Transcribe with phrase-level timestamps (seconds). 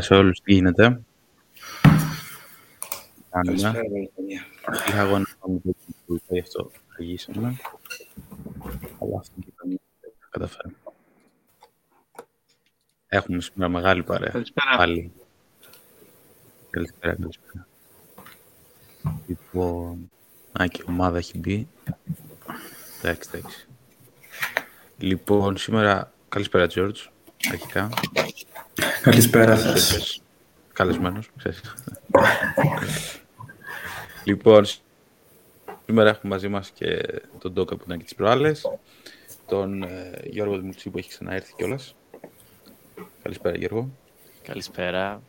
[0.00, 0.40] Καλησπέρα σε όλους.
[0.40, 1.02] Τι γίνεται.
[3.30, 3.80] Καλησπέρα,
[4.14, 4.46] παιδιά.
[4.88, 5.74] Είχα αγώνα με το
[6.06, 7.56] που γι' αυτό αργήσαμε.
[9.00, 10.76] Αλλά αυτό και ήταν θα καταφέρουμε.
[13.06, 14.30] Έχουμε σήμερα μεγάλη παρέα.
[14.30, 14.76] Καλησπέρα.
[14.76, 15.12] Πάλι.
[16.70, 17.66] Καλησπέρα, καλησπέρα.
[19.26, 20.10] Λοιπόν,
[20.60, 21.68] α, και η ομάδα έχει μπει.
[23.02, 23.66] Εντάξει, εντάξει.
[24.98, 27.06] Λοιπόν, σήμερα, καλησπέρα, George,
[27.50, 27.88] αρχικά.
[29.02, 30.22] Καλησπέρα σας.
[30.72, 31.60] Καλεσμένος, ξέρεις.
[34.24, 34.64] λοιπόν,
[35.84, 38.66] σήμερα έχουμε μαζί μας και τον Ντόκα που ήταν και τις προάλλες,
[39.46, 41.94] τον ε, Γιώργο Δημουτσί που έχει ξαναέρθει κιόλας.
[43.22, 43.88] Καλησπέρα Γιώργο.
[44.42, 45.22] Καλησπέρα.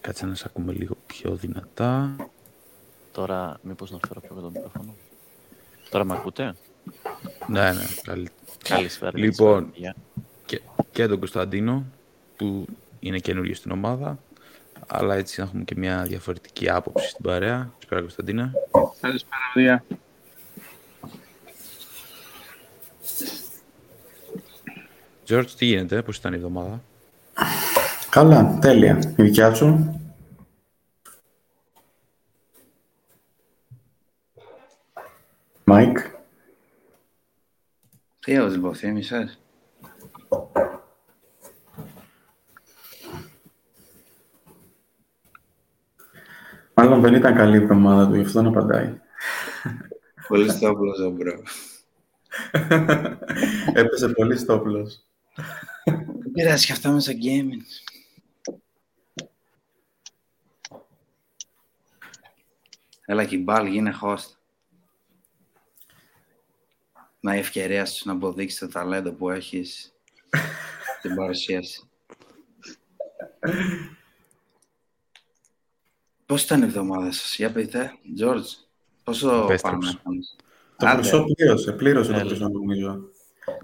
[0.00, 2.16] Κάτσε να σε ακούμε λίγο πιο δυνατά.
[3.12, 4.94] Τώρα, μήπως να φέρω πιο κοντά το μικρόφωνο.
[5.90, 6.54] Τώρα με ακούτε;
[7.48, 8.30] Ναι, ναι, καλή.
[8.68, 9.18] Καλησπέρα.
[9.18, 9.94] Λοιπόν, καλησπέρα, παιδιά.
[10.96, 11.84] Και, και τον Κωνσταντίνο
[12.36, 12.66] που
[13.00, 14.18] είναι καινούριο στην ομάδα.
[14.86, 17.56] Αλλά έτσι να έχουμε και μια διαφορετική άποψη στην παρέα.
[17.56, 18.52] Καλησπέρα Κωνσταντίνα.
[19.00, 19.84] Καλησπέρα, παιδιά.
[25.28, 26.82] George, τι γίνεται, πώς ήταν η εβδομάδα;
[28.10, 29.14] Καλά, τέλεια.
[29.16, 30.00] Η δικιά σου;
[35.64, 35.98] Μάικ;
[38.20, 39.38] Τι έδωσε λοιπόν, θύμισες.
[46.86, 49.00] Μάλλον δεν ήταν καλή η εβδομάδα του, γι' αυτό να απαντάει.
[50.28, 51.42] Πολύ στόπλος, ο μπρο.
[53.80, 55.04] Έπεσε πολύ στόπλος.
[55.84, 57.62] Δεν πειράζει και αυτά μέσα gaming.
[63.04, 64.36] Έλα και η μπάλ, γίνε host.
[67.20, 69.94] Να η ευκαιρία σου να αποδείξεις το ταλέντο που έχεις
[70.98, 71.88] στην παρουσίαση.
[76.26, 78.42] Πώς ήταν η εβδομάδα σας, για πείτε, George,
[79.04, 79.62] πόσο Επέστρεψε.
[79.62, 80.36] πάμε κάνεις;
[80.76, 81.00] Το Άντε.
[81.00, 82.28] χρυσό πλήρωσε, πλήρωσε το Έλα.
[82.28, 83.00] χρυσό νομίζω.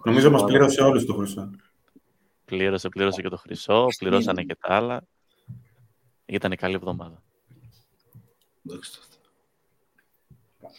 [0.04, 1.50] Νομίζω μας πλήρωσε όλους το χρυσό.
[2.44, 5.02] Πλήρωσε, πλήρωσε και το χρυσό, πληρώσανε και τα άλλα.
[6.26, 7.22] Ήταν καλή εβδομάδα.
[8.62, 10.70] Δόξα τω Θεώ.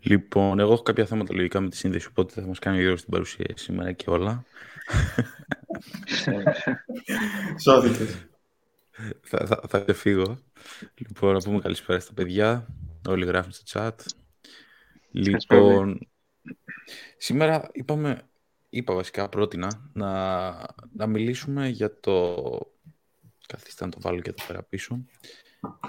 [0.00, 3.02] Λοιπόν, εγώ έχω κάποια θέματα λογικά με τη σύνδεση, οπότε θα μας κάνει ο Γιώργος
[3.02, 4.44] την παρουσίαση σήμερα και όλα.
[7.62, 8.26] Σώθηκες.
[9.22, 10.38] Θα, θα, θα φύγω.
[10.94, 12.66] Λοιπόν, να πούμε καλησπέρα στα παιδιά.
[13.08, 13.94] Όλοι γράφουν στο chat.
[15.10, 16.08] Λοιπόν,
[17.16, 18.22] σήμερα είπαμε,
[18.68, 20.50] είπα βασικά, πρότεινα να,
[20.92, 22.36] να μιλήσουμε για το...
[23.46, 25.04] Καθίστε να το βάλω και εδώ πέρα πίσω.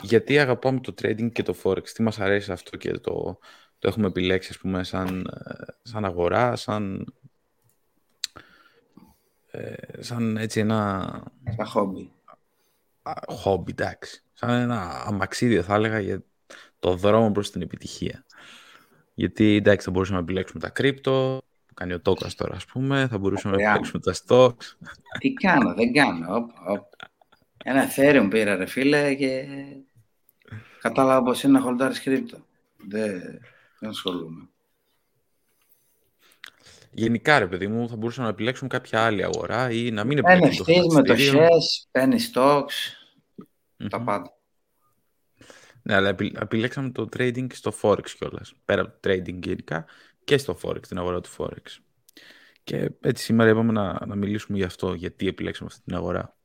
[0.01, 1.89] Γιατί αγαπάμε το trading και το forex.
[1.89, 3.39] Τι μας αρέσει αυτό και το,
[3.79, 7.13] το έχουμε επιλέξει, ας πούμε, σαν, ε, σαν αγορά, σαν...
[9.51, 11.23] ε, σαν έτσι ένα
[11.55, 12.11] Σαν χόμπι.
[13.07, 14.23] Α, χόμπι, εντάξει.
[14.33, 16.23] Σαν ένα αμαξίδιο θα έλεγα για
[16.79, 18.25] το δρόμο προς την επιτυχία.
[19.13, 23.07] Γιατί εντάξει θα μπορούσαμε να επιλέξουμε τα κρύπτο, που κάνει ο Τόκας τώρα ας πούμε,
[23.07, 23.73] θα μπορούσαμε να Ωραία.
[23.73, 24.87] επιλέξουμε τα stocks.
[25.19, 26.35] Τι κάνω, δεν κάνω.
[26.35, 26.85] Οπ, οπ.
[27.63, 29.45] Ένα Ethereum πήρα ρε φίλε και
[30.81, 32.37] κατάλαβα πως είναι να χολτάρεις κρύπτο.
[32.77, 33.21] Δεν,
[33.79, 34.49] δεν ασχολούμαι.
[36.97, 40.65] Γενικά ρε παιδί μου θα μπορούσαμε να επιλέξουμε κάποια άλλη αγορά ή να μην επιλέξουμε
[40.65, 41.39] το NFTs, χρηματιστήριο.
[41.41, 42.73] μετοχές, penny stocks,
[43.89, 44.05] τα Μμμ.
[44.05, 44.31] πάντα.
[45.81, 48.53] Ναι, αλλά επι- επιλέξαμε το trading στο Forex κιόλας.
[48.65, 49.85] Πέρα από το trading γενικά
[50.23, 51.77] και στο Forex, την αγορά του Forex.
[52.63, 56.37] Και έτσι σήμερα είπαμε να, να μιλήσουμε γι' αυτό, γιατί επιλέξαμε αυτή την αγορά.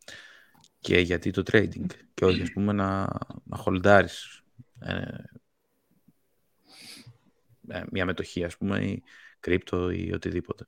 [0.81, 1.87] Και γιατί το trading.
[2.15, 3.09] Και όχι, ας πούμε, να,
[3.45, 4.43] να χολντάρεις
[4.81, 5.03] ε,
[7.69, 9.03] ε, μια μετοχή, ας πούμε, ή
[9.43, 10.67] κρύπτο ή οτιδήποτε.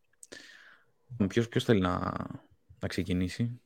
[1.29, 2.13] Ποιος, ποιος θέλει να,
[2.81, 3.61] να ξεκινήσει;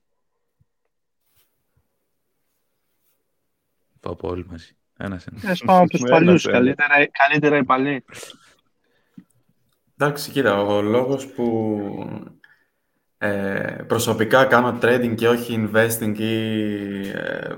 [4.00, 4.76] Πάω από όλοι μαζί.
[4.96, 5.44] Ένας, ένας.
[5.44, 6.44] Ας πάμε από τους Ένας, παλιούς.
[6.44, 6.56] ένας.
[6.58, 8.04] Καλύτερα, καλύτερα οι παλιοί.
[9.96, 12.28] Εντάξει, κοίτα, ο λόγος που
[13.18, 17.56] ε, προσωπικά κάνω trading και όχι investing ή, ε,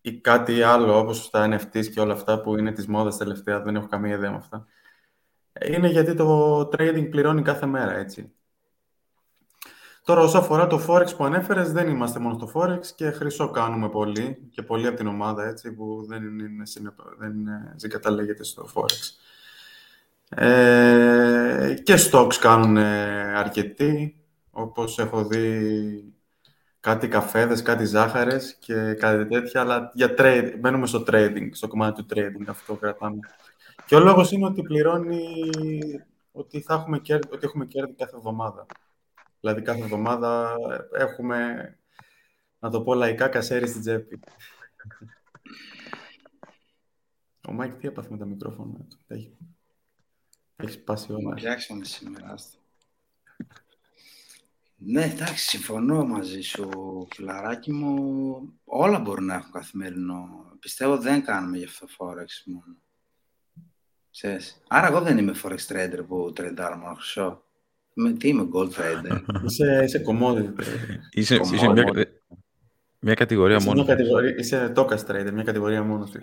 [0.00, 3.76] ή κάτι άλλο όπως τα NFTs και όλα αυτά που είναι της μόδας τελευταία, δεν
[3.76, 4.66] έχω καμία ιδέα με αυτά,
[5.64, 8.32] είναι γιατί το trading πληρώνει κάθε μέρα, έτσι.
[10.04, 13.88] Τώρα, όσο αφορά το Forex που ανέφερες, δεν είμαστε μόνο στο Forex και χρυσό κάνουμε
[13.88, 18.68] πολύ και πολύ από την ομάδα, έτσι, που δεν, είναι, συνεπ- δεν είναι, συγκαταλέγεται στο
[18.74, 19.18] Forex.
[20.28, 22.76] Ε, και stocks κάνουν
[23.36, 24.16] αρκετοί,
[24.50, 26.14] όπως έχω δει
[26.80, 32.02] κάτι καφέδες, κάτι ζάχαρες και κάτι τέτοια, αλλά για trade, μπαίνουμε στο trading, στο κομμάτι
[32.02, 33.18] του trading, αυτό κρατάμε.
[33.86, 35.30] Και ο λόγος είναι ότι πληρώνει,
[36.32, 38.66] ότι, θα έχουμε κέρδη, ότι έχουμε κέρδη κάθε εβδομάδα.
[39.40, 40.56] Δηλαδή κάθε εβδομάδα
[40.92, 41.68] έχουμε,
[42.58, 44.20] να το πω λαϊκά, κασέρι στην τσέπη.
[47.48, 49.36] Ο Μάικ τι έπαθε με τα μικρόφωνα του; Έχει,
[50.56, 51.34] έχεις σπάσει όλα.
[51.34, 52.32] Πιάξαμε σήμερα.
[52.32, 52.58] άστα.
[54.76, 56.68] Ναι, εντάξει, συμφωνώ μαζί σου,
[57.14, 58.60] φιλαράκι μου.
[58.64, 60.46] Όλα μπορούν να έχουν καθημερινό.
[60.60, 62.76] Πιστεύω δεν κάνουμε γι' αυτό Forex μόνο.
[64.20, 64.62] Ξέρεις.
[64.68, 67.42] Άρα εγώ δεν είμαι Forex trader που τρεϊντάρω μόνο χρυσό.
[67.94, 69.20] Είμαι, τι είμαι, gold trader.
[69.44, 70.98] Είσαι, είσαι commodity trader.
[71.10, 71.72] Είσαι, είσαι Commodity.
[71.94, 72.06] μια,
[72.98, 73.82] μια κατηγορία Είσαι, μόνο.
[73.84, 76.18] μια κατηγορία, είσαι token trader, μια κατηγορία μόνο σου.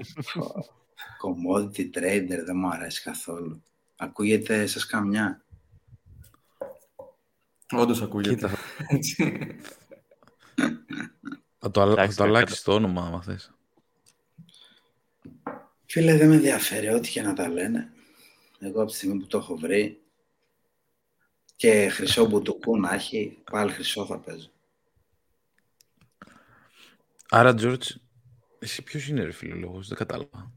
[1.24, 3.64] Commodity trader δεν μου αρέσει καθόλου.
[3.96, 5.44] Ακούγεται σας καμιά.
[7.72, 8.36] Όντως ακούγεται.
[8.36, 8.52] Κοίτα,
[8.88, 9.42] Έτσι.
[11.60, 13.54] θα το, αλλα- θα Εντάξει, το κακά αλλάξεις το όνομα, άμα θες.
[15.94, 17.92] Φίλε, δεν με ενδιαφέρει ό,τι και να τα λένε.
[18.60, 20.02] Εγώ από τη στιγμή που το έχω βρει
[21.56, 24.50] και χρυσό μπουτουκού να έχει, πάλι χρυσό θα παίζω.
[27.30, 27.84] Άρα, George,
[28.60, 30.52] εσύ ποιος είναι ρε φίλε λόγος, δεν κατάλαβα.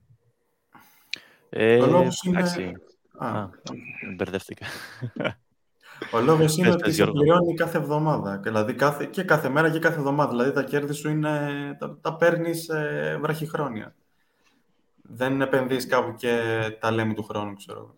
[1.49, 2.73] Ε, Ο λόγος είναι- εντάξει.
[3.19, 3.51] Α, Α,
[4.17, 4.67] μπερδεύτηκα.
[6.13, 7.21] Ο λόγος είναι Πες, ότι πες, σε Γιώργο.
[7.21, 8.37] πληρώνει κάθε εβδομάδα.
[8.37, 10.31] Και Δηλαδή κάθε, και κάθε μέρα και κάθε εβδομάδα.
[10.31, 13.95] Δηλαδή τα κέρδη σου είναι, τα, τα παίρνεις ε, βραχυχρόνια.
[15.09, 16.41] Δεν επενδύεις κάπου και
[16.81, 17.79] τα λέμε του χρόνου, ξέρω.
[17.79, 17.97] εγώ.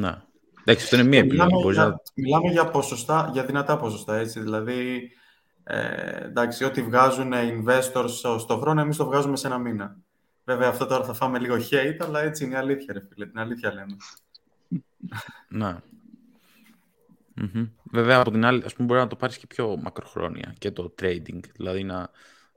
[0.00, 0.24] Να.
[0.64, 1.40] Εντάξει, αυτό είναι μία επιλογή.
[1.42, 1.96] Μιλάμε Μπορείς για, να...
[2.14, 4.40] μιλάμε για ποσοστά, για δυνατά ποσοστά, έτσι.
[4.40, 5.10] Δηλαδή,
[5.64, 9.96] ε, εντάξει, ό,τι βγάζουν οι investors στο- στο χρόνο, εμείς το βγάζουμε σε ένα μήνα.
[10.44, 13.26] Βέβαια, αυτό τώρα θα φάμε λίγο hate, αλλά έτσι είναι η αλήθεια, ρε φίλε.
[13.26, 13.96] Την αλήθεια λέμε.
[15.48, 15.82] Να.
[17.34, 17.66] Μμμ.
[17.82, 20.94] Βέβαια, από την άλλη, ας πούμε, μπορεί να το πάρεις και πιο μακροχρόνια και το
[21.02, 21.40] trading.
[21.54, 22.10] Δηλαδή να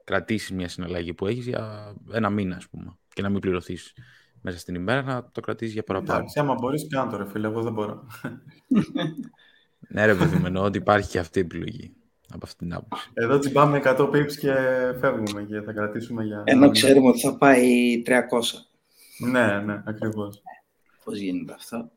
[0.03, 2.97] κρατήσεις μια συναλλαγή που έχεις για ένα μήνα, ας πούμε.
[3.13, 3.93] Και να μην πληρωθείς
[4.41, 6.17] μέσα στην ημέρα, να το κρατήσεις για παραπάνω.
[6.19, 7.47] Εντάξει, άμα μπορείς, κάνε το, ρε φίλε.
[7.47, 8.07] Εγώ δεν μπορώ.
[9.91, 11.93] Ναι, ρε παιδί μου, εννοώ ότι υπάρχει και αυτή η επιλογή.
[12.33, 13.09] Από αυτή την άποψη.
[13.13, 14.53] Εδώ τσιμπάμε 100 pips και
[14.99, 16.43] φεύγουμε και θα κρατήσουμε για...
[16.45, 18.11] Ενώ ξέρουμε ότι θα πάει 300.
[19.29, 20.41] Ναι, ναι, ακριβώς.
[21.03, 21.91] Πώς γίνεται αυτό;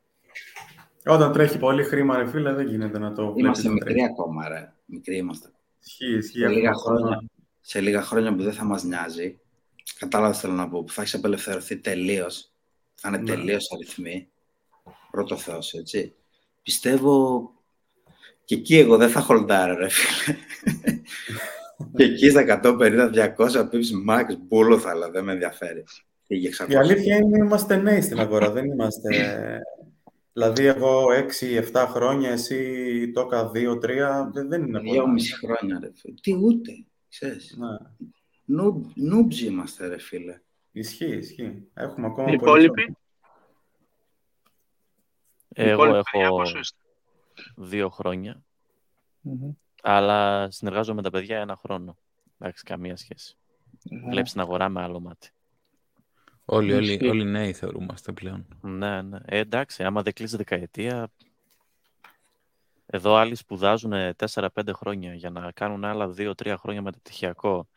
[1.06, 4.06] Όταν τρέχει πολύ χρήμα, ρε φίλε, δεν γίνεται να το βλέπεις Είμαστε να μικροί τρέχει.
[4.06, 4.72] ακόμα, ρε.
[4.84, 5.48] Μικροί είμαστε.
[5.84, 6.38] Ισχύει, ισχύει.
[6.38, 7.28] Σε λίγα, έχουμε ακόμα- χρόνια,
[7.60, 9.38] σε λίγα χρόνια που δεν θα μας νοιάζει,
[10.02, 12.52] κατάλαβα τι θέλω να πω, που θα έχεις απελευθερωθεί τελείως.
[12.94, 13.24] Θα είναι Ναι.
[13.24, 14.28] τελείως αριθμοί.
[15.10, 16.14] Πρώτο Θεός, έτσι.
[16.62, 17.50] Πιστεύω
[18.44, 20.36] και εκεί εγώ δεν θα χολντάρω, ρε φίλε.
[21.96, 25.84] και εκεί στα 150-200 pips max μπούλο θα αλλά δεν με ενδιαφέρει.
[26.26, 26.70] Πήγε 600.
[26.70, 29.60] Η αλήθεια είναι ότι είμαστε νέοι στην αγορά, δεν είμαστε...
[30.32, 31.06] Δηλαδή, εγώ
[31.72, 33.52] 6-7 χρόνια, εσύ το έκανα 2-3,
[34.32, 36.14] δεν, δεν είναι Δύο μισή χρόνια, ρε φίλε.
[36.22, 36.72] Τι ούτε,
[37.08, 37.56] ξέρεις.
[37.58, 38.06] Ναι.
[38.52, 40.40] Νου, νούμπζι είμαστε, ρε φίλε.
[40.72, 41.68] Ισχύει, ισχύει.
[41.74, 42.96] Έχουμε ακόμα Οι πολύ υπόλοιποι,
[45.48, 46.78] οι Εγώ υπόλοιποι παιδιά έχω πόσο είστε;
[47.56, 48.42] δύο χρόνια,
[49.20, 49.52] Μμμ.
[49.82, 51.96] αλλά συνεργάζομαι με τα παιδιά ένα χρόνο.
[52.38, 53.36] Εντάξει, καμία σχέση.
[54.10, 55.30] Βλέπεις την αγορά με άλλο μάτι.
[56.44, 57.08] Όλοι, όλοι, Ισχύει.
[57.08, 58.46] όλοι νέοι θεωρούμαστε πλέον.
[58.60, 59.18] Ναι, ναι.
[59.24, 61.10] Ε, εντάξει, άμα δεν κλείσει δεκαετία.
[62.86, 67.68] Εδώ άλλοι σπουδάζουν 4-5 χρόνια για να κάνουν άλλα 2-3 χρόνια μεταπτυχιακό.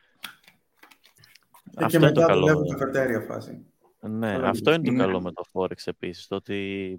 [1.77, 2.39] Ε, Αυτό και είναι το μετά καλό.
[2.39, 3.65] δουλεύουν καφετέρια φάση.
[4.00, 4.98] Ναι, Όλα αυτό είναι το ναι.
[4.98, 6.98] καλό με το Forex επίσης, το ότι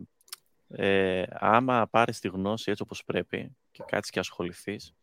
[0.69, 4.95] ε, άμα πάρεις τη γνώση έτσι όπως πρέπει και κάτσεις και ασχοληθείς,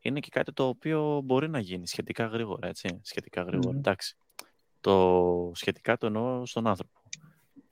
[0.00, 3.78] είναι και κάτι το οποίο μπορεί να γίνει σχετικά γρήγορα, έτσι, σχετικά γρήγορα, Μμμ.
[3.78, 4.16] εντάξει.
[4.80, 6.92] Το σχετικά το εννοώ στον άνθρωπο.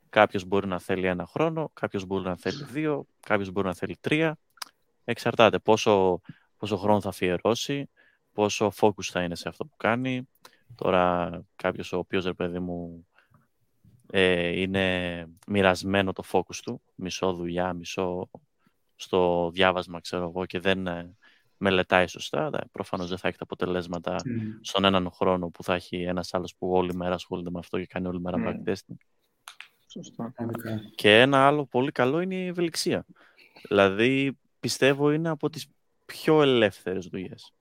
[0.09, 3.97] Κάποιος μπορεί να θέλει ένα χρόνο, κάποιος μπορεί να θέλει δύο, κάποιος μπορεί να θέλει
[3.99, 4.37] τρία.
[5.03, 6.21] Εξαρτάται πόσο,
[6.57, 7.89] πόσο χρόνο θα αφιερώσει,
[8.33, 10.27] πόσο focus θα είναι σε αυτό που κάνει.
[10.75, 13.07] Τώρα κάποιος ο οποίος, ρε παιδί μου,
[14.11, 18.29] ε, είναι μοιρασμένο το focus του, μισό δουλειά, μισό
[18.95, 21.15] στο διάβασμα, ξέρω εγώ, και δεν ε,
[21.57, 24.39] μελετάει σωστά, δε, προφανώς δεν θα έχει τα αποτελέσματα Μμ.
[24.61, 27.85] στον έναν χρόνο που θα έχει ένας άλλος που όλη μέρα ασχολείται με αυτό και
[27.85, 28.69] κάνει όλη μέρα Mm.
[28.69, 28.95] backtesting.
[29.87, 30.31] Σωστά.
[30.35, 30.81] Πραγματικά.
[30.95, 33.05] Και ένα άλλο πολύ καλό είναι η ευελιξία.
[33.67, 35.67] Δηλαδή, πιστεύω είναι από τις
[36.05, 37.51] πιο ελεύθερες δουλειές.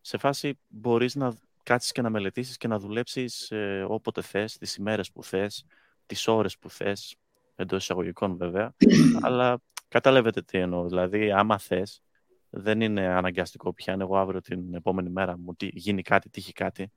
[0.00, 4.76] Σε φάση μπορείς να κάτσεις και να μελετήσεις και να δουλέψεις ε, όποτε θες, τις
[4.76, 5.64] ημέρες που θες,
[6.06, 7.16] τις ώρες που θες,
[7.54, 8.74] εντός εισαγωγικών βέβαια,
[9.20, 10.86] αλλά καταλαβαίνετε τι εννοώ.
[10.88, 12.02] Δηλαδή, άμα θες,
[12.50, 13.92] δεν είναι αναγκαστικό πια.
[13.92, 16.90] Αν εγώ αύριο την επόμενη μέρα μου τι- γίνει κάτι, τύχει κάτι,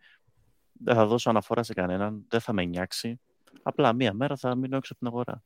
[0.72, 3.20] δεν θα δώσω αναφορά σε κανέναν, δεν θα με νιάξει.
[3.64, 5.44] Απλά μία μέρα θα μείνω έξω από την αγορά.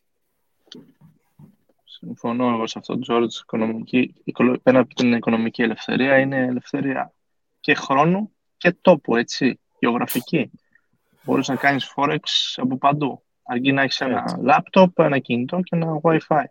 [1.84, 3.32] Συμφωνώ εγώ σε αυτό, George.
[3.42, 7.14] Οικονομική, οικολο- πέρα από την οικονομική ελευθερία είναι ελευθερία
[7.60, 10.52] και χρόνου και τόπου, έτσι, γεωγραφική.
[11.24, 12.20] Μπορείς να κάνεις Forex
[12.56, 13.24] από παντού.
[13.44, 14.36] Αρκεί να έχεις ένα Έτσι.
[14.42, 16.44] λάπτοπ, ένα κινητό και ένα Wi-Fi.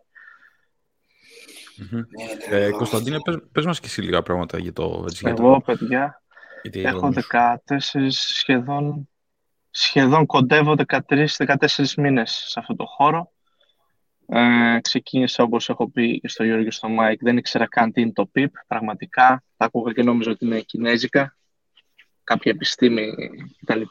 [1.79, 1.99] Μμμ.
[1.99, 3.33] Είναι Ε, τρελό Κωνσταντίνε, αυτό.
[3.33, 6.23] πες, πες μας και εσύ λίγα πράγματα για το, έτσι, για το Εγώ, παιδιά,
[6.63, 7.21] γιατί έχω νομίζω.
[7.21, 9.09] 14 σχεδόν,
[9.71, 13.33] σχεδόν κοντεύω 13-14 μήνες σε αυτό το χώρο.
[14.29, 18.01] Ε, ξεκίνησα, όπως έχω πει και στο Γιώργο και στο Μάικ, δεν ήξερα καν τι
[18.01, 19.45] είναι το PIP, πραγματικά.
[19.57, 21.37] Τα άκουγα και νόμιζα ότι είναι κινέζικα,
[22.27, 23.15] κάποια επιστήμη
[23.65, 23.83] κτλ.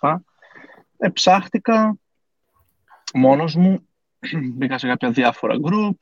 [0.97, 1.97] Ε, ψάχτηκα
[3.13, 3.87] μόνος μου,
[4.55, 5.97] μπήκα σε κάποια διάφορα group,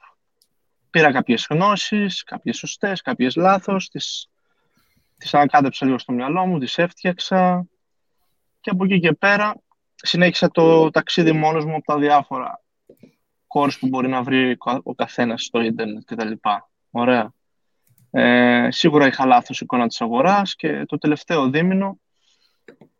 [0.90, 4.30] πήρα κάποιες γνώσεις, κάποιες σωστές, κάποιες λάθος, τις,
[5.18, 7.66] τις ανακάτεψα λίγο στο μυαλό μου, τις έφτιαξα
[8.62, 9.56] και από εκεί και πέρα
[9.96, 12.62] συνέχισα το ταξίδι μόνος μου από τα διάφορα
[13.48, 16.32] course που μπορεί να βρει ο κα- ο καθένας στο ίντερνετ κτλ.
[16.92, 17.34] Ωραία.
[18.12, 22.00] Ε, σίγουρα είχα λάθος εικόνα της αγοράς και το τελευταίο δίμηνο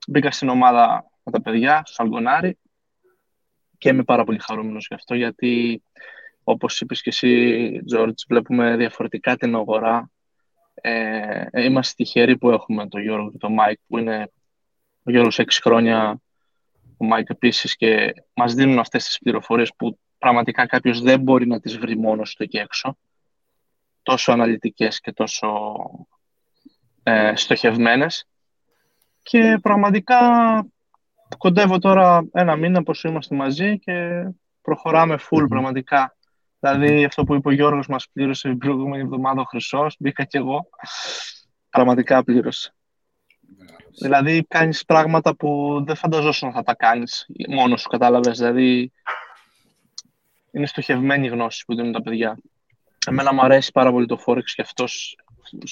[0.08, 2.58] μπήκα στην ομάδα με τα παιδιά, στο Σαλγκονάρι
[3.78, 5.84] και είμαι πάρα πολύ χαρούμενος γι' αυτό γιατί
[6.44, 10.12] όπως είπες και εσύ, Τζόρτζ, βλέπουμε διαφορετικά την αγορά.
[10.74, 14.32] Ε, ε, είμαστε τυχεροί που έχουμε τον Γιώργο και τον Μάικ που είναι
[15.04, 16.22] ο Γιώργος 6 χρόνια,
[16.98, 21.60] ο Μάικ επίσης και μας δίνουν αυτές τις πληροφορίες που πραγματικά κάποιος δεν μπορεί να
[21.60, 22.98] τις βρει μόνος του εκεί έξω.
[24.04, 25.74] Τόσο αναλυτικές και τόσο
[27.04, 28.28] ε, στοχευμένες.
[29.24, 30.20] Και πραγματικά
[31.38, 34.28] κοντεύω τώρα ένα μήνα πως είμαστε μαζί και
[34.62, 35.48] προχωράμε full Μμμ.
[35.48, 36.16] πραγματικά.
[36.60, 40.38] Δηλαδή αυτό που είπε ο Γιώργος μας πλήρωσε την προηγούμενη εβδομάδα ο Χρυσός, μπήκα κι
[40.38, 40.70] εγώ.
[41.70, 42.74] Πραγματικά πλήρωσε.
[44.02, 48.38] Δηλαδή κάνεις πράγματα που δεν φανταζόσουν να θα τα κάνεις μόνος σου, κατάλαβες.
[48.38, 48.92] Δηλαδή
[50.52, 52.38] είναι στοχευμένη η γνώση που δίνουν τα παιδιά.
[53.08, 55.18] Εμένα μου αρέσει πάρα πολύ το Forex και αυτός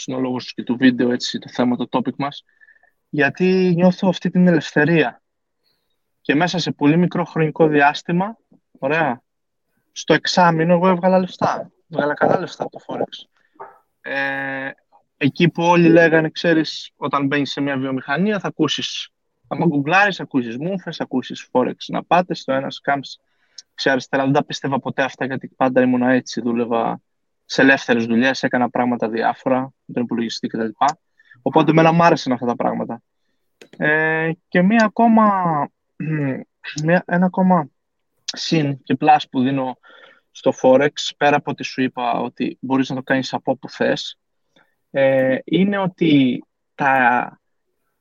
[0.06, 2.44] είναι ο λόγος και του βίντεο, έτσι, το θέμα, το topic μας,
[3.12, 5.22] γιατί νιώθω αυτή την ελευθερία.
[6.22, 8.38] Και μέσα σε πολύ μικρό χρονικό διάστημα,
[8.80, 9.22] ωραία,
[9.92, 11.72] στο εξάμεινο εγώ έβγαλα λεφτά.
[11.90, 13.28] Έβγαλα καλά λεφτά από το Forex.
[14.02, 14.70] Ε,
[15.18, 19.10] εκεί που όλοι λέγανε, ξέρεις, όταν μπαίνεις σε μια βιομηχανία θα ακούσεις,
[19.48, 23.22] άμα γκουγκλάρεις, θα ακούσεις μούφες, θα ακούσεις Forex να πάτε στο ένα scams
[23.74, 27.02] ξέρεις, δεν τα πίστευα ποτέ αυτά γιατί πάντα ήμουν έτσι, δούλευα
[27.46, 30.68] σε ελεύθερες δουλειές, έκανα πράγματα διάφορα, με τον υπολογιστή κτλ.
[31.42, 33.02] Οπότε εμένα μου άρεσαν αυτά τα πράγματα.
[33.78, 35.32] Ε, και μία ακόμα,
[36.84, 37.70] μία, ένα ακόμα
[38.24, 39.78] συν και πλάς που δίνω
[40.32, 44.20] στο Forex, πέρα από ότι σου είπα ότι μπορείς να το κάνεις από όπου θες,
[44.92, 46.44] ε, είναι ότι
[46.76, 47.40] τα,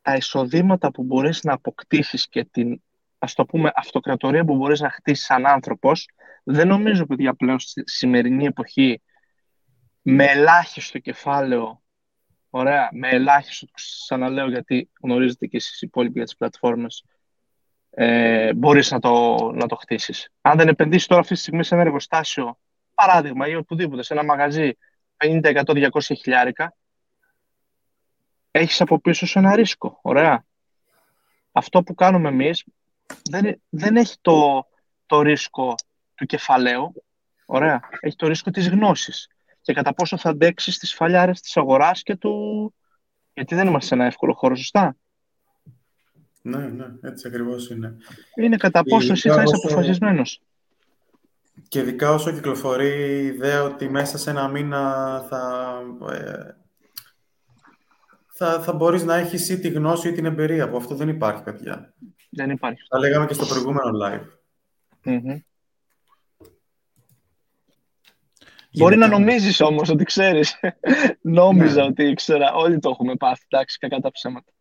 [0.02, 2.80] τα εισοδήματα που μπορείς να αποκτήσεις και την
[3.22, 6.08] ας το πούμε, αυτοκρατορία που μπορείς να χτίσεις σαν άνθρωπος,
[6.44, 9.02] δεν νομίζω, παιδιά, πλέον στη σημερινή εποχή,
[10.02, 11.82] με ελάχιστο κεφάλαιο,
[12.50, 17.04] ωραία, με ελάχιστο, ξαναλέω γιατί γνωρίζετε και εσείς οι υπόλοιποι για τις πλατφόρμες,
[17.90, 20.30] ε, μπορείς να το, να το χτίσεις.
[20.40, 22.58] Αν δεν επενδύσεις τώρα αυτή τη στιγμή σε ένα εργοστάσιο,
[22.94, 24.72] παράδειγμα, ή οπουδήποτε, σε ένα μαγαζί
[25.16, 26.74] 50, 100, 200 χιλιάρικα,
[28.50, 30.44] έχεις από πίσω σου ένα ρίσκο, ωραία.
[31.52, 32.64] Αυτό που κάνουμε εμείς
[33.30, 34.66] δεν, δεν έχει το,
[35.06, 35.74] το ρίσκο
[36.14, 37.04] του κεφαλαίου,
[37.46, 39.28] ωραία, έχει το ρίσκο της γνώσης
[39.60, 42.74] και κατά πόσο θα αντέξεις τις φαλιάρες της αγοράς και του...
[43.34, 44.96] Γιατί δεν είμαστε σε ένα εύκολο χώρο, σωστά;
[46.42, 47.96] Ναι, ναι, έτσι ακριβώς είναι.
[48.34, 50.40] Είναι κατά πόσο εσύ θα είσαι όσο- αποφασισμένος.
[51.68, 55.72] Και ειδικά όσο κυκλοφορεί η ιδέα ότι μέσα σε ένα μήνα θα,
[56.12, 56.54] ε,
[58.26, 61.42] θα, θα μπορείς να έχεις ή τη γνώση ή την εμπειρία, που αυτό δεν υπάρχει,
[61.42, 61.94] παιδιά.
[62.30, 62.82] Δεν υπάρχει.
[62.88, 64.26] Τα λέγαμε και στο προηγούμενο live.
[65.02, 65.38] Μμμ.
[68.76, 70.60] Μπορεί να Γενικά, νομίζεις όμως ότι ξέρεις.
[71.22, 71.88] Νόμιζα Ναι.
[71.88, 72.52] ότι ήξερα.
[72.54, 73.44] Όλοι το έχουμε πάθει.
[73.48, 74.52] Εντάξει, κακά τα ψέματα.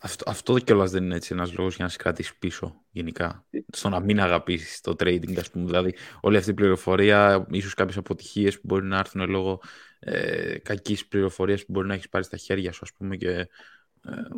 [0.00, 3.46] Αυτό, αυτό κιόλας δεν είναι έτσι ένας λόγος για να σε κρατήσει πίσω γενικά.
[3.72, 5.64] Στο να μην αγαπήσεις το trading, ας πούμε.
[5.64, 9.60] Δηλαδή, όλη αυτή η πληροφορία, ίσως κάποιες αποτυχίες που μπορεί να έρθουν λόγω
[9.98, 13.48] ε, κακής πληροφορίας που μπορεί να έχεις πάρει στα χέρια σου, ας πούμε, και ε,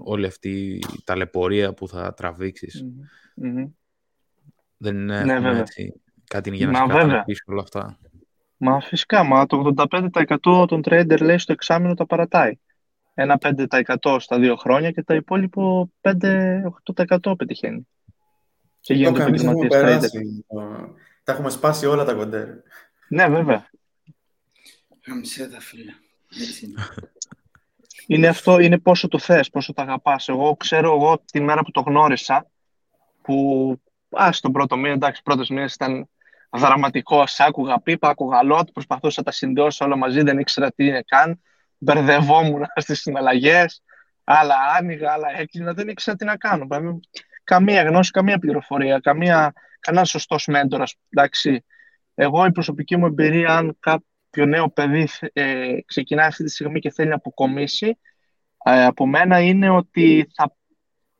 [0.04, 2.82] όλη αυτή η ταλαιπωρία που θα τραβήξεις.
[3.34, 3.50] Μμμ.
[3.50, 3.66] Μμμ.
[4.76, 5.60] Δεν είναι Ναι, έχουμε βέβαια.
[5.60, 5.92] έτσι,
[6.24, 7.00] κάτι για να Μα σε βέβαια.
[7.02, 7.98] κρατήσει πίσω όλα αυτά.
[8.60, 12.52] Μα φυσικά, μα το 85% των trader λέει στο εξάμεινο τα παρατάει.
[13.14, 17.88] Ένα 5% στα δύο χρόνια και το υπόλοιπο 5-8% πετυχαίνει.
[18.80, 20.10] Και Το γίνονται κανείς έχουμε επαγγελματίες trader.
[20.10, 20.44] περάσει.
[20.48, 20.94] το-
[21.24, 22.46] Τα έχουμε σπάσει όλα τα κοντέρ.
[23.08, 23.70] Ναι, βέβαια.
[25.06, 25.92] Γαμισέ τα φίλε.
[26.40, 26.82] Έτσι είναι.
[28.06, 30.28] Είναι αυτό, είναι πόσο το θες, πόσο το αγαπάς.
[30.28, 32.46] Εγώ ξέρω εγώ την μέρα που το γνώρισα,
[33.22, 33.76] που
[34.22, 36.08] α, στον πρώτο μήνα, εντάξει, πρώτος μήνας ήταν
[36.50, 41.02] δραματικό, άκουγα πίπα, άκουγα λότ, προσπαθούσα να τα συνδυώσω όλα μαζί, δεν ήξερα τι είναι
[41.06, 41.40] καν,
[41.78, 43.82] μπερδευόμουν στις συναλλαγές,
[44.24, 46.66] άλλα άνοιγα, άλλα έκλεινα, δεν ήξερα τι να κάνω.
[46.66, 47.00] Πράγμα-
[47.44, 50.94] Καμία γνώση, καμία πληροφορία, καμία, κανένα σωστός μέντορας.
[51.08, 51.64] Εντάξει,
[52.14, 56.80] εγώ η προσωπική μου εμπειρία, αν κάποιο κάποιο νέο παιδί ε, ξεκινάει αυτή τη στιγμή
[56.80, 57.98] και θέλει να αποκομίσει,
[58.64, 60.54] ε, από μένα είναι ότι θα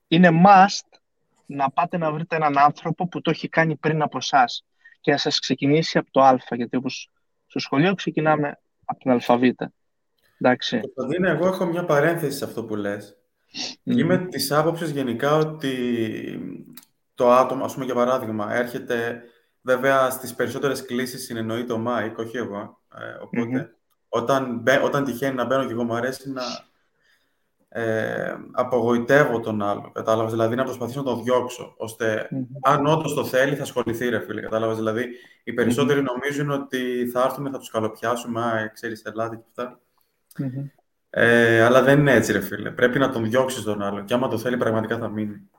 [0.08, 0.98] είναι must
[1.46, 4.64] να πάτε να βρείτε έναν άνθρωπο που το έχει κάνει πριν από εσάς
[5.08, 7.10] και να σας ξεκινήσει από το α, γιατί όπως
[7.46, 9.72] στο σχολείο ξεκινάμε από την αλφαβήτα.
[10.38, 10.80] Εντάξει.
[10.80, 13.16] Κωνσταντίνε, εγώ έχω μια παρένθεση σε αυτό που λες.
[13.82, 15.74] Είμαι της άποψης γενικά ότι
[17.14, 19.22] το άτομο, ας πούμε για παράδειγμα, έρχεται
[19.60, 22.80] βέβαια στις περισσότερες κλήσεις συνεννοεί το Mike, όχι εγώ.
[22.94, 23.76] Ε, οποτε
[24.08, 26.42] όταν, όταν τυχαίνει να μπαίνω και εγώ μου αρέσει να
[27.68, 31.76] ε, απογοητεύω τον άλλο, κατάλαβες, δηλαδή να προσπαθήσω να τον διώξω,
[32.62, 35.06] αν όντως το θέλει θα ασχοληθεί ρε φίλε, κατάλαβες, δηλαδή
[35.44, 39.80] οι περισσότεροι νομίζουν ότι θα έρθουμε, θα τους καλοπιάσουμε, α, ξέρεις, ελάτε και αυτά.
[41.10, 44.28] Ε, αλλά δεν είναι έτσι ρε φίλε, πρέπει να τον διώξεις τον άλλο και άμα
[44.28, 45.50] το θέλει πραγματικά θα μείνει.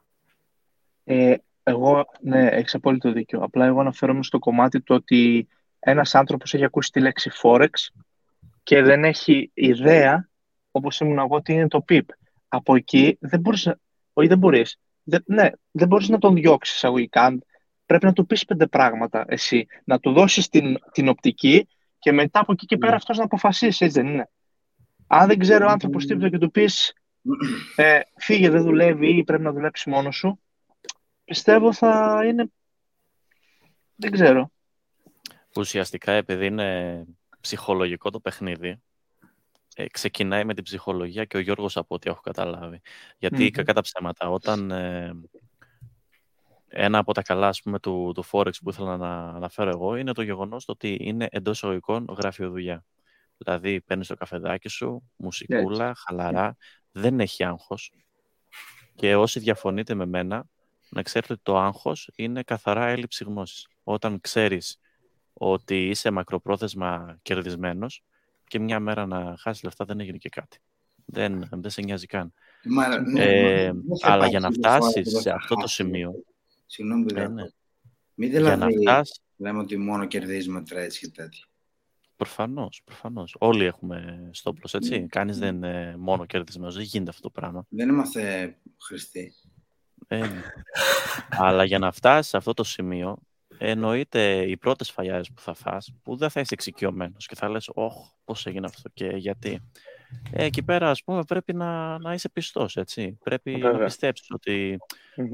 [1.03, 3.39] Ε, εγώ, ναι, έχεις απόλυτο δίκιο.
[3.39, 5.47] Απλά εγώ αναφέρομαι στο κομμάτι του ότι
[5.79, 7.69] ένας άνθρωπος έχει ακούσει τη λέξη Forex
[8.63, 10.28] και δεν έχει ιδέα
[10.79, 12.05] όπως ήμουν εγώ, τι είναι το PIP.
[12.47, 13.77] Από εκεί δεν μπορείς να...
[14.13, 14.79] Όχι, δεν μπορείς.
[15.03, 17.37] Δεν, ναι, δεν μπορείς να τον διώξεις εισαγωγικά.
[17.85, 19.65] Πρέπει να του πεις πέντε πράγματα εσύ.
[19.83, 21.67] Να του δώσεις την, την οπτική
[21.99, 22.97] και μετά από εκεί και πέρα ναι.
[22.97, 24.29] αυτός να αποφασίσει, έτσι δεν είναι.
[25.07, 26.93] Αν δεν ξέρει ο άνθρωπος τίποτα και του πεις
[27.75, 30.39] ε, φύγε, δεν δουλεύει ή πρέπει να δουλέψει μόνος σου,
[31.23, 32.51] πιστεύω θα είναι...
[33.95, 34.51] Δεν ξέρω.
[35.55, 37.03] Ουσιαστικά επειδή είναι
[37.41, 38.81] ψυχολογικό το παιχνίδι,
[39.79, 42.81] ε, ξεκινάει με την ψυχολογία και ο Γιώργος από ό,τι έχω καταλάβει.
[43.17, 43.51] Γιατί mm-hmm.
[43.51, 45.13] κακά τα ψέματα, όταν ε,
[46.67, 50.11] ένα από τα καλά ας πούμε, του, του Forex που ήθελα να αναφέρω εγώ είναι
[50.11, 52.05] το γεγονός ότι είναι εντός εισαγωγικών
[52.37, 52.85] δουλειά.
[53.37, 56.57] Δηλαδή παίρνεις το καφεδάκι σου, μουσικούλα, χαλαρά,
[56.91, 57.91] δεν έχει άγχος.
[58.95, 60.45] Και όσοι διαφωνείτε με μένα,
[60.89, 63.67] να ξέρετε ότι το άγχος είναι καθαρά έλλειψη γνώσης.
[63.83, 64.79] Όταν ξέρεις
[65.33, 68.03] ότι είσαι μακροπρόθεσμα κερδισμένος,
[68.49, 70.57] και μια μέρα να χάσεις λεφτά δεν έγινε και κάτι.
[71.05, 72.33] Δεν, δεν σε νοιάζει καν.
[72.63, 76.23] Μα, ναι, ε, αλλά για να φτάσεις σε αυτό το σημείο.
[76.65, 77.43] Συγγνώμη, ε, ναι.
[78.13, 79.21] Μην δηλαδή φτάσεις...
[79.37, 81.45] λέμε ότι μόνο κερδίζουμε τρέτσι και τέτοια.
[82.15, 83.35] Προφανώς, προφανώς.
[83.39, 85.03] Όλοι έχουμε στόπλος, έτσι.
[85.03, 85.07] Mm.
[85.09, 86.71] Κανείς δεν είναι μόνο κερδισμένο.
[86.71, 87.65] Δεν γίνεται αυτό το πράγμα.
[87.69, 89.33] Δεν είμαστε χρηστοί.
[90.07, 90.41] Ε, ναι.
[91.29, 93.17] Αλλά για να φτάσεις σε αυτό το σημείο,
[93.59, 97.69] εννοείται οι πρώτες φαλιάρε που θα φας, που δεν θα είσαι εξοικειωμένος και θα λες,
[97.73, 99.61] Ωχ, πώς έγινε αυτό και γιατί.
[100.31, 103.17] Ε, εκεί πέρα, ας πούμε, πρέπει να, να είσαι πιστός, έτσι.
[103.23, 104.77] Πρέπει να πιστέψεις ότι,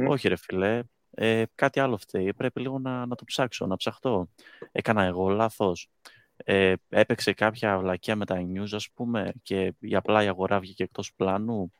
[0.07, 2.33] όχι, ρε φιλέ, ε, κάτι άλλο φταίει.
[2.33, 4.29] Πρέπει λίγο να, να το ψάξω, να ψαχτώ.
[4.71, 5.89] Έκανα εγώ λάθος.
[6.37, 10.83] Ε, έπαιξε κάποια βλακεία με τα news, ας πούμε, και η απλά η αγορά βγήκε
[10.83, 11.71] εκτός πλάνου.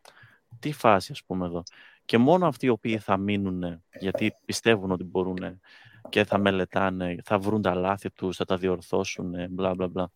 [0.59, 1.63] Τι φάση, ας πούμε, εδώ.
[2.05, 5.61] Και μόνο αυτοί οι οποίοι θα μείνουν, γιατί πιστεύουν ότι μπορούν
[6.09, 10.11] και θα μελετάνε, θα βρουν τα λάθη τους, θα τα διορθώσουν, μπλα μπλα μπλα.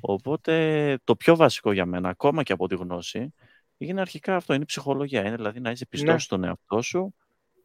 [0.00, 3.34] Οπότε το πιο βασικό για μένα, ακόμα και από τη γνώση,
[3.76, 5.26] είναι αρχικά αυτό, είναι η ψυχολογία.
[5.26, 6.18] Είναι δηλαδή να είσαι πιστός ναι.
[6.18, 7.14] στον εαυτό σου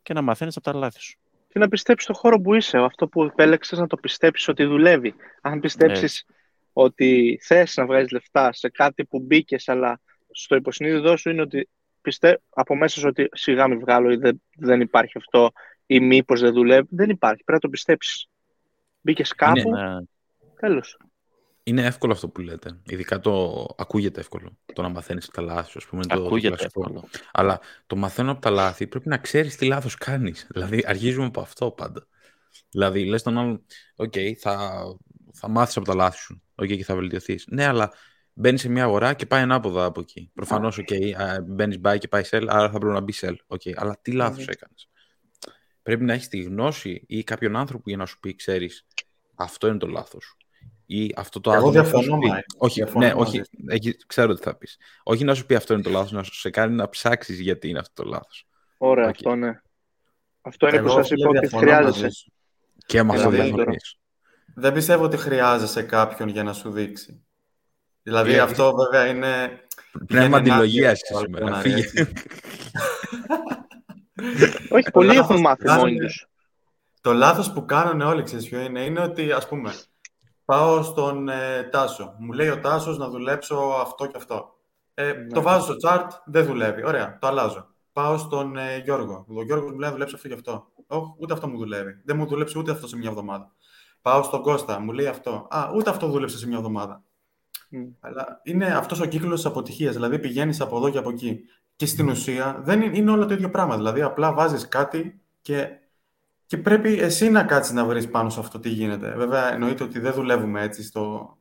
[0.02, 1.20] και να μαθαίνεις από τα λάθη σου.
[1.48, 5.16] Και να πιστέψεις στο χώρο που είσαι, αυτό που επέλεξες να το πιστέψεις ότι δουλεύει.
[5.42, 6.26] Αν πιστέψεις
[6.74, 11.70] ότι θες να βγάζεις λεφτά σε κάτι που μπήκες, αλλά στο υποσυνείδητό σου είναι ότι
[12.02, 12.42] πιστε...
[12.50, 15.52] από μέσα σου ότι σιγά μην βγάλω ή δεν, δεν υπάρχει αυτό
[15.86, 16.88] ή μήπως δεν δουλεύει.
[16.92, 17.44] Δεν υπάρχει.
[17.44, 18.28] Πρέπει να το πιστέψεις.
[19.02, 19.60] Μπήκες κάπου.
[19.60, 20.08] Είναι,
[20.60, 20.98] Τέλος.
[21.64, 22.80] Είναι εύκολο αυτό που λέτε.
[22.86, 24.58] Ειδικά το ακούγεται εύκολο.
[24.74, 26.04] Το να μαθαίνεις τα λάθη σου, ας πούμε.
[26.10, 27.08] Ακούγεται το εύκολο.
[27.32, 30.48] Αλλά το μαθαίνω από τα λάθη πρέπει να ξέρεις τι λάθος κάνεις.
[30.52, 32.08] Δηλαδή, αρχίζουμε από αυτό πάντα.
[32.70, 34.84] Δηλαδή, λες τον άλλον, OK, θα,
[35.34, 36.42] θα μάθεις από τα λάθη σου.
[36.56, 37.46] OK, και θα βελτιωθείς.
[37.48, 37.92] Ναι, αλλά
[38.34, 40.32] μπαίνει σε μια αγορά και πάει ανάποδα από εκεί.
[40.34, 41.12] Προφανώς, OK,
[41.44, 43.36] μπαίνεις buy και πάει sell, άρα θα πρέπει να μπει sell.
[43.48, 44.52] OK, αλλά τι λάθος mm-hmm.
[44.52, 44.90] έκανες.
[45.82, 48.86] Πρέπει να έχεις τη γνώση ή κάποιον άνθρωπο για να σου πει, ξέρεις,
[49.36, 50.38] αυτό είναι το λάθος σου.
[50.86, 52.18] Ή αυτό το Εγώ διαφωνώ,
[52.58, 54.78] Όχι, διαφωνώ ναι, όχι, έχει, ξέρω τι θα πεις.
[55.04, 57.70] Όχι να σου πει αυτό είναι το λάθος, να σου σε κάνει να ψάξεις γιατί
[57.70, 58.48] είναι αυτό το λάθος.
[58.78, 59.10] Ωραία, okay.
[59.10, 59.62] αυτό ναι.
[60.42, 62.10] Αυτό είναι Εγώ που σας είπα ότι χρειάζεσαι.
[62.86, 63.32] Και με αυτό
[64.56, 67.24] Δεν πιστεύω ότι χρειάζεσαι κάποιον για να σου δείξει.
[68.04, 68.40] Δηλαδή yeah.
[68.40, 69.50] αυτό βέβαια είναι...
[70.08, 71.62] Πνεύμα αντιλογίας σήμερα.
[74.70, 76.28] Όχι, πολλοί έχουν μάθει μόνοι τους.
[77.02, 79.74] Το λάθος που κάνουν όλοι, ξέρεις ποιο είναι, είναι ότι, ας πούμε,
[80.46, 82.16] πάω στον ε, Τάσο.
[82.20, 84.54] Μου λέει ο Τάσος να δουλέψω αυτό και αυτό.
[84.94, 85.28] Ε, ναι.
[85.28, 86.86] Το βάζω στο chart, δεν δουλεύει.
[86.86, 87.68] Ωραία, το αλλάζω.
[87.94, 89.26] Πάω στον ε, Γιώργο.
[89.28, 90.68] Ο Γιώργος μου λέει να δουλέψω αυτό και αυτό.
[90.88, 92.02] Όχι, ούτε αυτό μου δουλεύει.
[92.06, 93.52] Δεν μου δούλεψε ούτε αυτό σε μια εβδομάδα.
[94.02, 95.48] Πάω στον Κώστα, μου λέει αυτό.
[95.50, 97.04] Α, ούτε αυτό δούλεψε σε μια εβδομάδα.
[97.72, 97.88] Mm.
[98.00, 99.94] Αλλά είναι αυτός ο κύκλος τη αποτυχίας.
[99.94, 101.40] Δηλαδή πηγαίνεις από εδώ και από εκεί.
[101.76, 103.76] Και στην ουσία δεν είναι, είναι όλα το ίδιο πράγμα.
[103.76, 105.70] Δηλαδή απλά βάζεις κάτι και,
[106.46, 109.14] και πρέπει εσύ να κάτσεις να βρεις πάνω σε αυτό τι γίνεται.
[109.18, 111.38] Βέβαια, εννοείται ότι δεν δουλεύουμε έτσι στο,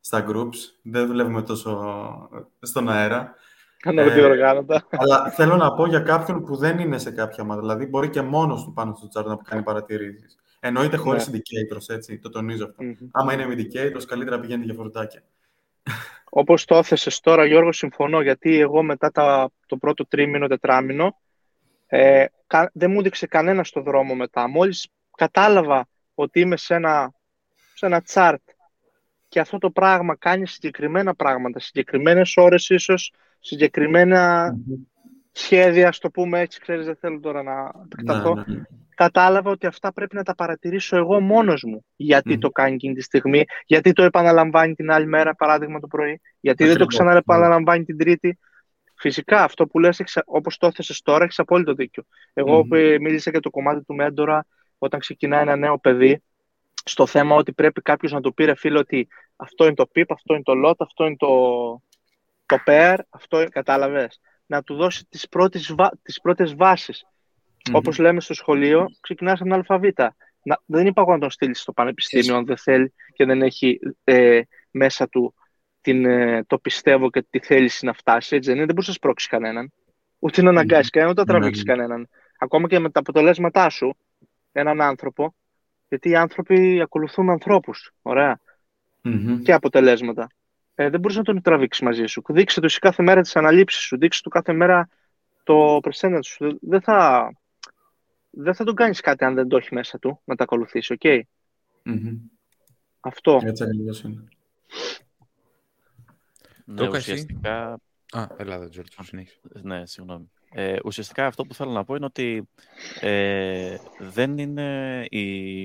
[0.00, 0.56] στα groups.
[0.82, 2.28] Δεν δουλεύουμε τόσο
[2.60, 3.34] στον αέρα.
[3.78, 4.86] Κάνω ε, οργάνωτα.
[4.90, 7.60] Αλλά θέλω να πω για κάποιον που δεν είναι σε κάποια ομάδα.
[7.60, 10.36] Δηλαδή, μπορεί και μόνος του πάνω στο chart να κάνει παρατηρήσεις.
[10.60, 11.38] Εννοείται χωρίς ναι.
[11.38, 12.18] indicators, έτσι.
[12.18, 12.76] Το τονίζω αυτό.
[12.80, 13.08] Mm-hmm.
[13.10, 15.22] Άμα είναι με indicators, καλύτερα πηγαίνει για φορτάκια.
[16.30, 18.20] Όπως το έθεσες τώρα, Γιώργο, συμφωνώ.
[18.20, 21.20] Γιατί εγώ μετά τα, το πρώτο τρίμηνο, τετράμινο,
[21.86, 22.24] ε,
[22.72, 24.48] δεν μου έδειξε κανένα στο δρόμο μετά.
[24.48, 27.12] Μόλις κατάλαβα ότι είμαι σε ένα,
[27.74, 28.36] σε ένα chart
[29.28, 34.54] και αυτό το πράγμα κάνει συγκεκριμένα πράγματα, συγκεκριμένες ώρες ίσως, συγκεκριμένα
[35.32, 38.34] σχέδια, στο πούμε έτσι, ξέρεις, δεν θέλω τώρα να επεκταθώ.
[38.34, 38.62] Ναι, ναι.
[38.98, 41.84] Κατάλαβα ότι αυτά πρέπει να τα παρατηρήσω εγώ μόνος μου.
[41.96, 46.20] Γιατί το κάνει εκείνη τη στιγμή, γιατί το επαναλαμβάνει την άλλη μέρα, παράδειγμα το πρωί,
[46.40, 48.38] γιατί δεν το ξαναεπαναλαμβάνει την τρίτη.
[48.94, 52.02] Φυσικά, αυτό που λες, όπως το έθεσες τώρα, έχεις απόλυτο δίκιο.
[52.32, 52.96] Εγώ mm-hmm.
[53.00, 54.46] μίλησα για το κομμάτι του μέντορα,
[54.78, 56.22] όταν ξεκινάει ένα νέο παιδί,
[56.84, 60.04] στο θέμα ότι πρέπει κάποιος να του πει, ρε φίλε, ότι αυτό είναι το PIP,
[60.08, 61.28] αυτό είναι το LOT, αυτό είναι το,
[62.46, 64.20] το pair, αυτό κατάλαβες.
[64.46, 67.06] Να του δώσει τις πρώτες, τις πρώτες βάσεις.
[67.68, 67.74] Mm-hmm.
[67.74, 70.16] Όπως λέμε στο σχολείο, ξεκινάς από αλφαβήτα.
[70.42, 73.78] Να, δεν είπα εγώ να τον στείλεις στο πανεπιστήμιο αν δεν θέλει και δεν έχει
[74.04, 75.34] ε, μέσα του
[75.80, 78.36] την, ε, το πιστεύω και τη θέληση να φτάσει.
[78.36, 79.72] Έτσι δεν είναι, δεν μπορείς να σπρώξεις κανέναν.
[80.18, 80.90] Ούτε να αναγκάσεις mm-hmm.
[80.90, 81.76] κανέναν, ούτε να τραβήξεις mm-hmm.
[81.76, 82.08] κανέναν.
[82.38, 83.96] Ακόμα και με τα αποτελέσματά σου,
[84.52, 85.34] έναν άνθρωπο,
[85.88, 87.92] γιατί οι άνθρωποι ακολουθούν ανθρώπους.
[89.42, 90.28] Και αποτελέσματα.
[90.74, 92.22] Ε, δεν μπορείς να τον τραβήξεις μαζί σου.
[92.28, 93.98] Δείξε του κάθε μέρα τις αναλήψεις σου.
[93.98, 94.88] Δείξε του κάθε μέρα
[95.42, 96.58] το percentage σου.
[96.60, 97.30] Δεν θα,
[98.40, 100.92] δεν θα τον κάνεις κάτι αν δεν το έχει μέσα του να τα ακολουθήσει.
[100.92, 101.20] Ok; Okay?
[103.00, 103.40] Αυτό.
[103.42, 104.28] Έτσι ακριβώς είναι.
[106.64, 107.80] Ναι, ουσιαστικά...
[108.10, 109.02] Α, Ελλάδα, Τζόρτζο,
[109.62, 110.30] Ναι, συγγνώμη.
[110.50, 112.48] Ε, ουσιαστικά αυτό που θέλω να πω είναι ότι
[113.00, 115.62] ε, δεν είναι η,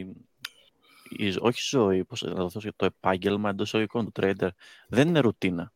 [1.10, 4.50] η, όχι η ζωή, πώς να το το επάγγελμα εντός οικών του trader,
[4.88, 5.74] δεν είναι ρουτίνα.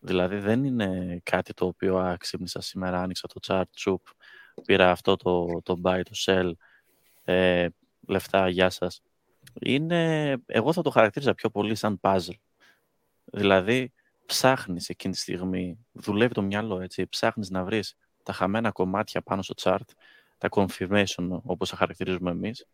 [0.00, 4.06] Δηλαδή δεν είναι κάτι το οποίο α, ξύπνησα σήμερα, άνοιξα το chart, τσουπ,
[4.64, 6.52] πήρα αυτό το, το buy, το sell,
[7.24, 7.68] ε,
[8.06, 9.02] λεφτά, γεια σας.
[9.60, 12.38] Είναι, εγώ θα το χαρακτήριζα πιο πολύ σαν puzzle.
[13.24, 13.92] Δηλαδή,
[14.26, 19.42] ψάχνεις εκείνη τη στιγμή, δουλεύει το μυαλό, έτσι, ψάχνεις να βρεις τα χαμένα κομμάτια πάνω
[19.42, 19.88] στο chart,
[20.38, 22.66] τα confirmation όπως τα χαρακτηρίζουμε εμείς,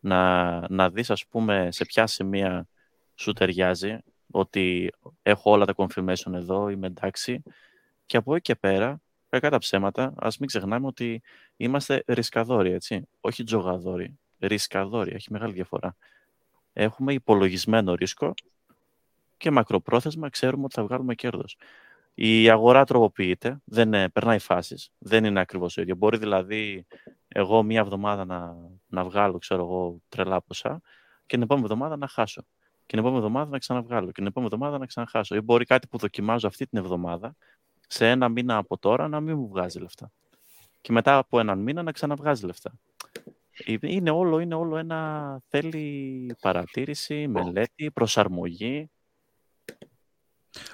[0.00, 2.68] να, να δεις ας πούμε σε ποια σημεία
[3.14, 3.98] σου ταιριάζει,
[4.30, 7.42] ότι έχω όλα τα confirmation εδώ, είμαι εντάξει,
[8.06, 11.22] και από εκεί και πέρα, κακά τα ψέματα, ας μην ξεχνάμε ότι
[11.56, 15.96] είμαστε ρισκαδόροι, έτσι, όχι τζογαδόροι, ρισκαδόροι, έχει μεγάλη διαφορά.
[16.72, 18.34] Έχουμε υπολογισμένο ρίσκο
[19.36, 21.56] και μακροπρόθεσμα ξέρουμε ότι θα βγάλουμε κέρδος.
[22.14, 25.96] Η αγορά τροποποιείται, δεν ε, περνάει φάσεις, δεν είναι ακριβώς το ίδιο.
[25.96, 26.86] Μπορεί δηλαδή
[27.28, 30.80] εγώ μία εβδομάδα να, να βγάλω, ξέρω εγώ, τρελά ποσά
[31.26, 32.42] και την επόμενη εβδομάδα να χάσω.
[32.86, 35.34] Και την επόμενη εβδομάδα να ξαναβγάλω και την επόμενη εβδομάδα να ξαναχάσω.
[35.34, 37.36] Ή μπορεί κάτι που δοκιμάζω αυτή την εβδομάδα,
[37.86, 40.12] σε ένα μήνα από τώρα να μην μου βγάζει λεφτά.
[40.80, 42.72] Και μετά από έναν μήνα να ξαναβγάζει λεφτά.
[43.80, 48.90] Είναι όλο, είναι όλο ένα θέλει παρατήρηση, μελέτη, προσαρμογή.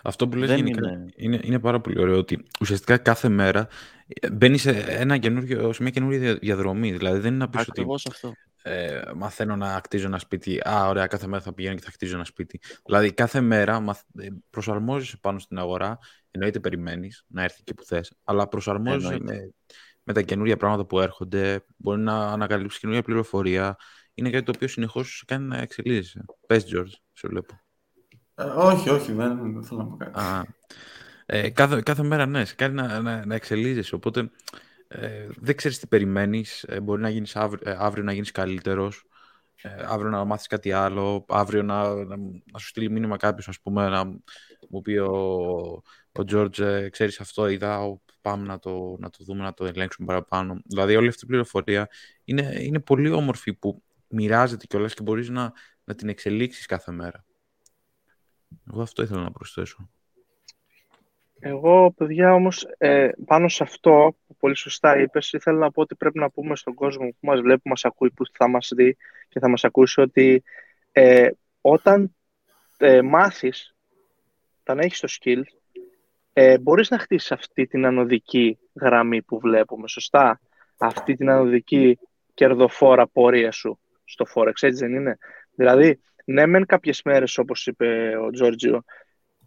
[0.03, 1.07] Αυτό που λες γενικά είναι...
[1.17, 3.69] Είναι, είναι πάρα πολύ ωραίο ότι ουσιαστικά κάθε μέρα
[4.07, 6.93] ε, μπαίνει σε, ένα καινούργιο, σε μια καινούργια διαδρομή.
[6.93, 8.33] Δηλαδή δεν είναι να πεις ότι αυτό.
[8.63, 10.61] Ε, μαθαίνω να χτίζω ένα σπίτι.
[10.69, 12.61] Α, ωραία, κάθε μέρα θα πηγαίνω και θα χτίζω ένα σπίτι.
[12.85, 15.99] Δηλαδή κάθε μέρα μαθ, ε, προσαρμόζεσαι πάνω στην αγορά.
[16.35, 19.53] Εννοείται περιμένεις να έρθει και που θες, αλλά προσαρμόζεσαι με,
[20.03, 21.65] με τα καινούργια πράγματα που έρχονται.
[21.77, 23.77] Μπορεί να ανακαλύψεις καινούργια πληροφορία.
[24.15, 26.25] Είναι κάτι το οποίο συνεχώς κάνει να εξελίσσεται.
[26.47, 27.61] Πες, George, σε βλέπω.
[28.35, 30.21] Ε, όχι, όχι, δεν, θέλω να πω κάτι.
[30.21, 30.45] Α,
[31.27, 34.31] ε, κάθε, κάθε μέρα, ναι, σε κάνει να, να, να εξελίσσεσαι, οπότε
[34.89, 39.07] ε, δεν ξέρεις τι περιμένεις, ε, μπορεί να γίνεις αύριο, ε, αύριο να γίνεις καλύτερος,
[39.87, 42.17] αύριο να μάθεις κάτι άλλο, αύριο να, να,
[42.53, 44.05] να σου στείλει μήνυμα κάποιος, ας πούμε, να
[44.69, 45.83] μου πει ο,
[46.21, 50.61] ο George, ξέρεις αυτό, είδα, πάμε να το, να το δούμε, να το ελέγξουμε παραπάνω.
[50.65, 51.89] Δηλαδή όλη αυτή η πληροφορία
[52.25, 55.53] είναι, είναι πολύ όμορφη που μοιράζεται κιόλας και μπορείς να,
[55.85, 57.25] να την εξελίξεις κάθε μέρα.
[58.71, 59.91] Εγώ αυτό ήθελα να προσθέσω.
[61.45, 65.95] Εγώ, παιδιά, όμως, ε, πάνω σε αυτό που πολύ σωστά είπες, ήθελα να πω ότι
[65.95, 68.97] πρέπει να πούμε στον κόσμο που μας βλέπει, που μας ακούει, που θα μας δει
[69.29, 70.43] και θα μας ακούσει ότι
[70.93, 72.17] ε, όταν
[72.77, 73.75] ε, μάθεις,
[74.61, 75.43] όταν έχεις το skill,
[76.33, 80.41] ε, μπορείς να χτίσεις αυτή την ανωδική γραμμή που βλέπουμε, σωστά;
[80.79, 81.99] Αυτή την ανωδική
[82.35, 85.19] κερδοφόρα πορεία σου στο Forex, έτσι δεν είναι;
[85.55, 88.83] Δηλαδή, ναι, μεν κάποιες μέρες, όπως είπε ο Τζόρτζιο,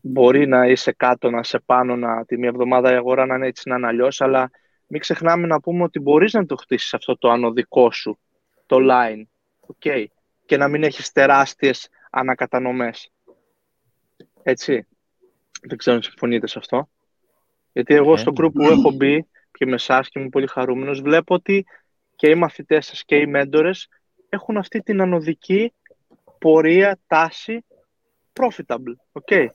[0.01, 3.47] μπορεί να είσαι κάτω, να είσαι πάνω, να, τη μία εβδομάδα η αγορά να είναι
[3.47, 4.49] έτσι, να είναι αλλιώς, αλλά
[4.87, 8.19] μην ξεχνάμε να πούμε ότι μπορείς να το χτίσεις αυτό το ανωδικό σου,
[8.65, 9.23] το line,
[9.73, 10.05] okay,
[10.45, 13.11] και να μην έχεις τεράστιες ανακατανομές.
[14.43, 14.87] Έτσι.
[15.67, 16.89] Δεν ξέρω αν συμφωνείτε σε αυτό.
[17.71, 21.01] Γιατί εγώ Ε, στο group που έχω μπει και με εσάς και είμαι πολύ χαρούμενος,
[21.01, 21.65] βλέπω ότι
[22.15, 23.87] και οι μαθητές σας και οι μέντορες
[24.29, 25.73] έχουν αυτή την ανωδική
[26.39, 27.65] πορεία, τάση
[28.33, 29.21] profitable.
[29.23, 29.47] Okay.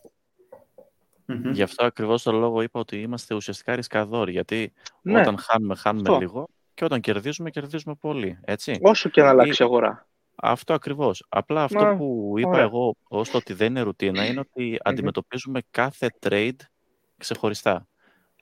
[1.26, 1.50] Μμμ.
[1.50, 4.32] Γι' αυτό ακριβώς το λόγο είπα ότι είμαστε ουσιαστικά ρισκαδόροι.
[4.32, 6.20] Γιατί Ναι, όταν χάνουμε, χάνουμε αυτό.
[6.20, 8.38] λίγο και όταν κερδίζουμε, κερδίζουμε πολύ.
[8.44, 8.78] Έτσι.
[8.82, 10.08] όσο και να αλλάξει η αγορά.
[10.42, 11.24] Αυτό ακριβώς.
[11.29, 12.62] Απλά αυτό Μα, που είπα ωραία.
[12.62, 16.57] εγώ ως το ότι δεν είναι ρουτίνα είναι ότι αντιμετωπίζουμε κάθε trade
[17.16, 17.87] ξεχωριστά.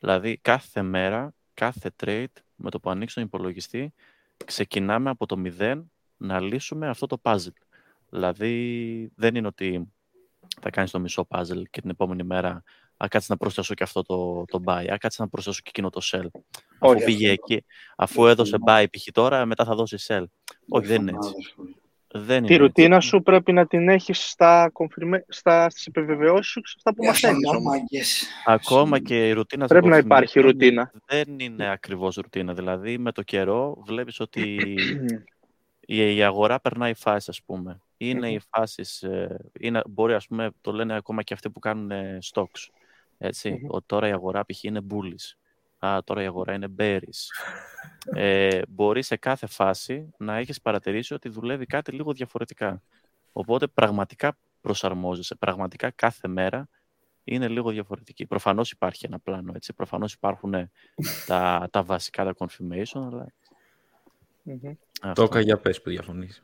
[0.00, 3.92] Δηλαδή κάθε μέρα, κάθε trade με το που ανοίξει τον υπολογιστή
[4.44, 7.56] ξεκινάμε από το μηδέν να λύσουμε αυτό το puzzle.
[8.10, 9.92] Δηλαδή δεν είναι ότι
[10.60, 12.62] θα κάνεις το μισό puzzle και την επόμενη μέρα
[12.96, 15.90] α, κάτσε να προσθέσω και αυτό το, το buy, α, κάτσε να προσθέσω και εκείνο
[15.90, 16.26] το sell.
[16.78, 17.04] Αφού Όχι.
[17.04, 17.64] πήγε εκεί,
[17.96, 19.06] αφού έδωσε buy π.χ.
[19.12, 20.24] τώρα, μετά θα δώσει sell.
[20.68, 21.32] Όχι, δεν είναι έτσι.
[22.10, 23.08] Δεν Τη είναι ρουτίνα έτσι.
[23.08, 27.04] σου πρέπει να την έχεις στα, confirma- στα, στις επιβεβαιώσεις σου και σε αυτά που
[27.04, 27.78] μαθαίνεις Διαφωνώ, όμως.
[27.78, 28.26] μάγκες.
[28.46, 30.92] Ακόμα και η ρουτίνα Πρέπει στα να υπάρχει confirmation ρουτίνα.
[31.06, 32.54] Δεν είναι ακριβώς ρουτίνα.
[32.54, 34.56] Δηλαδή με το καιρό βλέπεις ότι
[35.80, 37.80] η, η αγορά περνάει φάσεις ας πούμε.
[37.96, 41.90] Είναι οι φάσεις, ε, είναι, μπορεί ας πούμε, το λένε ακόμα και αυτοί που κάνουν
[41.90, 42.68] ε, stocks.
[43.18, 43.66] Έτσι, Μμμ.
[43.68, 44.62] ότι τώρα η αγορά π.χ.
[44.64, 45.36] είναι bullish.
[45.78, 47.26] Α, τώρα η αγορά είναι bearish.
[48.14, 52.82] Ε, μπορεί σε κάθε φάση να έχεις παρατηρήσει ότι δουλεύει κάτι λίγο διαφορετικά.
[53.32, 55.34] Οπότε πραγματικά προσαρμόζεσαι.
[55.34, 56.68] Πραγματικά κάθε μέρα
[57.24, 58.26] είναι λίγο διαφορετική.
[58.26, 59.72] Προφανώς υπάρχει ένα πλάνο, έτσι.
[59.72, 60.70] Προφανώς υπάρχουν ε,
[61.26, 63.26] τα, τα βασικά, τα confirmation, αλλά
[64.42, 64.72] Μμμ.
[65.02, 65.22] αυτό.
[65.22, 66.42] Τόκα για πες που διαφωνείς.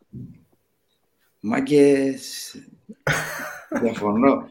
[1.40, 2.54] Μάγκες,
[3.80, 4.48] διαφωνώ.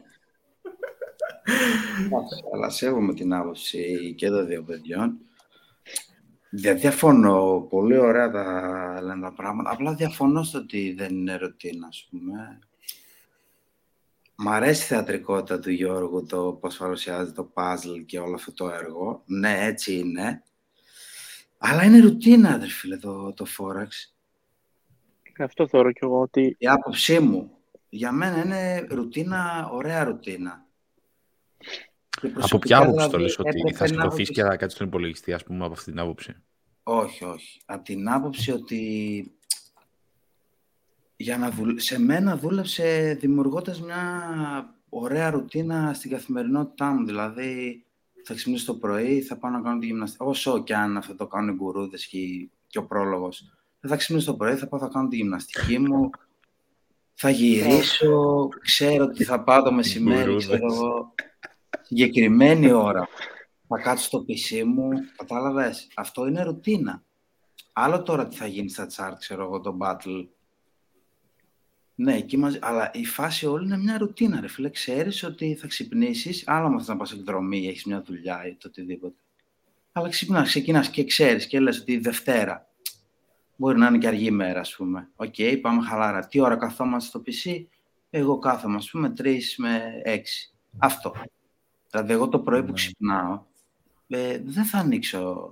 [2.06, 5.17] Εντάξει, Αλλά σέβομαι την άποψη και των δύο παιδιών.
[6.49, 7.67] Δεν διαφωνώ.
[7.69, 9.71] Πολύ ωραία τα λένε τα πράγματα.
[9.71, 12.60] Απλά διαφωνώ στο ότι δεν είναι ρουτίνα, ας πούμε.
[14.36, 18.69] Μ' αρέσει η θεατρικότητα του Γιώργου, το πώς παρουσιάζει το puzzle και όλο αυτό το
[18.69, 19.23] έργο.
[19.25, 20.43] Ναι, έτσι είναι.
[21.58, 23.88] Αλλά είναι ρουτίνα, αδερ φίλε, το, το Forex.
[25.39, 27.51] Αυτό θεωρώ κι εγώ ότι Η άποψή μου.
[27.89, 30.62] Για μένα είναι ρουτίνα, ωραία ρουτίνα.
[32.21, 34.41] Και Από προσωπικά, ποια άποψη το δηλαδή, λες ότι έπρεπε θα να σηκωθείς έχω και
[34.41, 36.36] τις- θα κάτσεις στον υπολογιστή, ας πούμε, από αυτή την άποψη;
[36.84, 37.62] Όχι, όχι.
[37.65, 38.82] Από την άποψη ότι
[41.15, 41.78] για να δουλ...
[41.78, 44.04] σε μένα δούλεψε δημιουργώντας μια
[44.89, 47.06] ωραία ρουτίνα στην καθημερινότητά μου.
[47.06, 47.84] Δηλαδή,
[48.23, 50.23] θα ξυπνήσω το πρωί, θα πάω να κάνω τη γυμναστική.
[50.23, 53.54] Όσο και αν αυτό το κάνουν οι γκουρούδες και, οι- και ο πρόλογος.
[53.80, 56.10] Θα ξυπνήσω το πρωί, θα πάω, θα κάνω τη γυμναστική μου,
[57.13, 60.45] θα γυρίσω, ξέρω ότι θα πάω το μεσημέρι, Γκουρούδες.
[60.45, 61.13] ξέρω εγώ,
[61.97, 63.08] συγκεκριμένη ώρα.
[63.67, 67.03] Θα κάτσω στο PC μου, κατάλαβες; Αυτό είναι ρουτίνα.
[67.73, 70.27] Άλλο τώρα τι θα γίνει στα chart, ξέρω εγώ, το battle.
[71.95, 74.69] Ναι, εκεί μαζί, αλλά η φάση όλη είναι μια ρουτίνα, ρε φίλε.
[74.69, 79.15] Ξέρεις ότι θα ξυπνήσεις, άλλο με να πας εκδρομή, έχεις μια δουλειά ή το οτιδήποτε.
[79.91, 82.69] Αλλά ξυπνάς, ξεκινάς και ξέρεις και λες ότι η Δευτέρα
[83.56, 85.10] μπορεί να είναι και αργή μέρα, ας πούμε.
[85.15, 86.27] Οκ, πάμε χαλάρα.
[86.27, 87.65] Τι ώρα καθόμαστε στο PC,
[88.10, 90.53] εγώ κάθομαι, ας πούμε, 3 με 6.
[90.77, 91.13] Αυτό.
[91.93, 92.73] Δηλαδή, εγώ το πρωί που Ναι.
[92.73, 93.41] ξυπνάω,
[94.08, 95.49] ε, δεν θα ανοίξω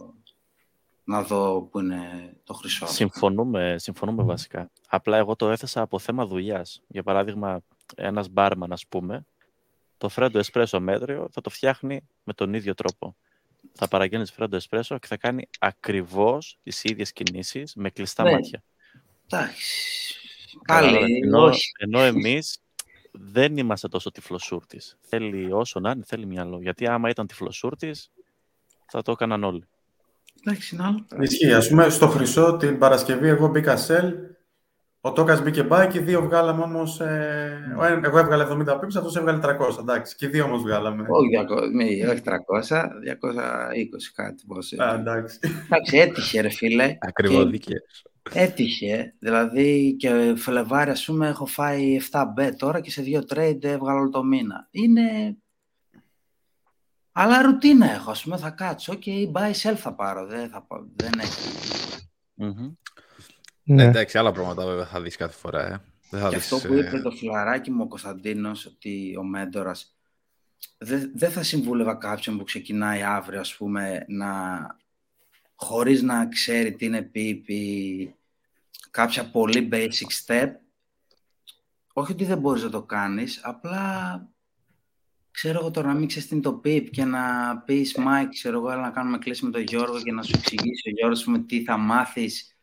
[1.04, 2.88] να δω που είναι το χρυσό.
[2.88, 4.70] Συμφωνούμε, συμφωνούμε βασικά.
[4.88, 6.82] Απλά εγώ το έθεσα από θέμα δουλειάς.
[6.88, 7.62] Για παράδειγμα,
[7.96, 9.26] ένας μπάρμαν, ας πούμε,
[9.98, 13.16] το φρέντο εσπρέσο μέτριο θα το φτιάχνει με τον ίδιο τρόπο.
[13.74, 18.32] Θα παραγγέλνεις φρέντο εσπρέσο και θα κάνει ακριβώς τις ίδιες κινήσεις με κλειστά Ναι.
[18.32, 18.64] μάτια.
[19.28, 20.16] Εντάξει.
[20.62, 21.00] Κατάλαβες.
[21.02, 21.72] Πάλι, Ενώ, όχι.
[21.80, 22.61] ενώ εμείς
[23.12, 24.98] δεν είμαστε τόσο τυφλοσούρτης.
[25.02, 26.60] Θέλει όσο να είναι, θέλει μυαλό.
[26.62, 28.12] Γιατί άμα ήταν τυφλοσούρτης,
[28.88, 29.64] θα το έκαναν όλοι.
[30.46, 31.04] Εντάξει, είναι άλλο.
[31.08, 31.26] πράγμα.
[31.26, 31.54] Ισχύει.
[31.54, 34.14] Ας πούμε, στο Χρυσό την Παρασκευή εγώ μπήκα σελ,
[35.02, 37.00] ο Τόκας μπήκε μπάι και οι δύο βγάλαμε όμως...
[37.00, 40.16] Ε, ο ένα- εγώ έβγαλε 70 πίψη, αυτός έβγαλε 300, εντάξει.
[40.16, 41.06] Και οι δύο όμως βγάλαμε.
[41.10, 42.32] Όχι, 200, μη, όχι 300,
[42.70, 44.84] 220 κάτι πόσο.
[44.84, 45.40] Α, εντάξει.
[45.66, 46.98] Εντάξει, έτυχε ρε φίλε.
[47.00, 48.02] Ακριβώδικες.
[48.04, 49.16] Και Έτυχε.
[49.20, 54.00] Δηλαδή και Φλεβάρι, ας πούμε, έχω φάει 7 bet τώρα και σε δύο trade έβγαλα
[54.00, 54.68] όλο το μήνα.
[54.72, 55.36] Είναι...
[57.12, 60.26] Αλλά ρουτίνα έχω, ας πούμε, θα κάτσω και buy sell θα πάρω.
[60.26, 61.50] Δεν, θα, πάω- δεν έχει.
[62.34, 62.74] Μμμ.
[63.64, 63.84] Ναι.
[63.84, 65.82] Εντάξει, άλλα πράγματα βέβαια θα δεις κάθε φορά, ε.
[66.10, 69.24] Δεν θα Και δεις, αυτό που ε, είπε το φιλαράκι μου ο Κωνσταντίνος, ότι ο
[69.24, 69.96] μέντορας,
[70.78, 74.28] δεν δεν θα συμβούλευα κάποιον που ξεκινάει αύριο, ας πούμε, να,
[75.64, 78.16] χωρίς να ξέρει τι είναι PIP ή
[78.92, 80.50] κάποια πολύ basic step.
[81.94, 83.82] Όχι ότι δεν μπορείς να το κάνεις, απλά
[85.32, 88.58] ξέρω εγώ τώρα να μην ξέρεις τι είναι το PIP και να πεις Mike, ξέρω
[88.58, 91.26] εγώ, έλα να κάνουμε κλίση με τον Γιώργο και να σου εξηγήσει ο Γιώργος ας
[91.26, 92.56] πούμε, τι θα μάθεις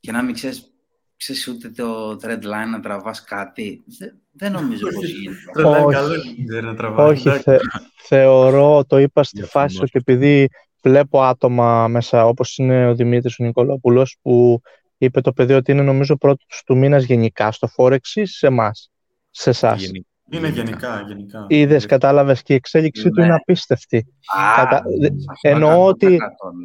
[0.00, 0.72] και να μην ξέρεις
[1.16, 3.84] ξέρεις ούτε το thread line να τραβάς κάτι.
[3.98, 5.38] Δεν, δεν νομίζω πως γίνεται.
[5.52, 5.94] Τρελάει Όχι.
[5.94, 7.10] καλό, δεν ξέρει να τραβάει.
[7.10, 7.42] Όχι, εντάξει.
[7.50, 7.58] θε,
[7.96, 9.64] θεωρώ, το είπα στη Διαφωνώ.
[9.64, 10.48] φάση ότι επειδή
[10.82, 14.60] βλέπω άτομα μέσα όπως είναι ο Δημήτρης ο Νικολόπουλος που
[14.98, 18.90] είπε το παιδί ότι είναι νομίζω πρώτος του μήνας γενικά στο Forex ή σε εμάς,
[19.30, 19.82] σε εσάς.
[19.82, 21.44] Γενι- Είναι γενικά, γενικά.
[21.48, 23.24] Είδες, κατάλαβες και η εξέλιξή του Ναι.
[23.24, 24.06] είναι απίστευτη.
[24.38, 26.16] Α, Κατα- δε- αυτό εννοώ 100%, ότι ναι,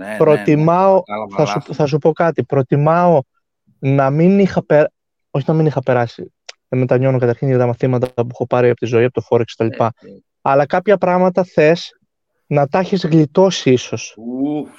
[0.05, 1.75] ναι, ναι, προτιμάω, κατάλαβα θα σου, λάθος.
[1.75, 3.19] θα σου πω κάτι, προτιμάω
[3.79, 4.93] να μην είχα περάσει,
[5.31, 6.33] όχι να μην είχα περάσει,
[6.67, 9.43] δεν μετανιώνω καταρχήν για τα μαθήματα που έχω πάρει από τη ζωή, από το Forex
[9.57, 9.65] κτλ.
[9.65, 9.87] Ε, ε,
[10.41, 11.99] Αλλά κάποια πράγματα θες
[12.47, 14.15] να τα έχεις γλιτώσει ίσως.
[14.17, 14.69] ουφ.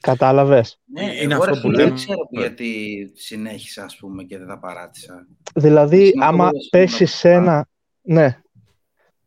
[0.00, 4.22] Κατάλαβες; Ναι, Είναι εγώ, αυτό ρε που φίλε, λέμε- δεν ξέρω γιατί συνέχισα, ας πούμε,
[4.24, 5.26] και δεν τα παράτησα.
[5.54, 7.68] Δηλαδή, Συνήθως άμα εγώ, ας πούμε, πέσεις να- σε ένα.
[8.00, 8.40] Ναι.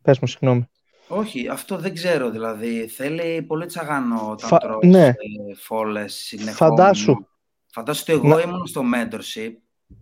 [0.02, 0.68] Πες μου, συγγνώμη.
[1.08, 2.86] Όχι, αυτό δεν ξέρω, δηλαδή.
[2.88, 5.06] Θέλει πολύ τσαγανό όταν Φα- τρως ναι.
[5.06, 5.14] ε,
[5.56, 6.56] φόλες συνεχόμενα.
[6.56, 7.26] Φαντάσου.
[7.72, 9.52] Φαντάσου ότι εγώ Να- ήμουν στο mentorship,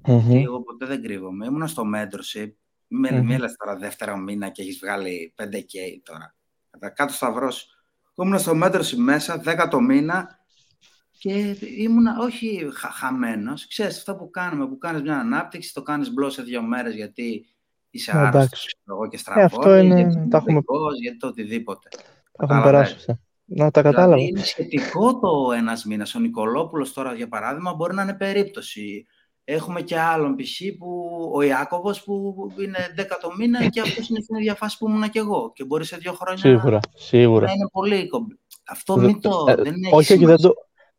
[0.06, 0.30] Μμμ.
[0.30, 1.46] και εγώ ποτέ δεν κρύβομαι.
[1.46, 2.50] Ήμουν στο mentorship,
[2.86, 3.26] μην Μμμ.
[3.26, 6.34] μη λες τώρα δεύτερο μήνα και έχεις βγάλει 5K τώρα.
[6.72, 7.76] Κατά κάτω σταυρός.
[8.16, 10.38] Εγώ ήμουν στο mentorship μέσα, δέκατο μήνα
[11.18, 13.66] και ήμουν όχι χα, χαμένος.
[13.66, 17.46] Ξέρεις, αυτό που κάνουμε, που κάνεις μια ανάπτυξη, το κάνεις μπλος σε δύο μέρες γιατί
[17.90, 18.66] είσαι Ναι, άρρωστος, εντάξει.
[18.84, 21.88] ξέρω εγώ και Ε, στραβός, αυτό είναι- γιατί τα είσαι έχουμε- νευρικός, γιατί το οτιδήποτε.
[21.92, 21.98] Τα
[22.44, 23.20] έχουμε Κατάλαβες; περάσει αυτά.
[23.44, 24.14] Να τα κατάλαβα.
[24.14, 26.14] Δηλαδή είναι σχετικό το ένας μήνας.
[26.14, 29.06] Ο Νικολόπουλος τώρα, για παράδειγμα, μπορεί να είναι περίπτωση.
[29.44, 30.60] Έχουμε και άλλον π.χ.
[30.78, 32.34] που ο Ιάκωβος που
[32.64, 33.02] είναι 10
[33.38, 35.52] μήνα και αυτός είναι στην ίδια φάση που ήμουν και εγώ.
[35.54, 36.78] Και μπορεί σε δύο χρόνια Σίγουρα.
[36.94, 37.46] Σίγουρα.
[37.46, 38.34] να είναι πολύ κομπλέ.
[38.68, 39.44] Αυτό Δε- μην το.
[39.48, 40.48] ε, δεν έχει όχι, όχι, δεν, σημασία.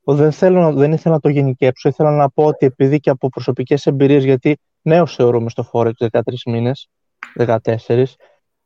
[0.04, 1.90] το, δεν, θέλω, να- δεν ήθελα να το γενικέψω.
[1.90, 6.20] Ήθελα να πω ότι επειδή και από προσωπικές εμπειρίες, γιατί νέο θεωρούμε στο Forex 13
[6.46, 6.90] μήνες,
[7.38, 8.16] 14,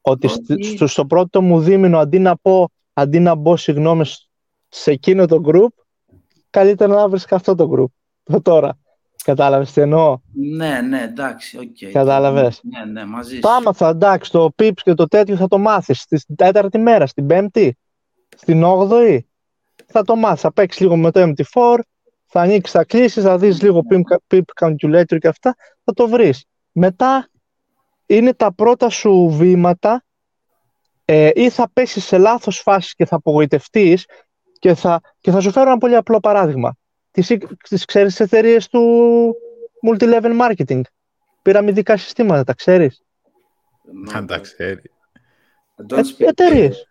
[0.01, 0.35] ότι Όχι.
[0.35, 4.29] στη- στο, στο πρώτο μου δίμηνο αντί να πω, αντί να μπω συγγνώμη σ-
[4.67, 5.83] σε εκείνο το group,
[6.49, 7.91] καλύτερα να βρεις αυτό το group.
[8.23, 8.77] Το τώρα.
[9.27, 11.57] Κατάλαβες τι εννοώ; Ναι, ναι, εντάξει.
[11.57, 11.91] οκ.
[11.91, 12.61] Κατάλαβες.
[12.63, 13.39] Ναι, ναι, μαζί σου.
[13.39, 17.25] Το άμαθα, εντάξει, το pips και το τέτοιο θα το μάθεις στην τέταρτη μέρα, στην
[17.25, 17.77] πέμπτη,
[18.37, 19.27] στην όγδοη.
[19.85, 21.79] Θα το μάθεις, θα παίξεις λίγο με το MT4,
[22.25, 26.45] θα ανοίξεις, θα κλείσεις, θα δεις λίγο pip, pip calculator και αυτά, θα το βρεις.
[26.71, 27.29] Μετά
[28.05, 30.05] είναι τα πρώτα σου βήματα
[31.05, 34.05] ε, ή θα πέσεις σε λάθος φάση και θα απογοητευτείς
[34.59, 36.75] και θα, και θα σου φέρω ένα πολύ απλό παράδειγμα.
[37.17, 37.37] Τις,
[37.69, 39.35] τις ξέρεις τις εταιρείες του
[39.89, 40.81] multi-level marketing,
[41.41, 43.03] πυραμιδικά συστήματα, τα ξέρεις;
[43.93, 44.81] Ναι, Αν τα ξέρει.
[45.89, 46.27] don't speak.
[46.27, 46.87] εταιρείες.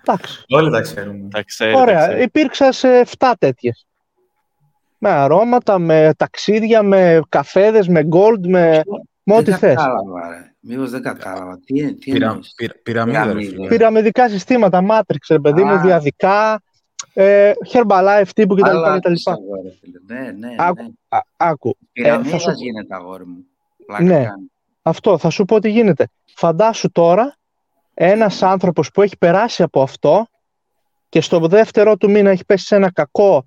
[0.00, 0.44] Εντάξει.
[0.48, 1.28] Όλοι τα ξέρουμε.
[1.30, 2.06] Τα ξέρει, τα Ωραία.
[2.06, 2.22] ξέρει.
[2.22, 3.86] Υπήρξαν σε 7 τέτοιες.
[4.98, 8.80] Με αρώματα, με ταξίδια, με καφέδες, με gold, με,
[9.22, 9.74] με ό,τι Δεν θες.
[9.74, 10.52] κατάλαβα, ρε.
[10.60, 11.58] Μήπως δεν κατάλαβα.
[11.64, 13.50] Τι, τι Πυρα, εννοείς; πυρα, πυραμίδα, ρε Πυραμίδα.
[13.56, 13.68] φίλε.
[13.68, 15.80] Πυραμιδικά συστήματα, Matrix, ρε παιδί μου, Α.
[15.80, 16.62] διαδικά,
[17.20, 18.68] ε, Herbalife τύπου κτλ.
[18.68, 19.12] Αλλά κτλ.
[19.12, 20.20] τι αγόρι, ρε φίλε.
[20.20, 20.88] Ναι, ναι, Άκου, ναι.
[21.08, 23.46] Α, άκου, Πυραμίδας θα σου- γίνεται αγόρι μου.
[23.86, 24.24] Πλάκα Ναι.
[24.24, 24.50] κάνει.
[24.82, 26.08] αυτό, θα σου πω τι γίνεται.
[26.36, 27.36] Φαντάσου τώρα
[27.94, 30.26] ένας άνθρωπος που έχει περάσει από αυτό
[31.08, 33.44] και στο δεύτερο του μήνα έχει πέσει σε ένα κακό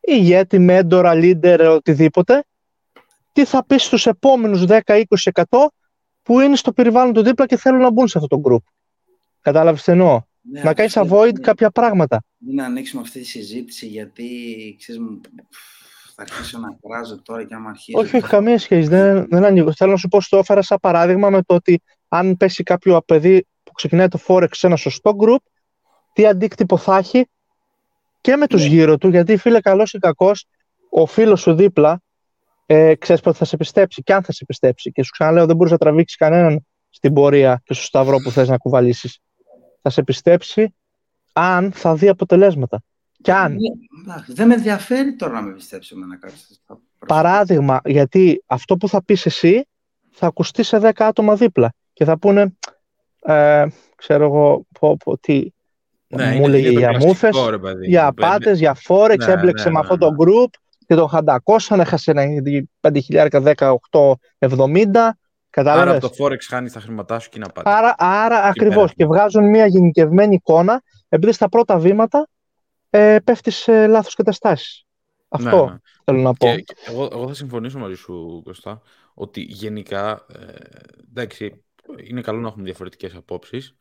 [0.00, 2.44] ηγέτη, μέντορα, leader, οτιδήποτε,
[3.32, 5.02] τι θα πεις στους επόμενους 10-20%
[6.22, 8.62] που είναι στο περιβάλλον του δίπλα και θέλουν να μπουν σε αυτό το group;
[9.40, 11.40] Κατάλαβες τι εννοώ; Ναι, να κάνεις αυτό, avoid ναι.
[11.40, 12.22] κάποια πράγματα.
[12.46, 14.26] Μην ανοίξουμε αυτή τη συζήτηση γιατί
[14.78, 15.20] ξέρεις μου,
[16.14, 17.98] θα αρχίσω να κράζω τώρα και άμα αρχίσω.
[17.98, 18.88] Όχι, όχι, καμία σχέση.
[18.88, 19.72] Δεν, δεν ανοίγω.
[19.72, 23.46] Θέλω να σου πω, στο έφερα σαν παράδειγμα με το ότι αν πέσει κάποιο παιδί
[23.62, 25.38] που ξεκινάει το Forex σε ένα σωστό group,
[26.12, 27.28] τι αντίκτυπο θα έχει
[28.20, 30.46] και με τους γύρω του, γιατί φίλε καλός ή κακός,
[30.90, 32.02] ο φίλος σου δίπλα
[32.66, 34.92] ε, ξέρεις πότε θα σε πιστέψει και αν θα σε πιστέψει.
[34.92, 38.48] Και σου ξαναλέω, δεν μπορείς να τραβήξεις κανέναν στην πορεία και στο σταυρό που θες
[38.48, 39.18] να κουβαλήσεις.
[39.82, 40.74] Θα σε πιστέψει
[41.38, 42.82] αν θα δει αποτελέσματα.
[43.22, 43.52] Και αν.
[43.52, 43.58] Ναι,
[44.12, 46.60] εντάξει, δεν με ενδιαφέρει τώρα να με πιστέψει εμένα κάποιος.
[46.66, 49.66] Θα Παράδειγμα, γιατί αυτό που θα πεις εσύ
[50.10, 52.56] θα ακουστεί σε 10 άτομα δίπλα και θα πούνε,
[53.22, 53.66] ε,
[53.96, 55.42] ξέρω εγώ, πω, πω, τι,
[56.08, 57.86] Ναι, μου είναι- έλεγε είναι το για κλασικό, μούφες, ρε παιδί.
[57.88, 60.16] για Ναι, απάτες, για φόρεξ, Ναι, έμπλεξε ναι, με ναι, αυτό ναι.
[60.16, 60.50] το group
[60.86, 62.22] και τον χαντακώσαν, έχασε ένα
[62.80, 65.16] 5.000, 18, 70, Άρα
[65.50, 67.70] κατάλαβες; από το Forex χάνεις τα χρήματά σου και είναι απάτη.
[67.70, 68.94] Άρα, άρα ακριβώς πέρασμα.
[68.96, 70.82] και βγάζουν μια γενικευμένη εικόνα
[71.16, 72.28] επειδή στα πρώτα βήματα
[72.90, 74.84] ε, πέφτει σε λάθος καταστάσεις.
[75.38, 75.76] Ναι, Αυτό ναι.
[76.04, 76.46] θέλω να πω.
[76.46, 78.82] Και, και εγώ, εγώ θα συμφωνήσω μαζί σου, Κωστά,
[79.14, 80.52] ότι γενικά, ε,
[81.08, 81.64] εντάξει,
[82.04, 83.76] είναι καλό να έχουμε διαφορετικές απόψεις.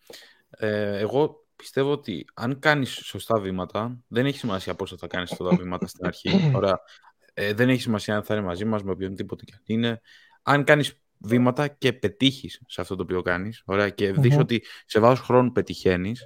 [0.49, 5.31] Ε, εγώ πιστεύω ότι αν κάνεις σωστά βήματα, δεν έχει σημασία πώς θα τα κάνεις
[5.31, 6.29] αυτά τα βήματα στην αρχή.
[6.55, 6.79] Ωραία.
[7.33, 10.01] Ε, δεν έχει σημασία αν θα είναι μαζί μας με οποιονδήποτε και αν είναι.
[10.41, 14.39] Αν κάνεις βήματα και πετύχεις σε αυτό το οποίο κάνεις, ωραία, και δεις Μμμ.
[14.39, 16.23] ότι σε βάθος χρόνου πετυχαίνεις,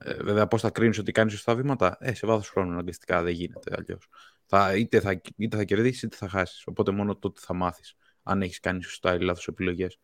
[0.00, 3.32] Ε, βέβαια, πώς θα κρίνεις ότι κάνεις σωστά βήματα; Ε, σε βάθος χρόνου αναγκαστικά δεν
[3.32, 4.08] γίνεται αλλιώς.
[4.46, 6.66] Θα, είτε, θα, είτε θα κερδίσεις είτε θα χάσεις.
[6.66, 9.98] Οπότε μόνο τότε θα μάθεις αν έχεις κάνει σωστά ή λάθος επιλογές.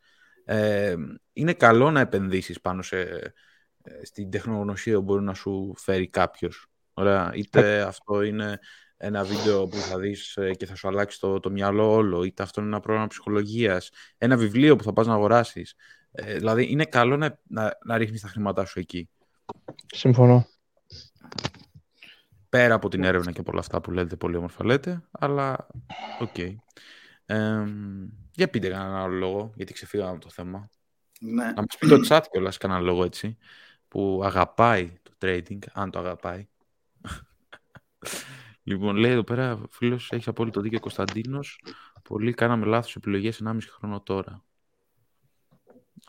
[0.45, 0.95] Ε,
[1.33, 3.01] είναι καλό να επενδύσεις πάνω σε,
[3.83, 6.67] ε, στην τεχνογνωσία που μπορεί να σου φέρει κάποιος.
[7.35, 8.59] Είτε αυτό είναι
[8.97, 12.43] ένα βίντεο που θα δεις ε, και θα σου αλλάξει το, το μυαλό όλο, είτε
[12.43, 15.75] αυτό είναι ένα πρόγραμμα ψυχολογίας, ένα βιβλίο που θα πας να αγοράσεις.
[16.13, 19.09] Ε, δηλαδή, είναι καλό να, να, να ρίχνεις τα χρήματά σου εκεί.
[19.87, 20.47] Συμφωνώ.
[22.49, 25.67] Πέρα από την έρευνα και από όλα αυτά που λέτε, πολύ όμορφα λέτε, αλλά
[26.21, 26.29] ok.
[26.35, 26.55] Okay.
[27.27, 27.65] Ε,
[28.35, 30.71] για πείτε κανέναν άλλο λόγο, γιατί ξεφύγαμε από το θέμα.
[31.21, 31.45] Ναι.
[31.45, 33.39] Να μας πει το chat κιόλας κανένα λόγο έτσι,
[33.89, 36.49] που αγαπάει το trading, αν το αγαπάει.
[38.67, 41.65] Λοιπόν, λέει εδώ πέρα, φίλος, έχει απόλυτο δίκιο Κωνσταντίνος.
[42.03, 44.45] Πολλοί κάναμε λάθος επιλογές 1,5 χρόνο τώρα.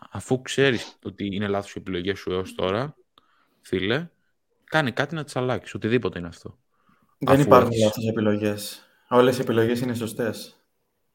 [0.09, 2.95] Αφού ξέρεις ότι είναι λάθος οι επιλογέ σου έως τώρα,
[3.66, 4.07] φίλε,
[4.63, 5.74] κάνε κάτι να τι αλλάξεις.
[5.74, 6.57] Οτιδήποτε είναι αυτό.
[7.18, 8.89] Δεν Αφού υπάρχουν έχεις- λάθος επιλογές.
[9.09, 10.59] Όλες οι επιλογές είναι σωστές.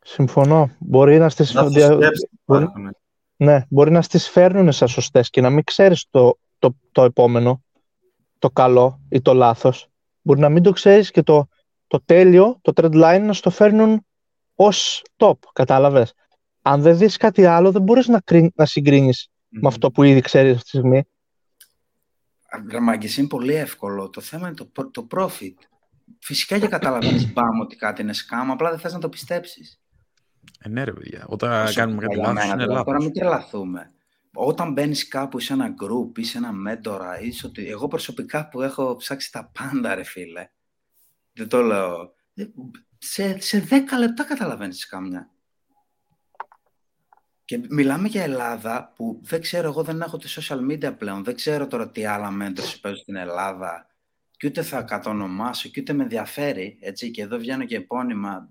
[0.03, 0.71] Συμφωνώ.
[0.79, 2.97] Μπορεί να στις, Λάθος δια- σκέψεις μπορεί- υπάρχουν.
[3.37, 7.63] ναι, μπορεί να στις φέρνουν σαν σωστές και να μην ξέρεις το, το, το επόμενο,
[8.39, 9.89] το καλό ή το λάθος.
[10.23, 11.49] Μπορεί να μην το ξέρεις και το,
[11.87, 14.07] το τέλειο, το trend line, να στο φέρνουν
[14.55, 16.13] ως top, κατάλαβες.
[16.63, 20.21] Αν δεν δεις κάτι άλλο, δεν μπορείς να, κρίνει- να συγκρίνεις με αυτό που ήδη
[20.21, 21.03] ξέρεις αυτή τη στιγμή.
[22.71, 24.11] Γραμμάγκες είναι πολύ εύκολο.
[24.11, 25.55] Το θέμα είναι το, προ- το profit.
[26.19, 29.81] Φυσικά και καταλαβαίνεις μπαμ ότι κάτι είναι σκάμ, απλά δεν θες να το πιστέψεις.
[30.59, 31.25] Ε, ναι, ρε παιδιά.
[31.29, 33.05] Όταν Όσο κάνουμε κάτι για λάθος, μένα είναι τώρα, Τώρα λάθος.
[33.05, 33.93] μην τρελαθούμε.
[34.35, 37.67] Όταν μπαίνεις κάπου ή σε ένα group ή σε ένα μέντορα ή σε ότι...
[37.69, 40.49] Εγώ προσωπικά που έχω ψάξει τα πάντα, ρε φίλε.
[41.33, 42.13] Δεν το λέω.
[42.35, 42.45] ε,
[42.99, 45.31] Σε, σε 10 λεπτά καταλαβαίνεις κάμια.
[47.51, 51.25] Και μιλάμε για Ελλάδα που δεν ξέρω, εγώ δεν έχω τη social media πλέον.
[51.25, 53.87] Δεν ξέρω τώρα τι άλλα mentors παίζουν στην Ελλάδα.
[54.37, 56.79] Και ούτε θα κατονομάσω και ούτε με ενδιαφέρει.
[56.81, 58.49] Έτσι, και εδώ βγαίνω και επώνυμα.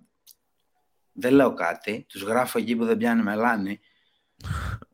[1.11, 2.05] Δεν λέω κάτι.
[2.09, 3.79] Τους γράφω εκεί που δεν πιάνει μελάνη.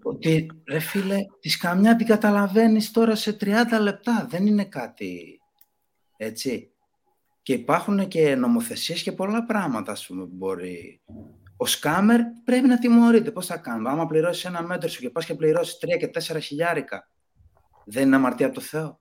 [0.03, 4.25] ότι ρε φίλε, της καμιά την καταλαβαίνεις τώρα σε 30 λεπτά.
[4.29, 5.41] Δεν είναι κάτι
[6.17, 6.73] έτσι.
[7.41, 11.01] Και υπάρχουν και νομοθεσίες και πολλά πράγματα, ας πούμε, που μπορεί.
[11.57, 13.31] Ο σκάμερ πρέπει να τιμωρείται.
[13.31, 13.89] Πώς θα κάνουμε.
[13.89, 17.09] Άμα πληρώσεις ένα μέτρο σου και πας και πληρώσεις 3 και 4 χιλιάρικα,
[17.85, 18.99] δεν είναι αμαρτία από το Θεό;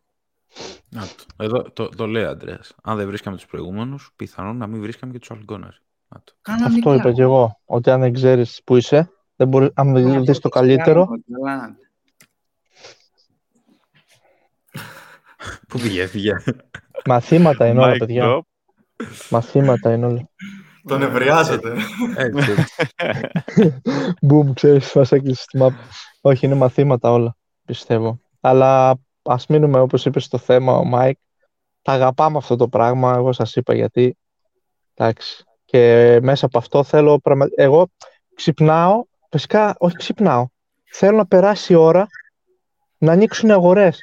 [0.88, 1.44] Να το.
[1.44, 2.74] Εδώ το, το λέει ο Αντρέας.
[2.82, 5.82] Αν δεν βρίσκαμε τους προηγούμενους, πιθανόν να μην βρίσκαμε και τους αλγκόνες.
[6.08, 6.32] Να το.
[6.40, 6.90] Κανονικά.
[6.90, 7.60] Αυτό είπα και εγώ.
[7.64, 11.02] Ότι αν δεν ξέρεις που είσαι, δεν μπορείς, αν δεν Αυτό δεις το το καλύτερο,
[11.02, 11.76] σκάμερ, καλά.
[15.68, 16.34] Πού πήγε, πήγε.
[17.06, 18.24] μαθήματα είναι όλα, Mic παιδιά.
[18.26, 18.40] drop.
[19.30, 20.28] Μαθήματα είναι όλα.
[20.86, 21.72] Τον ευριάζεται.
[22.16, 23.80] Έτσι, έτσι.
[24.22, 25.76] Μπουμ, ξέρεις, μας έκλεισε τη μάπα.
[26.20, 28.20] Όχι, είναι μαθήματα όλα, πιστεύω.
[28.40, 31.18] Αλλά ας μείνουμε, όπως είπες στο θέμα ο Μάικ.
[31.82, 34.16] Τα αγαπάμε αυτό το πράγμα, εγώ σας είπα γιατί.
[34.94, 35.44] Εντάξει.
[35.64, 37.46] Και μέσα από αυτό θέλω, πραγμα...
[37.56, 37.90] εγώ
[38.34, 40.46] ξυπνάω, φυσικά όχι ξυπνάω.
[40.84, 42.06] Θέλω να περάσει η ώρα
[42.98, 43.98] να ανοίξουν οι αγορές.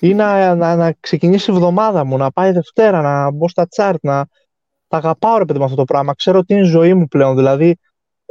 [0.00, 4.04] Ή να, να, να ξεκινήσει η εβδομάδα μου, να πάει Δευτέρα, να μπω στα τσάρτ,
[4.04, 4.26] να
[4.92, 6.14] τα αγαπάω ρε παιδί με αυτό το πράγμα.
[6.14, 7.36] Ξέρω ότι είναι η ζωή μου πλέον.
[7.36, 7.78] Δηλαδή,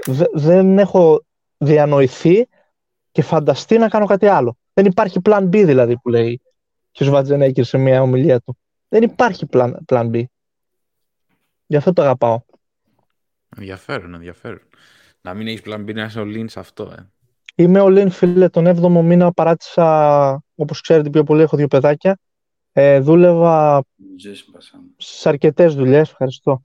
[0.06, 1.26] δε- δεν έχω
[1.58, 2.48] διανοηθεί
[3.12, 4.58] και φανταστεί να κάνω κάτι άλλο.
[4.74, 6.42] Δεν υπάρχει plan B δηλαδή που λέει
[6.92, 8.58] και ο Σβατζενέκερ σε μια ομιλία του.
[8.88, 10.24] Δεν υπάρχει plan, plan B.
[11.66, 12.40] Γι' αυτό το αγαπάω.
[13.58, 14.62] Ενδιαφέρον, ενδιαφέρον.
[15.22, 17.10] Να μην έχεις πλан B να είσαι ο Lin σε αυτό, ε.
[17.56, 22.18] Είμαι ο Λίν, φίλε, τον 7ο μήνα παράτησα, όπως ξέρετε πιο πολύ, έχω δύο παιδάκια.
[22.74, 23.84] Ε, δούλευα
[24.20, 24.82] Ζεις, Μπασάμ.
[24.98, 26.62] σε αρκετές δουλειές, ευχαριστώ.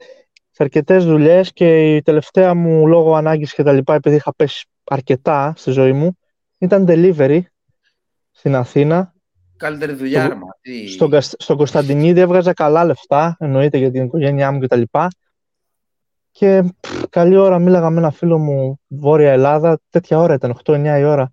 [0.51, 4.67] Σε αρκετές δουλειές και η τελευταία μου λόγω ανάγκης και τα λοιπά, επειδή είχα πέσει
[4.85, 6.19] αρκετά στη ζωή μου,
[6.59, 7.41] ήταν delivery
[8.31, 9.15] στην Αθήνα.
[9.57, 10.47] Καλύτερη δουλειά, Στο- ρε, μα.
[10.61, 14.83] Τι- Στον, Κασ- στον Κωνσταντινίδη έβγαζα καλά λεφτά, εννοείται για την οικογένειά μου κτλ.
[16.31, 20.99] Και πφ, καλή ώρα μίλαγα με ένα φίλο μου Βόρεια Ελλάδα, τέτοια ώρα ήταν, 8-9
[20.99, 21.33] η ώρα.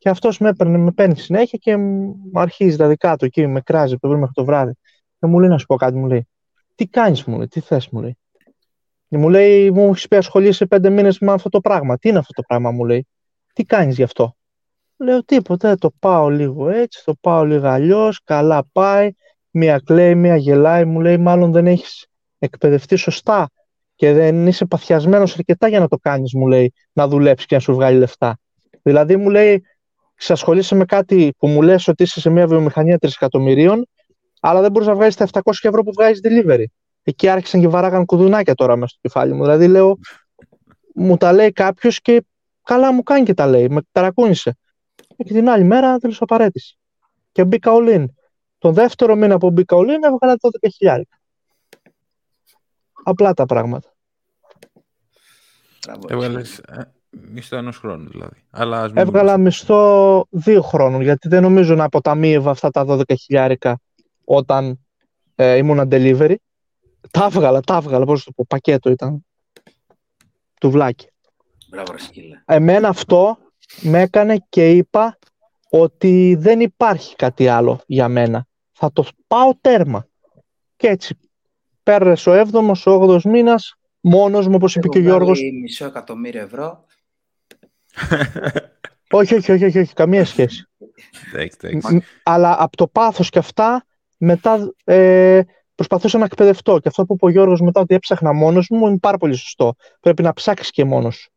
[0.00, 3.60] Και αυτός με, έπαιρνε, με παίρνει συνέχεια και μου αρχίζει τα δικά του εκεί, με
[3.60, 4.72] κράζει το πρωί μέχρι το βράδυ.
[5.18, 6.28] Και μου λέει να σου πω κάτι, μου λέει.
[6.74, 8.18] Τι κάνεις, μου λέει, τι θες, μου λέει.
[9.08, 11.98] Και μου λέει, μου έχεις πει ασχολείσαι πέντε μήνες με αυτό το πράγμα.
[11.98, 13.06] Τι είναι αυτό το πράγμα, μου λέει.
[13.52, 14.36] Τι κάνεις γι' αυτό.
[14.96, 19.10] Λέω τίποτα, το πάω λίγο έτσι, το πάω λίγο αλλιώς, καλά πάει.
[19.50, 22.06] Μία κλαίει, μία γελάει, μου λέει μάλλον δεν έχεις
[22.38, 23.50] εκπαιδευτεί σωστά
[23.94, 27.60] και δεν είσαι παθιασμένος αρκετά για να το κάνεις, μου λέει, να δουλέψεις και να
[27.60, 28.38] σου βγάλει λεφτά.
[28.82, 29.62] Δηλαδή μου λέει,
[30.20, 33.86] ξασχολείσαι με κάτι που μου λες ότι είσαι σε μια βιομηχανία τρισεκατομμυρίων,
[34.40, 36.64] αλλά δεν μπορείς να βγάλεις τα 700 ευρώ που βγάζεις delivery.
[37.02, 39.42] Εκεί άρχισαν και βαράγαν κουδουνάκια τώρα μέσα στο κεφάλι μου.
[39.42, 39.98] Δηλαδή λέω,
[40.94, 42.24] μου τα λέει κάποιος και
[42.62, 44.56] καλά μου κάνει και τα λέει, με ταρακούνησε.
[45.16, 46.78] Και την άλλη μέρα τέλο απαραίτηση.
[47.32, 48.04] Και μπήκα all in.
[48.58, 50.36] Τον δεύτερο μήνα που μπήκα όλοι έβγαλα
[50.80, 51.00] 12.000.
[53.04, 53.94] Απλά τα πράγματα.
[56.08, 58.44] Έβγαλες ε, μισθό ενός χρόνου δηλαδή.
[58.50, 63.74] Αλλά ας Έβγαλα μισθό δύο χρόνων γιατί δεν νομίζω να αποταμίευα αυτά τα 12.000
[64.24, 64.80] όταν
[65.34, 66.34] ε, ήμουν delivery.
[67.10, 69.24] Τα έβγαλα, τα έβγαλα, πώς το πω, πακέτο ήταν.
[70.60, 71.08] Του βλάκι.
[71.70, 72.42] Μπράβο, σκύλε.
[72.44, 73.38] Εμένα αυτό
[73.80, 75.18] με έκανε και είπα
[75.70, 78.46] ότι δεν υπάρχει κάτι άλλο για μένα.
[78.72, 80.08] Θα το πάω τέρμα.
[80.76, 81.18] Και έτσι
[81.82, 85.40] πέρασε ο 7ος, ο 8ος μήνας, μόνος μου, όπως είπε και ο Γιώργος.
[85.60, 86.84] μισό εκατομμύριο ευρώ.
[89.10, 90.68] όχι, όχι, όχι, όχι, όχι, καμία σχέση.
[92.22, 93.84] Αλλά από το πάθος και αυτά,
[94.18, 95.40] μετά ε,
[95.74, 96.78] προσπαθούσα να εκπαιδευτώ.
[96.78, 99.74] Και αυτό που είπε ο Γιώργος μετά ότι έψαχνα μόνος μου, είναι πάρα πολύ σωστό.
[100.00, 101.28] Πρέπει να ψάξεις και μόνος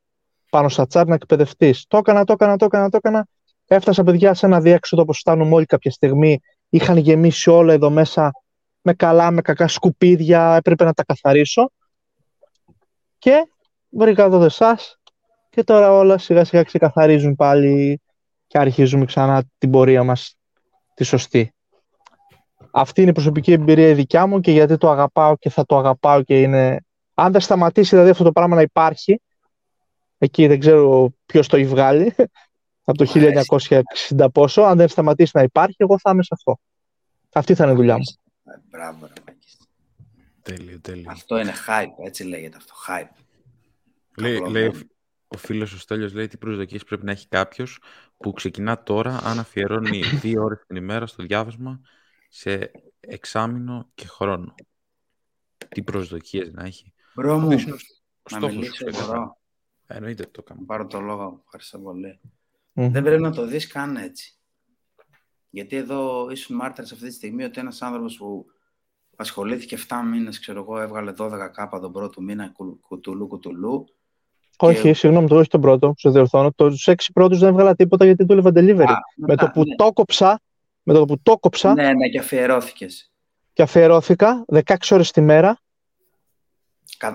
[0.49, 1.85] πάνω στα τσάρ να εκπαιδευτείς.
[1.87, 3.27] Το έκανα, το έκανα, το έκανα, το έκανα.
[3.67, 6.39] Έφτασα παιδιά σε ένα διέξοδο όπως φτάνουμε όλοι κάποια στιγμή.
[6.69, 8.31] Είχαν γεμίσει όλα εδώ μέσα
[8.81, 10.55] με καλά, με κακά σκουπίδια.
[10.55, 11.71] Έπρεπε να τα καθαρίσω.
[13.17, 13.47] Και
[13.89, 14.79] βρήκα εδώ εσά.
[15.53, 18.01] Και τώρα όλα σιγά σιγά ξεκαθαρίζουν πάλι
[18.47, 20.37] και αρχίζουμε ξανά την πορεία μας
[20.93, 21.53] τη σωστή.
[22.71, 25.77] Αυτή είναι η προσωπική εμπειρία η δικιά μου και γιατί το αγαπάω και θα το
[25.77, 26.85] αγαπάω και είναι...
[27.13, 29.21] Αν δεν σταματήσει δηλαδή αυτό το πράγμα να υπάρχει,
[30.23, 32.15] Εκεί δεν ξέρω ποιος το έχει βγάλει.
[32.85, 33.11] Από το
[34.17, 34.61] 1960 πόσο.
[34.61, 36.59] Αν δεν σταματήσει να υπάρχει, εγώ θα είμαι σε αυτό.
[37.33, 38.03] Αυτή θα είναι η δουλειά μου.
[38.43, 39.33] Ε, μπράβο, ρε
[40.41, 41.11] Τέλειο, τέλειο.
[41.11, 42.73] Αυτό είναι hype, έτσι λέγεται αυτό.
[42.87, 43.23] Hype.
[44.17, 44.71] Λέει, λέει
[45.33, 47.79] ο φίλος ο Στέλιος λέει τι προσδοκίες πρέπει να έχει κάποιος
[48.17, 51.81] που ξεκινά τώρα αν αφιερώνει δύο ώρες την ημέρα στο διάβασμα
[52.29, 54.55] σε εξάμηνο και χρόνο.
[55.69, 56.93] Τι προσδοκίες να έχει.
[57.15, 57.49] Μπρο μου,
[58.31, 59.37] να μιλήσω εδώ.
[59.87, 60.65] Εννοείται το κάνω.
[60.65, 61.41] Πάρω το λόγο.
[61.43, 62.19] Ευχαριστώ πολύ.
[62.73, 64.37] Δεν πρέπει να το δεις καν έτσι.
[65.49, 68.45] Γιατί εδώ ήσουν μάρτυρες αυτή τη στιγμή ότι ένας άνθρωπος που
[69.15, 73.85] ασχολήθηκε 7 μήνες, ξέρω εγώ, έβγαλε 12 κάπα τον πρώτο μήνα κουτουλού κουτουλού.
[74.57, 74.93] Όχι, και...
[74.93, 76.51] συγγνώμη, το όχι τον πρώτο, σε διορθώνω.
[76.51, 78.87] Τους έξι πρώτους δεν έβγαλα τίποτα γιατί δούλευα delivery.
[78.87, 79.75] Α, με, το που ναι.
[79.75, 80.41] το κόψα,
[80.83, 81.73] με το που το κόψα.
[81.73, 83.11] Ναι, ναι, και αφιερώθηκες.
[83.53, 85.57] Και αφιερώθηκα 16 ώρες τη μέρα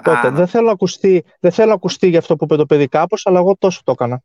[0.03, 0.31] Τότε.
[0.31, 3.27] Δεν θέλω, να ακουστεί, δεν θέλω να ακουστεί για αυτό που είπε το παιδί κάπως,
[3.27, 4.23] αλλά εγώ τόσο το έκανα.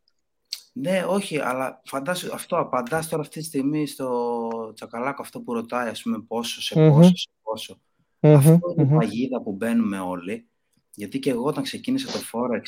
[0.72, 5.88] Ναι, όχι, αλλά φαντάσου αυτό απαντάς τώρα αυτή τη στιγμή στο τσακαλάκο αυτό που ρωτάει,
[5.88, 7.78] ας πούμε, πόσο σε πόσο, σε ποσο
[8.20, 10.48] Αυτό είναι η παγίδα που μπαίνουμε όλοι.
[10.94, 12.62] Γιατί και εγώ όταν ξεκίνησα το Forex,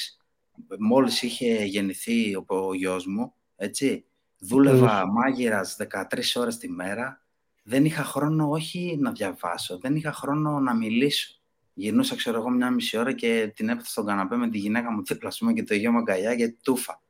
[0.78, 4.04] μόλις είχε γεννηθεί ο, ο γιος μου, έτσι,
[4.38, 7.24] δούλευα μάγειρας 13 ώρες τη μέρα,
[7.62, 11.36] δεν είχα χρόνο όχι να διαβάσω, δεν είχα χρόνο να μιλήσω
[11.78, 15.02] γυρνούσα, ξέρω εγώ, μια μισή ώρα και την έπαθα στον καναπέ με τη γυναίκα μου
[15.04, 17.02] δίπλα και το γιο μου αγκαλιά γιατί τούφα.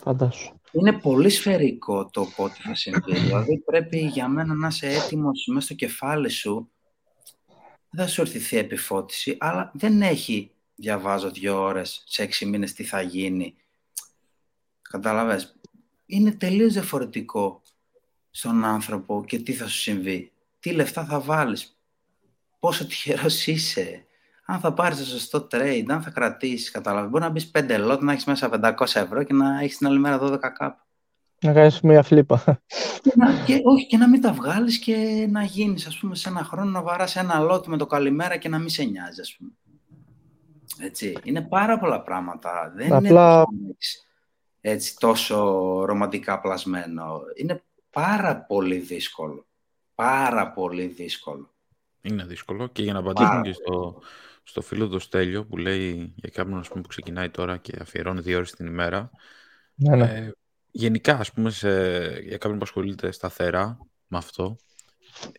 [0.00, 0.60] Φαντάσου.
[0.72, 3.14] Είναι πολύ σφαιρικό το πότε θα συμβεί.
[3.14, 6.70] δηλαδή πρέπει για μένα να είσαι έτοιμος μέσα στο κεφάλι σου.
[7.90, 12.84] Δεν θα σου έρθει επιφώτιση, αλλά δεν έχει διαβάζω δύο ώρες σε έξι μήνες τι
[12.84, 13.54] θα γίνει.
[14.82, 15.56] Καταλαβες.
[16.06, 17.62] Είναι τελείως διαφορετικό
[18.30, 20.32] στον άνθρωπο και τι θα σου συμβεί.
[20.60, 21.78] Τι λεφτά θα βάλεις,
[22.58, 24.06] πόσο τυχερός είσαι,
[24.44, 26.70] αν θα πάρεις το σωστό trade, αν θα κρατήσεις.
[26.70, 27.08] Καταλάβει.
[27.08, 29.98] Μπορεί να μπεις 5 lot, να έχεις μέσα 500 ευρώ και να έχεις την άλλη
[29.98, 30.82] μέρα 12 κάπου.
[31.40, 32.62] Να κάνεις μια φλίπα.
[33.46, 36.70] Και, όχι, και να μην τα βγάλεις και να γίνεις, ας πούμε, σε ένα χρόνο
[36.70, 39.50] να βαράσει ένα lot με το καλημέρα και να μην σε νοιάζει, ας πούμε.
[40.80, 41.18] Έτσι.
[41.22, 42.72] Είναι πάρα πολλά πράγματα.
[42.76, 43.44] Δεν Απλά...
[43.52, 43.76] είναι
[44.60, 45.36] έτσι, τόσο
[45.84, 47.20] ρομαντικά πλασμένο.
[47.34, 49.46] Είναι πάρα πολύ δύσκολο.
[49.94, 51.54] Πάρα πολύ δύσκολο.
[52.00, 54.02] Είναι δύσκολο και για να απαντήσουμε και στο,
[54.42, 58.20] στο φίλο του Στέλιο που λέει για κάποιον ας πούμε, που ξεκινάει τώρα και αφιερώνει
[58.20, 59.10] δύο ώρες την ημέρα.
[59.74, 60.04] Ναι, ναι.
[60.04, 60.32] Ε,
[60.70, 61.68] γενικά, ας πούμε, σε,
[62.20, 64.56] για κάποιον που ασχολείται σταθερά με αυτό,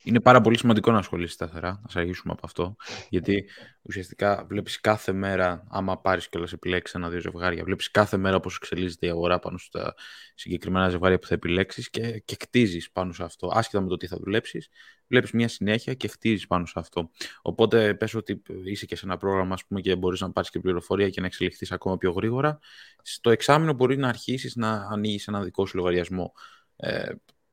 [0.03, 2.76] είναι πάρα πολύ σημαντικό να ασχολείσαι σταθερά, να αρχίσουμε από αυτό.
[3.09, 3.49] Γιατί
[3.82, 9.05] ουσιαστικά βλέπεις κάθε μέρα, άμα πάρεις κιόλας επιλέξεις ένα-δύο ζευγάρια, βλέπεις κάθε μέρα πώς εξελίσσεται
[9.05, 9.95] η αγορά πάνω στα
[10.36, 13.51] συγκεκριμένα ζευγάρια που θα επιλέξεις και, και κτίζει πάνω σε αυτό.
[13.53, 14.69] Άσχετα με το τι θα δουλέψεις,
[15.07, 17.09] βλέπεις μια συνέχεια και χτίζεις πάνω σε αυτό.
[17.41, 20.59] Οπότε πες ότι είσαι και σε ένα πρόγραμμα ας πούμε, και μπορείς να πάρεις και
[20.59, 22.59] πληροφορία και να εξελιχθείς ακόμα πιο γρήγορα.
[23.01, 26.34] Στο εξάμεινο μπορεί να αρχίσεις να ανοίγεις ένα δικό σου λογαριασμό.
[26.76, 27.11] Ε,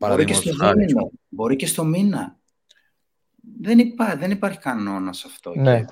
[0.09, 2.39] Μπορεί και στο δίμηνο, μπορεί και στο μήνα.
[3.61, 5.53] Δεν, υπά, δεν υπάρχει κανόνας αυτό.
[5.57, 5.85] Ναι.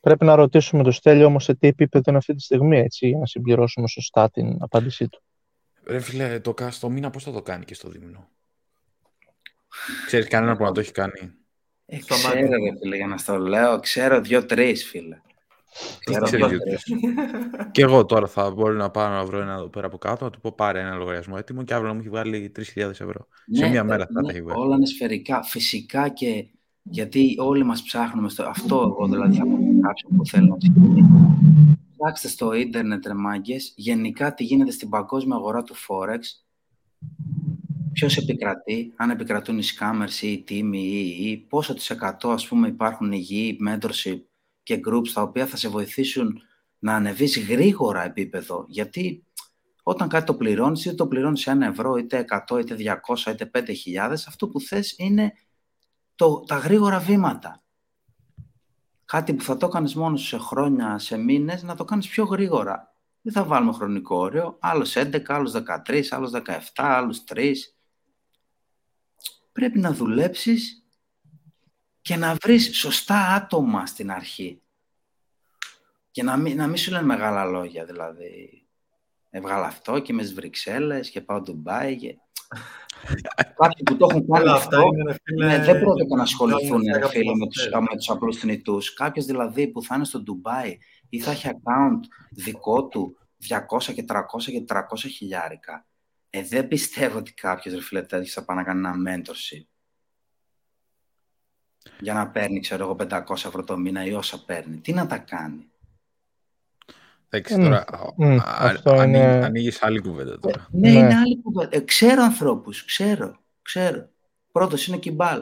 [0.00, 3.18] Πρέπει να ρωτήσουμε το Στέλιο όμως σε τι επίπεδο είναι αυτή τη στιγμή, έτσι, για
[3.18, 5.22] να συμπληρώσουμε σωστά την απάντησή του.
[5.84, 8.28] Ρε φίλε, το στο μήνα πώς θα το κάνει και στο δίμηνο.
[10.06, 11.32] Ξέρεις κανένα που να το έχει κάνει;
[11.86, 13.80] Ε, ξέρω, ρε φίλε, για να στο λέω.
[13.80, 15.20] Ξέρω δύο-τρεις, φίλε.
[16.04, 16.58] Ξέρω, ξέρεις, ξέρω.
[16.98, 17.70] Γιώργο.
[17.72, 20.30] Και εγώ τώρα θα μπορώ να πάω να βρω ένα εδώ πέρα από κάτω, να
[20.30, 23.26] του πω πάρε ένα λογαριασμό έτοιμο και αύριο να μου έχει βγάλει 3.000 ευρώ.
[23.52, 24.60] Σε Ναι, μία ε, μέρα θα ναι, τα έχει βγάλει.
[24.60, 25.42] Όλα είναι σφαιρικά.
[25.42, 26.46] Φυσικά και
[26.82, 28.42] γιατί όλοι μας ψάχνουμε στο...
[28.42, 31.08] Αυτό εγώ δηλαδή θα πω σε κάποιον που θέλει να ξεκινήσει.
[31.96, 36.20] Ψάξτε στο ίντερνετ ρε μάγκες, γενικά τι γίνεται στην παγκόσμια αγορά του Forex.
[37.92, 42.48] Ποιος επικρατεί, αν επικρατούν οι scammers ή οι τίμοι ή, ή πόσο της εκατό ας
[42.48, 44.18] πούμε υπάρχουν υγιή, mentorship
[44.70, 46.42] και groups τα οποία θα σε βοηθήσουν
[46.78, 48.64] να ανεβείς γρήγορα επίπεδο.
[48.68, 49.24] Γιατί
[49.82, 54.12] όταν κάτι το πληρώνεις, είτε το πληρώνεις ένα ευρώ, είτε 100, είτε 200, είτε 5.000,
[54.26, 55.32] αυτό που θες είναι
[56.14, 57.62] το, τα γρήγορα βήματα.
[59.04, 62.24] Κάτι που θα το κάνεις μόνος σου σε χρόνια, σε μήνες, να το κάνεις πιο
[62.24, 62.94] γρήγορα.
[63.20, 64.56] Δεν θα βάλουμε χρονικό όριο.
[64.60, 67.54] Άλλος 11, άλλος 13, άλλος 17, άλλος 3.
[69.52, 70.79] Πρέπει να δουλέψεις
[72.10, 74.62] και να βρεις σωστά άτομα στην αρχή.
[76.10, 78.66] Και να μην, να μην σου λένε μεγάλα λόγια, δηλαδή.
[79.30, 82.16] Έβγαλα αυτό και είμαι στις Βρυξέλλες και πάω Ντουμπάι και...
[83.58, 86.22] Κάποιοι που το έχουν κάνει Όλα αυτό, αυτά είναι, ρε φίλε, ναι, δεν πρόκειται να
[86.22, 87.80] ασχοληθούν κάνουν ρε φέγα φίλε, από με τους, αυτές.
[87.80, 88.94] με τους απλούς θνητούς.
[88.94, 92.00] Κάποιος δηλαδή που θα είναι στο Ντουμπάι ή θα έχει account
[92.30, 93.16] δικό του
[93.48, 95.86] 200 και 300 και 400 χιλιάρικα.
[96.30, 99.69] Ε, δεν πιστεύω ότι κάποιος ρε φίλε τέτοιος θα πάει να κάνει ένα mentorship.
[102.00, 104.76] Για να παίρνει, ξέρω εγώ, 500 ευρώ το μήνα ή όσα παίρνει.
[104.76, 105.64] Τι να τα κάνει.
[107.28, 107.84] Εντάξει, Μμ, τώρα
[108.16, 110.68] μμ, α- αυτό α- ανοίγει- είναι- ανοίγεις άλλη κουβέντα τώρα.
[110.70, 110.98] Ναι, Ναι.
[110.98, 111.76] είναι άλλη κουβέντα.
[111.76, 114.08] Ε, ξέρω ανθρώπους, ξέρω, ξέρω.
[114.52, 115.38] Πρώτος είναι Κιμπάλ.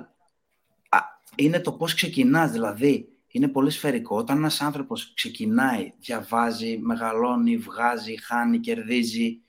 [0.89, 0.99] Α,
[1.35, 3.13] είναι το πώς ξεκινάς, δηλαδή.
[3.31, 4.17] Είναι πολύ σφαιρικό.
[4.17, 9.41] Όταν ένας άνθρωπος ξεκινάει, διαβάζει, μεγαλώνει, βγάζει, χάνει, κερδίζει,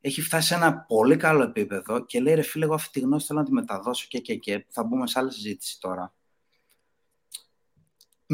[0.00, 3.26] έχει φτάσει σε ένα πολύ καλό επίπεδο και λέει ρε φίλε, εγώ αυτή τη γνώση
[3.26, 4.64] θέλω να τη μεταδώσω και και και.
[4.68, 6.14] Θα μπούμε σε άλλη συζήτηση τώρα.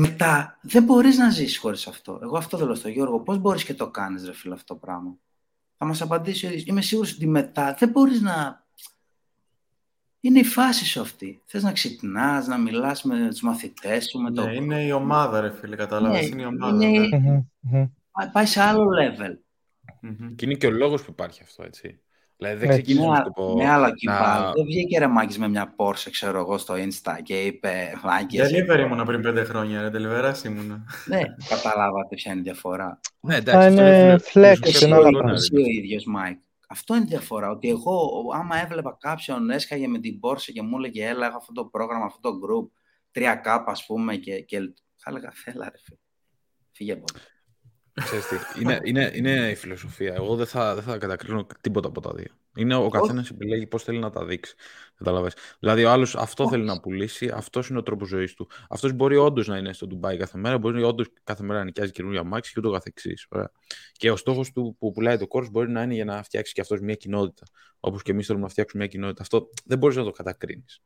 [0.01, 2.19] Μετά δεν μπορείς να ζήσεις χωρίς αυτό.
[2.23, 3.21] Εγώ αυτό δεν λέω στο Γιώργο.
[3.21, 5.17] Πώς μπορείς και το κάνεις ρε φίλε αυτό το πράγμα;
[5.77, 6.65] Θα μας απαντήσει ο ίδιος.
[6.65, 8.67] Είμαι σίγουρος ότι μετά δεν μπορείς να...
[10.21, 11.43] Είναι η φάση σου αυτή.
[11.45, 14.45] Θες να ξυπνάς, να μιλάς με τους μαθητές σου, με το...
[14.47, 16.21] Ναι, είναι η ομάδα, ρε φίλε, κατάλαβες.
[16.21, 16.87] Ναι, είναι η ομάδα.
[16.87, 17.19] είναι- ναι.
[17.19, 17.87] Μμμ, μμμ.
[18.11, 19.37] Πάει- Πάει σε άλλο level.
[20.01, 20.35] Μμμ.
[20.35, 22.01] Και είναι και ο λόγος που υπάρχει αυτό, έτσι.
[22.39, 22.83] Δηλαδή δεν Έτσι.
[22.83, 23.55] ξεκίνησες Ναι, να σου το πω...
[23.55, 27.17] ναι, αλλά να- Κιμπάλ, δεν βγήκε ρε Μάκης με μια Porsche, ξέρω εγώ, στο Insta
[27.23, 28.41] και είπε Μάκης.
[28.43, 29.89] Delivery ήμουνα πριν πέντε χρόνια, ρε.
[29.93, 30.85] Delivery ήμουνα.
[31.07, 33.01] Ναι, καταλάβατε ποια είναι η διαφορά.
[33.21, 35.31] Ναι, Αυτά εντάξει, αυτό είναι είναι flex, φιλοσοφία είναι του άλλα Λόνα, πράγματα.
[35.31, 35.37] ρε.
[35.37, 36.39] Εσύ ο ίδιος, Μάικ.
[36.69, 37.51] Αυτό είναι η διαφορά.
[37.51, 41.53] Ότι εγώ, άμα έβλεπα κάποιον, έσκαγε με την Porsche και μου έλεγε Έλα, έχω αυτό
[41.53, 42.69] το πρόγραμμα, αυτό το group,
[43.21, 44.59] 3K, ας πούμε, και, και
[44.97, 45.99] θα έλεγα Έλα, ρε φίλε.
[46.73, 47.19] Φύγε από εδώ.
[47.25, 47.38] Ξέρεις
[47.99, 50.15] τι, είναι, είναι, είναι η φιλοσοφία.
[50.15, 52.33] Εγώ δεν θα, δεν θα κατακρίνω τίποτα από τα δύο.
[52.57, 54.55] Είναι ο καθένας επιλέγει πώς θέλει να τα δείξει.
[54.97, 55.35] Καταλαβες.
[55.59, 58.49] Δηλαδή, ο άλλος αυτό θέλει να πουλήσει, αυτός είναι ο τρόπος ζωής του.
[58.69, 61.93] Αυτός μπορεί όντως να είναι στο Ντουμπάι κάθε μέρα, μπορεί όντως κάθε μέρα να νοικιάζει
[61.93, 63.29] καινούργιο αμάξι και ούτω καθεξής.
[63.93, 66.61] Και ο στόχος του που πουλάει το course μπορεί να είναι για να φτιάξει και
[66.61, 67.47] αυτός μια κοινότητα.
[67.81, 69.23] Όπως και εμείς θέλουμε να φτιάξουμε μια κοινότητα.
[69.23, 70.83] Αυτό δεν μπορείς να το κατακρίνεις.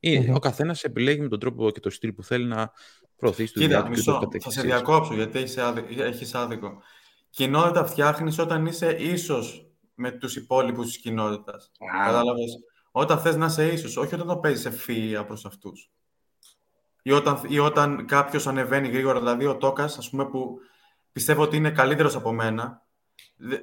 [0.00, 0.34] Μμμ.
[0.34, 2.72] Ο καθένας επιλέγει με τον τρόπο και το στυλ που θέλει να
[3.16, 4.20] προωθήσει τη δουλειά Κοίτα, του και ούτω μισό.
[4.20, 4.54] Θα καθεξής.
[4.54, 6.82] σε διακόψω γιατί έχεις, άδικο, έχεις άδικο.
[7.30, 11.70] Κοινότητα φτιάχνεις όταν είσαι ίσος με τους υπόλοιπους της κοινότητας.
[11.94, 12.04] Α.
[12.06, 12.56] Κατάλαβες;
[12.90, 15.90] Όταν θες να είσαι ίσος, όχι όταν το παίζεις ευθεία προς αυτούς.
[17.02, 20.58] Ή όταν, ή όταν κάποιος ανεβαίνει γρήγορα, δηλαδή ο Τόκας, ας πούμε, που
[21.12, 22.86] πιστεύω ότι είναι καλύτερος από μένα,
[23.36, 23.62] δεν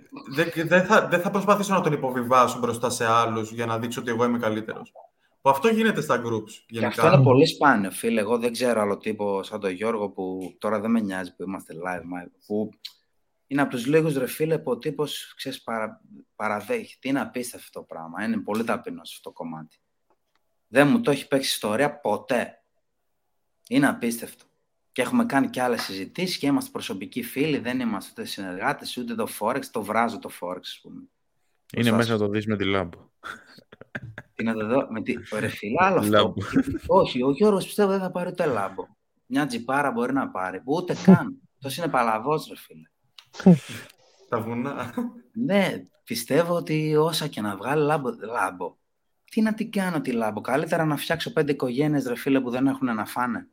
[0.55, 4.01] δε, δε θα, δεν θα προσπαθήσω να τον υποβιβάσω μπροστά σε άλλους για να δείξω
[4.01, 4.91] ότι εγώ είμαι καλύτερος.
[5.43, 6.87] Που αυτό γίνεται στα groups, Και γενικά.
[6.87, 8.19] αυτό είναι πολύ σπάνιο, φίλε.
[8.19, 11.73] Εγώ δεν ξέρω άλλο τύπο σαν τον Γιώργο που τώρα δεν με νοιάζει που είμαστε
[11.73, 12.69] live, μα- που
[13.47, 16.01] είναι από τους λίγους ρε φίλε που ο τύπος, ξέρεις, παρα,
[16.35, 17.07] παραδέχεται.
[17.07, 18.23] Είναι απίστευτο αυτό το πράγμα.
[18.23, 19.77] Είναι πολύ ταπεινός αυτό το κομμάτι.
[20.67, 22.63] Δεν μου το έχει παίξει ιστορία ποτέ.
[23.69, 24.45] Είναι απίστευτο.
[24.91, 29.15] Και έχουμε κάνει και άλλες συζητήσεις και είμαστε προσωπικοί φίλοι, δεν είμαστε ούτε συνεργάτες, ούτε
[29.15, 30.95] το Forex, το βράζω το Forex, ας πούμε.
[31.73, 32.23] Είναι Μπροστά μέσα να σου.
[32.23, 32.97] το δεις με τη λάμπα.
[34.35, 35.13] Τι να το δω, με τη...
[35.39, 36.11] Ρε φίλε, άλλο αυτό.
[36.11, 36.33] Λάμπο.
[36.87, 38.87] Όχι, ο Γιώργος πιστεύω δεν θα πάρει ούτε λάμπο.
[39.25, 41.41] Μια τζιπάρα μπορεί να πάρει, ούτε καν.
[41.59, 42.87] Τόσο είναι παλαβός, ρε φίλε.
[44.29, 44.93] Τα βουνά.
[45.33, 48.75] Ναι, πιστεύω ότι όσα και να βγάλει λάμπο, λάμπο.
[49.23, 50.41] Τι να την κάνω τη λάμπο.
[50.41, 53.47] Καλύτερα να φτιάξω πέντε οικογένειες, ρε φίλε, που δεν έχουν να φάνε.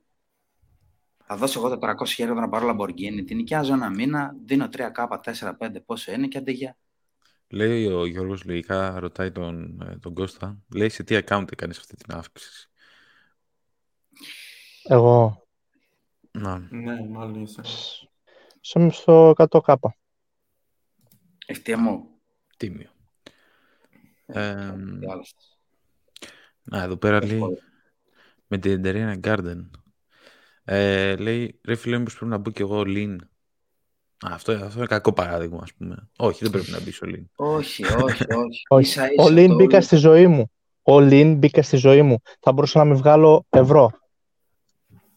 [1.32, 3.24] Θα δώσω εγώ 400 χιλιάδες να πάρω Λαμποργκίνη.
[3.24, 5.06] Την νοικιάζω ένα μήνα, δίνω 3K,
[5.58, 6.76] 4-5, πόσο είναι και άντε γεια.
[7.52, 11.96] Λέει ο Γιώργος λογικά, ρωτάει τον, ε, τον Κώστα, λέει σε τι account έκανες αυτή
[11.96, 12.70] την αύξηση.
[14.84, 15.46] Εγώ.
[16.30, 17.60] Να, ναι, μάλλον είσαι.
[18.60, 19.74] Στο, στο 100K.
[21.46, 22.08] Ευτία μου.
[22.56, 22.90] τίμιο.
[24.26, 25.58] Ε, Τι άλλο θες.
[26.62, 27.58] να, εδώ πέρα λέει, Εύκολο.
[28.46, 29.70] με την εταιρεία Garden.
[30.64, 33.16] Ε, λέει, ρε φίλε, μήπως πρέπει να μπω κι εγώ lean
[34.26, 36.08] αυτό, αυτό είναι κακό παράδειγμα, ας πούμε.
[36.18, 37.24] Όχι, δεν πρέπει να μπει στο Lean.
[37.34, 38.62] όχι, όχι, όχι.
[38.68, 38.88] όχι.
[38.88, 40.50] Ίσα, Ο ίσα Lean το μπήκα όλο- στη ζωή μου.
[40.82, 42.16] Ο Lean μπήκα στη ζωή μου.
[42.40, 43.90] Θα μπορούσα να μην βγάλω ευρώ.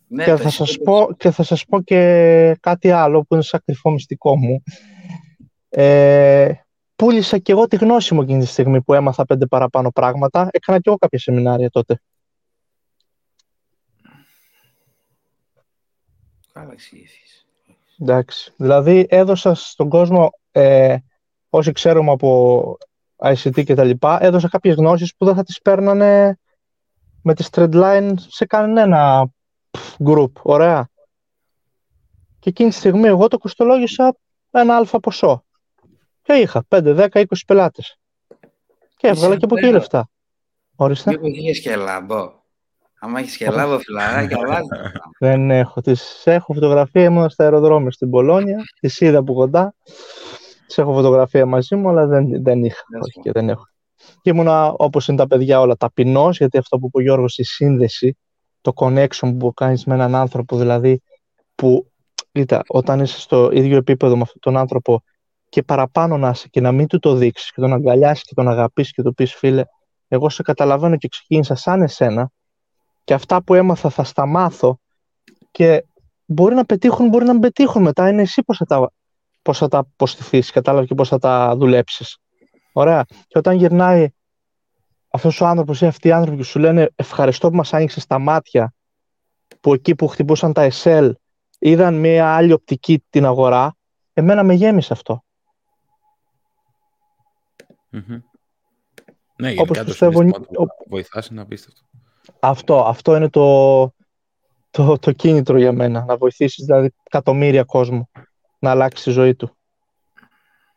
[0.08, 3.34] Ναι, και, το θα σας εσύ- πω, και θα σας πω και κάτι άλλο που
[3.34, 4.64] είναι σαν κρυφό μυστικό μου.
[5.70, 6.51] Ε,
[6.95, 10.47] πούλησα και εγώ τη γνώση μου εκείνη τη στιγμή που έμαθα πέντε παραπάνω πράγματα.
[10.51, 11.99] Έκανα και εγώ κάποια σεμινάρια τότε.
[16.54, 17.43] Καλά εξηγήθηκες.
[18.00, 18.54] Εντάξει.
[18.58, 20.98] Δηλαδή έδωσα στον κόσμο, ε,
[21.50, 22.78] όσοι ξέρουμε από
[23.16, 26.38] ICT και τα λοιπά, έδωσα κάποιες γνώσεις που δεν θα τις παίρνανε
[27.22, 29.28] με τις trendline σε κανένα
[29.72, 30.32] πφ, group.
[30.41, 30.89] Ωραία.
[32.39, 34.16] Και εκείνη τη στιγμή εγώ το κοστολόγησα
[34.52, 35.46] ένα αλφα ποσό.
[36.22, 37.98] Και είχα 5, 10, 20 πελάτες.
[38.98, 39.80] Και έβγαλα και από εκεί βέβαια.
[39.80, 40.10] λεφτά.
[40.76, 41.12] Ορίστε.
[41.12, 42.43] Μήπως είχες και λάμπο.
[43.06, 44.68] Άμα έχεις και λάμπο φιλαράκι, αλλάζει.
[44.68, 44.91] τα πράγματα.
[45.20, 45.82] Δεν έχω.
[45.82, 48.58] Τις έχω φωτογραφία, ήμουν στα αεροδρόμια στην Πολώνια.
[48.80, 49.76] Τις είδα από κοντά.
[50.68, 52.84] Τις έχω φωτογραφία μαζί μου, αλλά δεν, δεν είχα.
[52.91, 53.20] Δεν Όχι, σου.
[53.22, 53.68] και δεν έχω.
[54.22, 57.43] Και ήμουνα, όπως είναι τα παιδιά όλα, ταπεινός, γιατί αυτό που είπε ο Γιώργος, η
[57.43, 58.18] σύνδεση,
[58.62, 61.01] το connection που κάνεις με έναν άνθρωπο, δηλαδή,
[61.56, 61.91] που,
[62.32, 65.04] κοίτα, όταν είσαι στο ίδιο επίπεδο με αυτόν τον άνθρωπο
[65.49, 68.47] και παραπάνω να είσαι και να μην του το δείξεις και τον αγκαλιάσεις και τον
[68.47, 69.64] αγαπήσεις και του πεις, φίλε,
[70.08, 72.32] εγώ σε καταλαβαίνω και ξεκίνησα σαν εσένα
[73.04, 74.80] και αυτά που έμαθα θα στα μάθω
[75.51, 75.86] και
[76.26, 78.10] μπορεί να πετύχουν, μπορεί να μην πετύχουν μετά.
[78.10, 78.91] Είναι εσύ πώς θα τα,
[79.41, 82.18] πώς θα τα αποστηθείς, κατάλαβες και πώς θα τα δουλέψεις.
[82.74, 83.04] Ωραία.
[83.28, 84.08] Και όταν γυρνάει
[85.10, 88.20] αυτός ο άνθρωπος ή αυτοί οι άνθρωποι και σου λένε ευχαριστώ που μας άνοιξες τα
[88.20, 88.74] μάτια
[89.60, 91.12] που εκεί που χτυπούσαν τα SL
[91.60, 93.76] είδαν μια άλλη οπτική την αγορά,
[94.14, 95.24] εμένα με γέμισε αυτό.
[97.89, 98.22] Μμμ.
[99.36, 101.82] Ναι, Όπως γενικά το πιστεύω, συναίσθημα του ο- να βοηθάς είναι απίστευτο.
[102.39, 103.84] Αυτό, αυτό είναι το,
[104.69, 106.05] το, το κίνητρο για μένα.
[106.07, 108.09] Να βοηθήσεις δηλαδή εκατομμύρια κόσμο
[108.59, 109.57] να αλλάξει τη ζωή του.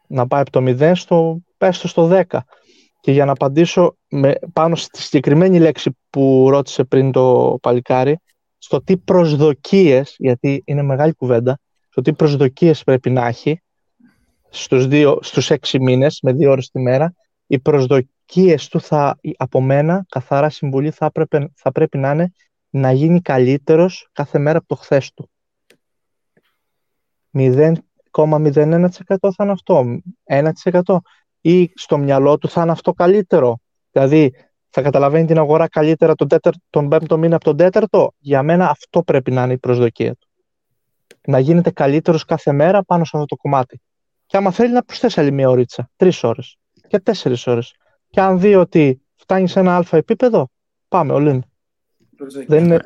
[0.06, 2.38] Να πάει από το 0 στο, πες το στο 10.
[3.00, 8.18] Και για να απαντήσω με, πάνω στη συγκεκριμένη λέξη που ρώτησε πριν το παλικάρι,
[8.58, 13.62] στο τι προσδοκίες, γιατί είναι μεγάλη κουβέντα, στο τι προσδοκίες πρέπει να έχει
[14.48, 17.14] στους, δύο, στους έξι μήνες με δύο ώρες τη μέρα,
[17.46, 18.15] οι προσδοκίες
[18.70, 22.32] του θα, από μένα, καθαρά συμβουλή, θα, πρέπει, θα πρέπει να είναι
[22.70, 25.30] να γίνει καλύτερος κάθε μέρα από το χθες του.
[27.32, 30.96] 0,01% θα είναι αυτό, 1%
[31.40, 33.60] ή στο μυαλό του θα είναι αυτό καλύτερο.
[33.90, 34.34] Δηλαδή
[34.70, 38.12] θα καταλαβαίνει την αγορά καλύτερα τον, τέταρ, τον πέμπτο μήνα από τον τέταρτο.
[38.18, 40.28] Για μένα αυτό πρέπει να είναι η προσδοκία του.
[41.26, 43.80] Να γίνεται καλύτερος κάθε μέρα πάνω σε αυτό το κομμάτι.
[44.26, 46.58] Και άμα θέλει να προσθέσει άλλη μία ωρίτσα, τρεις ώρες
[46.88, 47.74] και τέσσερις ώρες.
[48.16, 50.50] Και αν δει ότι φτάνει σε ένα αλφα επίπεδο,
[50.88, 51.42] πάμε όλοι.
[52.46, 52.78] Δεν είναι...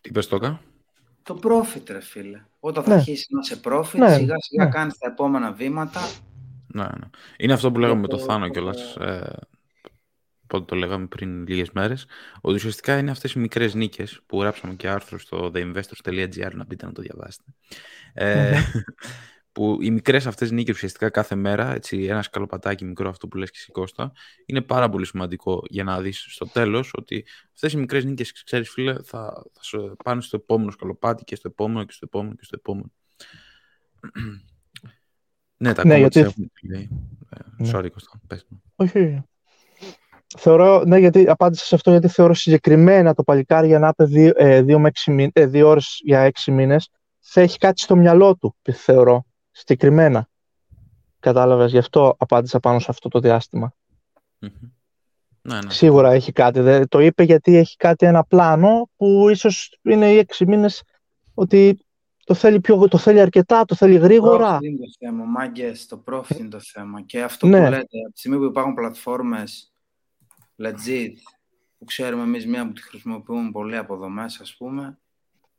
[0.00, 0.60] Τι είπες Τόκα;
[1.22, 2.44] Το profit, ρε φίλε.
[2.60, 2.94] Όταν θα Ναι.
[2.94, 4.70] αρχίσει να σε profit, Ναι, σιγά σιγά ναι.
[4.70, 6.00] κάνεις τα επόμενα βήματα.
[6.66, 7.08] Ναι, ναι.
[7.36, 8.96] Είναι αυτό που λέγαμε με το το- Θάνο το- κιόλας.
[8.96, 9.36] Ε,
[10.46, 12.06] πότε το λέγαμε πριν λίγες μέρες.
[12.40, 16.86] Ότι ουσιαστικά είναι αυτές οι μικρές νίκες που γράψαμε και άρθρο στο theinvestors.gr να μπείτε
[16.86, 17.44] να το διαβάσετε.
[18.14, 18.52] Ε,
[19.56, 23.50] που οι μικρές αυτές νίκες ουσιαστικά κάθε μέρα, έτσι, ένα σκαλοπατάκι μικρό αυτό που λες
[23.50, 24.12] και εσύ Κώστα,
[24.46, 28.70] είναι πάρα πολύ σημαντικό για να δεις στο τέλος ότι αυτές οι μικρές νίκες, ξέρεις
[28.70, 32.44] φίλε, θα, θα σου πάνε στο επόμενο σκαλοπάτι και στο επόμενο και στο επόμενο και
[32.44, 32.92] στο επόμενο.
[35.56, 36.88] ναι, τα Ναι, comments γιατί- έχουν λέει.
[37.30, 37.70] Ε, Ναι.
[37.74, 38.62] Sorry, Κώστα, πες μου.
[38.76, 39.22] Όχι, όχι.
[40.38, 44.32] Θεωρώ, ναι, γιατί απάντησα σε αυτό γιατί θεωρώ συγκεκριμένα το παλικάρι για να είπε δύο,
[44.36, 46.88] ε, δύο, με έξι μήνες, ε, δύο ώρες για έξι μήνες
[47.20, 49.25] θα έχει κάτι στο μυαλό του, πι- θεωρώ,
[49.56, 50.28] συγκεκριμένα.
[51.20, 53.72] Κατάλαβες, γι' αυτό απάντησα πάνω σε αυτό το διάστημα.
[54.38, 54.50] Μμμ.
[55.42, 55.70] Ναι, ναι.
[55.70, 56.60] Σίγουρα έχει κάτι.
[56.60, 60.82] Δεν, το είπε γιατί έχει κάτι ένα πλάνο που ίσως είναι οι έξι μήνες
[61.34, 61.86] ότι
[62.24, 64.56] το θέλει, πιο, το θέλει αρκετά, το θέλει γρήγορα.
[64.56, 67.02] Profit είναι το θέμα, μάγκες, το profit είναι το θέμα.
[67.02, 67.64] Και αυτό Ναι.
[67.64, 69.72] που λέτε, από τη στιγμή που υπάρχουν πλατφόρμες
[70.62, 71.12] legit,
[71.78, 74.98] που ξέρουμε εμείς μία που τη χρησιμοποιούμε πολύ από εδώ μέσα, ας πούμε,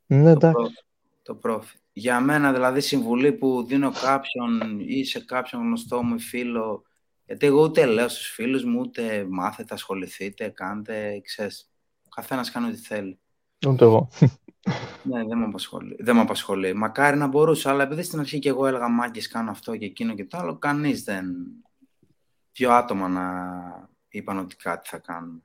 [0.06, 0.62] Ναι, το, εντάξει.
[0.62, 0.84] profit,
[1.22, 1.80] το profit.
[1.98, 6.82] Για μένα, δηλαδή, συμβουλή που δίνω κάποιον ή σε κάποιον γνωστό μου ή φίλο,
[7.24, 11.70] γιατί εγώ ούτε λέω στους φίλους μου, ούτε μάθετε, ασχοληθείτε, κάντε, ξέρεις.
[12.04, 13.20] Ο καθένας κάνει ό,τι θέλει.
[13.66, 14.08] Ούτε εγώ.
[15.02, 15.96] Ναι, δεν με απασχολεί.
[15.98, 16.74] Δεν με απασχολεί.
[16.74, 20.14] Μακάρι να μπορούσα, αλλά επειδή στην αρχή και εγώ έλεγα μάγκες, κάνω αυτό και εκείνο
[20.14, 21.26] και το άλλο, κανείς δεν.
[22.52, 23.24] Δύο άτομα να
[24.08, 25.44] είπαν ότι κάτι θα κάνουν.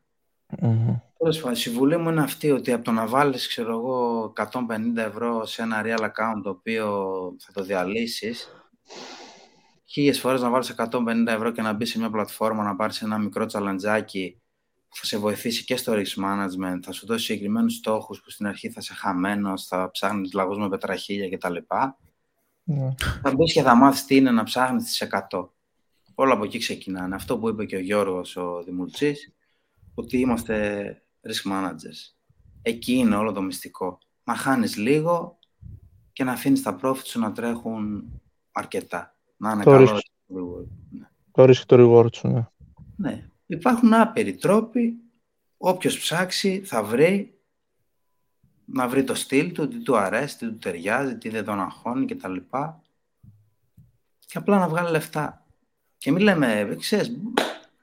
[0.60, 0.96] Μμμ.
[1.24, 4.98] Τέλος πάντων, η συμβουλή μου είναι αυτή, ότι από το να βάλεις, ξέρω εγώ, 150
[4.98, 7.10] ευρώ σε ένα real account το οποίο
[7.40, 8.50] θα το διαλύσεις,
[9.86, 13.18] χίλιες φορές να βάλεις 150 ευρώ και να μπεις σε μια πλατφόρμα να πάρεις ένα
[13.18, 14.42] μικρό τσαλαντζάκι
[14.90, 18.70] θα σε βοηθήσει και στο risk management, θα σου δώσει συγκεκριμένους στόχους που στην αρχή
[18.70, 21.56] θα σε χαμένος, θα ψάχνεις λαγούς με πετραχίλια κτλ.
[22.64, 22.96] Ναι.
[23.24, 25.50] Θα μπεις και θα μάθεις τι είναι να ψάχνεις τις 100.
[26.16, 27.16] Όλα από εκεί ξεκινάνε.
[27.16, 29.34] Αυτό που είπε και ο Γιώργος ο Δημουλτσής,
[29.94, 30.98] ότι είμαστε
[31.28, 32.14] risk managers.
[32.62, 33.98] Εκεί είναι όλο το μυστικό.
[34.24, 35.38] Να χάνεις λίγο
[36.14, 38.04] και να αφήνεις τα profit σου να τρέχουν
[38.52, 39.16] αρκετά.
[39.38, 40.02] Να είναι το καλό.
[40.90, 41.10] Ναι.
[41.32, 42.48] Το risk το reward σου, ναι.
[42.96, 43.30] Ναι.
[43.46, 44.98] Υπάρχουν άπειροι τρόποι.
[45.58, 47.38] Όποιος ψάξει θα βρει
[48.66, 52.06] να βρει το στυλ του, τι του αρέσει, τι του ταιριάζει, τι δεν τον αγχώνει
[52.06, 52.36] κτλ.
[54.26, 55.46] Και απλά να βγάλει λεφτά.
[55.98, 57.20] Και μην λέμε, ξέρεις,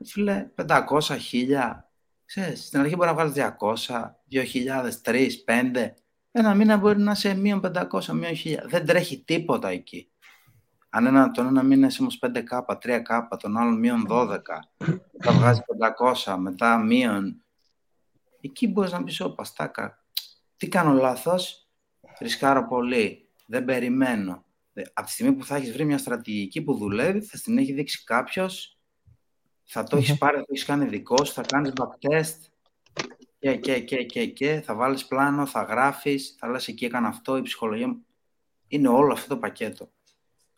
[0.05, 1.90] φίλε, 500, 1000,
[2.31, 5.95] ξέρεις, στην αρχή μπορεί να βγάλεις 200, 2000, 3, 5,
[6.31, 8.59] ένα μήνα μπορεί να είσαι μείον 500, μείον 1000.
[8.65, 10.11] Δεν τρέχει τίποτα εκεί.
[10.89, 14.39] Αν ένα, τον ένα μήνα είσαι όμως 5K, 3K, τον άλλο μείον 12,
[15.13, 15.63] μετά βγάζεις
[16.25, 17.45] 500, μετά μείον.
[18.41, 20.05] Εκεί μπορείς να πεις, όπα, στάκα,
[20.57, 21.69] τι κάνω λάθος,
[22.21, 24.45] ρισκάρω πολύ, δεν περιμένω.
[24.93, 28.05] Από τη στιγμή που θα έχεις βρει μια στρατηγική που δουλεύει, θα την έχει δείξει
[28.05, 28.80] κάποιος,
[29.73, 32.37] θα το έχεις πάρει, θα το έχεις κάνει δικό σου, θα κάνεις backtest
[33.39, 37.37] και, και, και, και, και, θα βάλεις πλάνο, θα γράφεις, θα λες εκεί έκανα αυτό,
[37.37, 37.97] η ψυχολογία
[38.69, 39.91] Είναι όλο αυτό το πακέτο.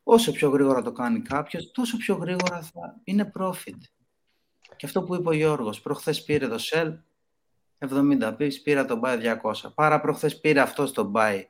[0.03, 3.79] Όσο πιο γρήγορα το κάνει κάποιος, τόσο πιο γρήγορα θα είναι profit.
[4.77, 6.99] Και αυτό που είπε ο Γιώργος, προχθές πήρε το sell
[7.79, 9.73] 70 pips, πήρα το buy 200.
[9.75, 11.43] Πάρα προχθές πήρε αυτό το buy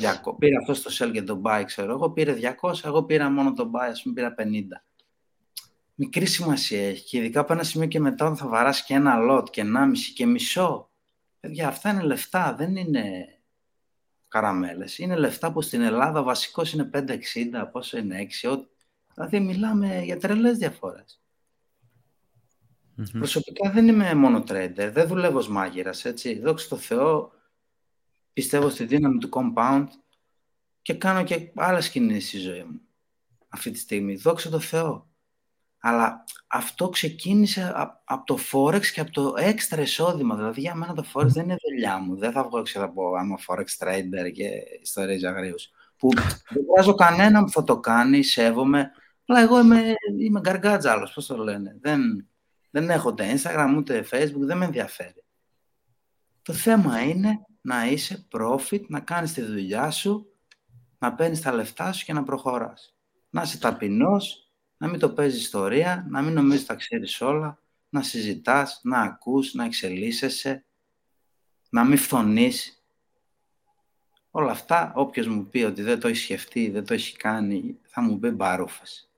[0.00, 0.36] 200.
[0.38, 3.70] Πήρε αυτό το sell και το buy, ξέρω εγώ, πήρε 200, εγώ πήρα μόνο το
[3.74, 4.84] buy, ας πούμε πήρα 50.
[6.02, 9.16] Μικρή σημασία έχει και ειδικά από ένα σημείο και μετά όταν θα βαράσει και ένα
[9.30, 10.90] lot και 1,5 και μισό.
[11.40, 13.26] Παιδιά, αυτά είναι λεφτά, δεν είναι
[14.28, 14.98] καραμέλες.
[14.98, 17.18] Είναι λεφτά που στην Ελλάδα βασικός είναι 5,60,
[17.72, 18.58] πόσο είναι 6,
[19.14, 21.22] δηλαδή μιλάμε για τρελές διαφορές.
[23.12, 26.40] Προσωπικά δεν είμαι μόνο trader, δεν δουλεύω ως μάγειρας, έτσι.
[26.40, 27.32] Δόξα τω Θεώ,
[28.32, 29.86] πιστεύω στη δύναμη του compound
[30.82, 32.80] και κάνω και άλλες κινήσεις στη ζωή μου
[33.48, 34.16] αυτή τη στιγμή.
[34.16, 35.09] Δόξα τω Θεώ.
[35.80, 37.72] Αλλά αυτό ξεκίνησε
[38.04, 40.36] από το Forex και από το έξτρα εισόδημα.
[40.36, 42.16] Δηλαδή για μένα το Forex δεν είναι δουλειά μου.
[42.16, 44.48] Δεν θα βγω ξέρω από άμα Forex trader και
[44.82, 45.70] ιστορίες αγρίους.
[45.96, 46.08] Που
[46.48, 48.90] δεν βγάζω κανέναν που θα το κάνει, σέβομαι.
[49.26, 51.76] Αλλά εγώ είμαι, είμαι γκαργκάτζαλος, πώς το λένε.
[51.80, 52.28] Δεν,
[52.70, 55.24] δεν έχω ούτε Instagram ούτε Facebook, δεν με ενδιαφέρει.
[56.42, 60.32] Το θέμα είναι να είσαι profit, να κάνεις τη δουλειά σου,
[60.98, 62.94] να παίρνεις τα λεφτά σου και να προχωράς.
[63.30, 64.49] Να είσαι ταπεινός,
[64.80, 67.58] να μην το παίζεις ιστορία, να μην νομίζεις τα ξέρεις όλα,
[67.88, 70.64] να συζητάς, να ακούς, να εξελίσσεσαι,
[71.70, 72.84] να μην φθονείς.
[74.30, 78.00] Όλα αυτά, όποιος μου πει ότι δεν το έχει σκεφτεί, δεν το έχει κάνει, θα
[78.00, 79.10] μου πει μπαρουφες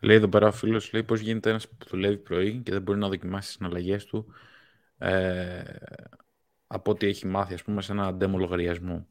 [0.00, 2.98] Λέει εδώ πέρα ο φίλος, λέει πώς γίνεται ένας που δουλεύει πρωί και δεν μπορεί
[2.98, 4.26] να δοκιμάσει τις συναλλαγές του
[4.98, 5.62] ε,
[6.66, 9.06] από ό,τι έχει μάθει, ας πούμε, σε ένα demo λογαριασμό.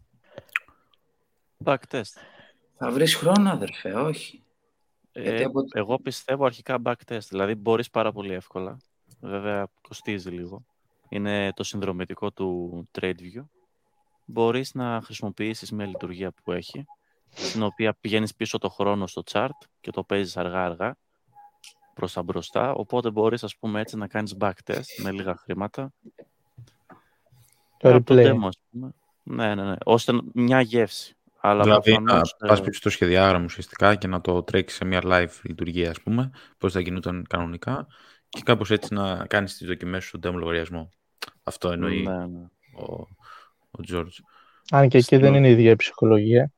[1.63, 2.13] Backtest.
[2.77, 4.41] Θα βρεις χρόνο, αδερφέ, όχι.
[5.19, 8.77] Ε, Εγώ πιστεύω αρχικά backtest, δηλαδή μπορείς πάρα πολύ εύκολα.
[9.19, 10.65] Βέβαια, κοστίζει λίγο.
[11.09, 13.45] Είναι το συνδρομητικό του TradeView.
[14.25, 16.85] Μπορείς να χρησιμοποιήσεις μια λειτουργία που έχει
[17.29, 19.49] στην οποία πηγαίνεις πίσω το χρόνο στο chart
[19.81, 20.97] και το παίζεις αργά-αργά
[21.93, 25.93] προς τα μπροστά, οπότε μπορείς ας πούμε έτσι να κάνεις backtest με λίγα χρήματα.
[27.77, 28.49] Το replay.
[29.23, 31.16] Ναι, ναι, ναι, ώστε μια γεύση.
[31.41, 35.01] Αλλά δηλαδή προφανώς, να πας πίσω στο σχεδιάγραμμα ουσιαστικά και να το τρέξεις σε μια
[35.03, 37.87] live λειτουργία, ας πούμε, πώς θα γινόταν κανονικά
[38.29, 40.89] και κάπως έτσι να κάνεις τις δοκιμές σου στον demo λογαριασμό.
[41.43, 42.45] Αυτό εννοεί ναι, ναι.
[42.75, 42.93] ο,
[43.71, 44.17] ο George.
[44.71, 46.51] Αν και εκεί δεν είναι η ίδια ψυχολογία.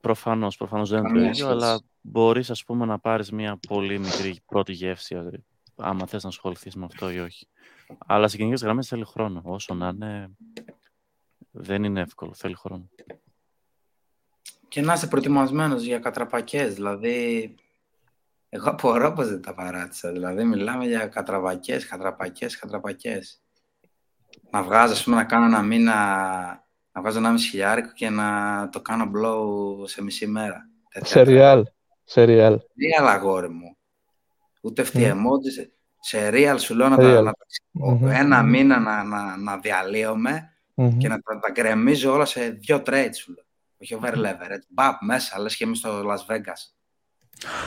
[0.00, 4.40] Προφανώς, προφανώς δεν είναι το ίδιο, αλλά μπορείς ας πούμε να πάρεις μια πολύ μικρή
[4.46, 5.44] πρώτη γεύση, δηλαδή,
[5.76, 7.46] άμα θες να ασχοληθείς με αυτό ή όχι.
[8.06, 9.40] Αλλά σε γενικές γραμμές θέλει χρόνο.
[9.44, 10.30] Όσο να είναι,
[11.50, 12.88] δεν είναι εύκολο, θέλει χρόνο.
[14.72, 17.54] Και να είσαι προετοιμασμένος για κατραπακές, δηλαδή...
[18.48, 23.42] Εγώ απορώ πως δεν τα παράτησα, δηλαδή μιλάμε για κατραπακές, κατραπακές, κατραπακές.
[24.50, 25.94] Να βγάζω, ας πούμε, να κάνω ένα μήνα
[26.92, 30.68] να βγάζω ένα μισή χιλιάρικο και να το κάνω blow σε μισή μέρα.
[31.02, 31.62] Σε real.
[32.04, 32.52] Σε real.
[32.52, 33.76] Real αγόρι μου.
[34.60, 35.12] Ούτε αυτή mm.
[35.12, 35.66] emojis.
[36.00, 38.02] Σε real σου λέω να τα, να mm-hmm.
[38.02, 40.96] ένα μήνα να, να, να διαλύομαι mm-hmm.
[40.98, 43.44] και να τα, τα γκρεμίζω όλα σε δύο trades σου λέω.
[43.82, 44.48] Όχι over leverage.
[44.48, 44.68] Έτσι.
[44.70, 46.74] Μπαπ μέσα, λες και είμαι στο Las Vegas.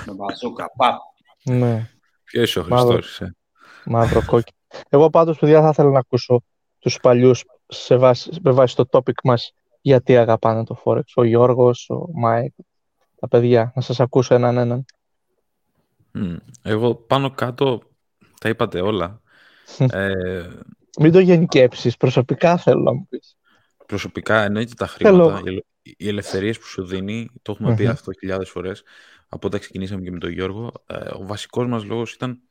[0.06, 0.72] Με μπαζούκα.
[0.76, 1.00] Μπαπ.
[1.44, 1.90] Ναι.
[2.24, 3.22] Ποιος ο Χριστός.
[3.86, 4.54] Μαύρο κόκκινο.
[4.90, 6.44] Εγώ πάντως, παιδιά, θα ήθελα να ακούσω
[6.80, 11.04] τους παλιούς σε βάση, με βάση το topic μας γιατί αγαπάνε το Forex.
[11.16, 12.54] Ο Γιώργος, ο Μάικ,
[13.20, 13.72] τα παιδιά.
[13.76, 14.86] Να σας ακούσω έναν έναν.
[16.62, 17.82] Εγώ πάνω κάτω
[18.40, 19.22] τα είπατε όλα.
[19.78, 20.12] ε,
[21.00, 21.96] Μην το γενικεύσει.
[22.00, 23.38] Προσωπικά θέλω να μου πεις.
[23.86, 25.38] προσωπικά εννοείται τα χρήματα.
[25.38, 25.66] Θέλω.
[25.88, 27.90] Οι- Οι ελευθερίες που σου δίνει, το έχουμε πει Μμμ.
[27.92, 28.84] αυτό χιλιάδες φορές
[29.28, 30.72] από όταν ξεκινήσαμε και με τον Γιώργο.
[30.88, 32.42] ε, ο βασικός μας λόγος ήταν.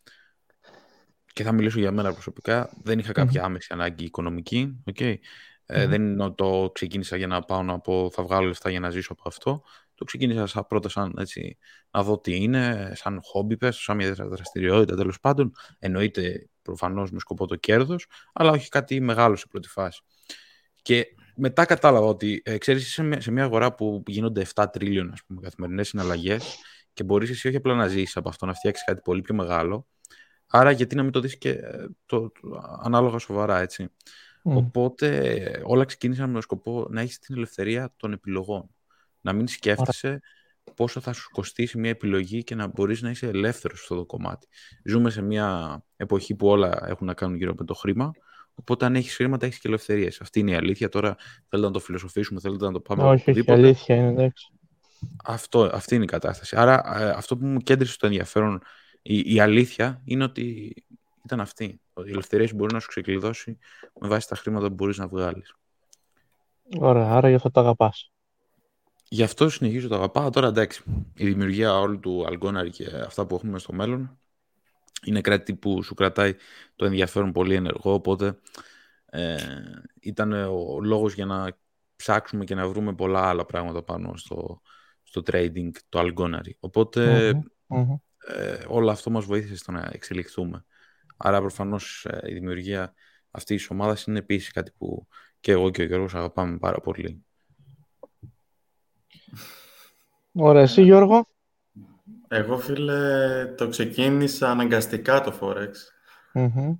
[1.32, 2.70] Και θα μιλήσω για μένα προσωπικά.
[2.82, 4.82] Δεν είχα κάποια άμεση ανάγκη οικονομική.
[4.94, 5.14] Okay.
[5.66, 5.90] Ε, Μμμ.
[5.90, 8.90] δεν είναι ότι το ξεκίνησα για να πάω να πω θα βγάλω λεφτά για να
[8.90, 9.62] ζήσω από αυτό.
[9.94, 11.58] Το ξεκίνησα σαν, πρώτα σαν έτσι,
[11.90, 15.52] να δω τι είναι, σαν χόμπι πες, σαν μια δραστηριότητα τέλος πάντων.
[15.78, 20.02] Εννοείται προφανώς με σκοπό το κέρδος, αλλά όχι κάτι μεγάλο σε πρώτη φάση.
[20.82, 21.06] Και
[21.36, 25.08] μετά κατάλαβα ότι, ε, ξέρεις, είσαι σε μια- σε μια αγορά που γίνονται 7 τrillion,
[25.12, 26.56] ας πούμε, καθημερινές συναλλαγές
[26.92, 29.86] και μπορείς εσύ όχι απλά να ζήσεις από αυτό, να φτιάξεις κάτι πολύ πιο μεγάλο.
[30.46, 33.88] Άρα γιατί να μην το δεις και ε, το, το, ανάλογα σοβαρά, έτσι.
[34.42, 34.56] Μμ.
[34.56, 38.74] Οπότε ε, όλα ξεκίνησαν με σκοπό να έχεις την ελευθερία των επιλογών.
[39.20, 40.20] Να μην σκέφτεσαι
[40.74, 44.06] πόσο θα σου κοστίσει μια επιλογή και να μπορείς να είσαι ελεύθερος σε αυτό το
[44.06, 44.46] κομμάτι.
[44.84, 48.10] Ζούμε σε μια εποχή που όλα έχουν να κάνουν γύρω με το χρήμα,
[48.54, 50.20] οπότε αν έχεις χρήματα έχεις και ελευθερίες.
[50.20, 50.88] Αυτή είναι η αλήθεια.
[50.88, 51.16] Τώρα
[51.48, 53.58] θέλετε να το φιλοσοφήσουμε, θέλετε να το πάμε Όχι, όχι, οπουδήποτε.
[53.58, 54.52] αλήθεια είναι, εντάξει.
[55.24, 56.56] Αυτό, αυτή είναι η κατάσταση.
[56.56, 58.62] Άρα ε, αυτό που μου κέντρισε στο ενδιαφέρον,
[59.02, 60.74] η, η αλήθεια είναι ότι
[61.24, 61.80] ήταν αυτή.
[61.92, 63.58] Ότι η ελευθερία σου μπορεί να σου ξεκλειδώσει
[64.00, 65.54] με βάση τα χρήματα που μπορείς να βγάλεις.
[66.78, 68.12] Ωραία, άρα γι' αυτό το αγαπάς.
[69.08, 70.30] Γι' αυτό συνεχίζω το αγαπάω.
[70.30, 70.82] Τώρα εντάξει,
[71.14, 74.18] η δημιουργία όλου του Algonari και αυτά που έχουμε στο μέλλον
[75.04, 76.34] είναι κάτι που σου κρατάει
[76.76, 78.38] το ενδιαφέρον πολύ ενεργό, οπότε
[79.06, 79.36] ε,
[80.00, 81.56] ήταν ο λόγος για να
[81.96, 84.60] ψάξουμε και να βρούμε πολλά άλλα πράγματα πάνω στο,
[85.02, 86.50] στο trading, το Algonari.
[86.60, 87.96] Οπότε Μμμ, μμμ.
[88.26, 90.64] ε, όλο αυτό μας βοήθησε στο να εξελιχθούμε.
[91.16, 92.94] Άρα προφανώς ε, η δημιουργία
[93.30, 95.06] αυτής της ομάδας είναι επίσης κάτι που
[95.40, 97.24] και εγώ και ο Γιώργος αγαπάμε πάρα πολύ.
[100.32, 101.28] Ωραία, εσύ Γιώργο;
[102.28, 105.70] Εγώ, φίλε, το ξεκίνησα αναγκαστικά το Forex.
[106.32, 106.74] Μμμ.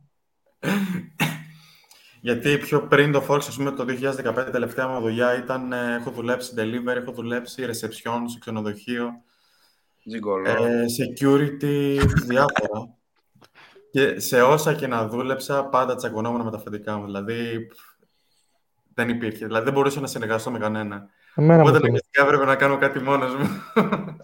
[2.20, 6.11] Γιατί πιο πριν το Forex, ας πούμε, το 2015, τελευταία μου δουλειά ήταν, ε, έχω
[6.11, 9.11] δουλέψει delivery, έχω δουλέψει reception σε ξενοδοχείο,
[10.07, 10.49] Τζιγκολό.
[10.51, 12.88] ε, security, διάφορα.
[13.90, 17.05] Και σε όσα και να δούλεψα, πάντα τσακωνόμουν με τα αφεντικά μου.
[17.05, 17.78] Δηλαδή, πφ,
[18.95, 19.47] δεν υπήρχε.
[19.47, 21.09] Δηλαδή, δεν μπορούσα να συνεργαστώ με κανένα.
[21.34, 21.86] Εμένα μου Οπότε, θυμίζει.
[21.86, 23.49] αναγκαστικά έπρεπε να κάνω κάτι μόνος μου.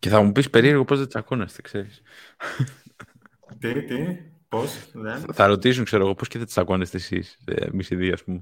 [0.00, 2.02] Και θα μου πεις περίεργο πώς δεν τσακώνεστε, ξέρεις.
[3.58, 5.24] τι, τι, πώς, δεν.
[5.32, 8.40] Θα ρωτήσουν, ξέρω εγώ, πώς και δεν τσακώνεστε εσείς, ε, εμείς οι δύο, ας πούμε.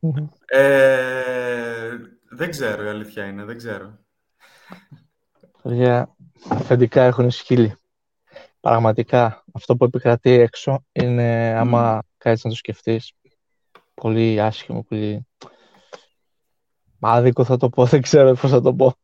[0.00, 0.28] Μμμ.
[0.46, 1.96] Ε,
[2.30, 3.98] δεν ξέρω, η αλήθεια είναι, δεν ξέρω.
[5.62, 6.16] Παιδιά,
[6.48, 7.76] αφεντικά έχουν σκύλι.
[8.60, 13.12] Πραγματικά, αυτό που επικρατεί έξω είναι, άμα κάτσεις να το σκεφτείς,
[13.94, 15.26] πολύ άσχημο, πολύ
[17.00, 18.96] άδικο θα το πω, δεν ξέρω πώς θα το πω.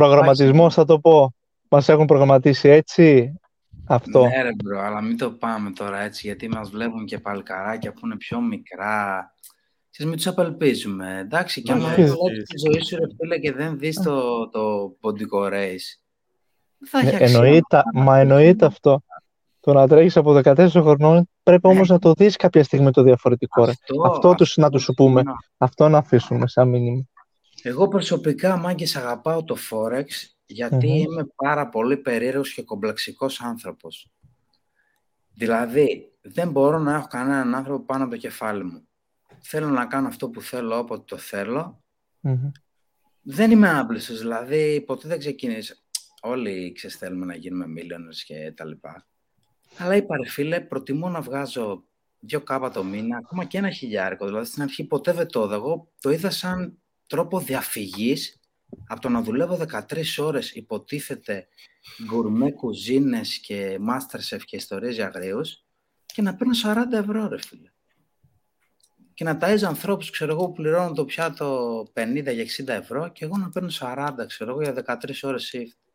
[0.00, 1.34] Προγραμματισμός θα το πω.
[1.68, 3.32] Μας έχουν προγραμματίσει έτσι,
[3.86, 4.26] αυτό.
[4.26, 8.00] Ναι ρε bro, αλλά μην το πάμε τώρα έτσι, γιατί μας βλέπουν και παλικαράκια που
[8.04, 9.24] είναι πιο μικρά.
[9.90, 12.96] Ξέρεις, μην τους απελπίζουμε, εντάξει, και Ναι, άμα ναι, δεν ισχύει, βλέπεις τη ζωή σου
[12.96, 15.86] ρε φίλε και δεν δεις το, το ποντικό race,
[16.78, 17.26] δεν θα έχει Ε, αξία.
[17.26, 19.02] εννοείται, μα εννοείται αυτό.
[19.60, 23.64] Το να τρέχεις από 14 χρονών πρέπει όμως να το δεις κάποια στιγμή το διαφορετικό.
[23.64, 23.72] Ρε.
[24.06, 25.22] Αυτό τους να τους σου πούμε.
[25.22, 27.02] να- Αυτό να αφήσουμε σαν μήνυμα.
[27.68, 30.06] Εγώ προσωπικά, μάγκες, αγαπάω το Forex
[30.46, 30.94] γιατί Μμμ.
[30.96, 34.10] είμαι πάρα πολύ περίεργος και κομπλεξικός άνθρωπος.
[35.34, 38.88] Δηλαδή, δεν μπορώ να έχω κανέναν άνθρωπο πάνω από το κεφάλι μου.
[39.40, 41.82] Θέλω να κάνω αυτό που θέλω όποτε το θέλω.
[42.20, 42.50] Μμμ.
[43.22, 45.74] Δεν είμαι άμπλησος, δηλαδή ποτέ δεν ξεκίνησα.
[46.20, 49.06] Όλοι ξέρεις θέλουμε να γίνουμε millionaires και τα λοιπά.
[49.78, 51.84] Αλλά είπα ρε φίλε, προτιμώ να βγάζω
[52.20, 54.26] δύο κάπα το μήνα, ακόμα και ένα χιλιάρικο.
[54.26, 55.54] Δηλαδή στην αρχή ποτέ δεν το είδα.
[55.54, 58.40] Εγώ το είδα σαν τρόπο διαφυγής
[58.86, 61.46] από το να δουλεύω 13 ώρες υποτίθεται
[62.04, 65.64] γκουρμέ κουζίνες και masterchef και ιστορίες για αγρίους
[66.06, 67.70] και να παίρνω 40 ευρώ ρε φίλε.
[69.14, 73.24] Και να ταΐζω ανθρώπους, ξέρω εγώ, που πληρώνουν το πιάτο 50 για 60 ευρώ και
[73.24, 75.86] εγώ να παίρνω 40, ξέρω εγώ, για 13 ώρες shift.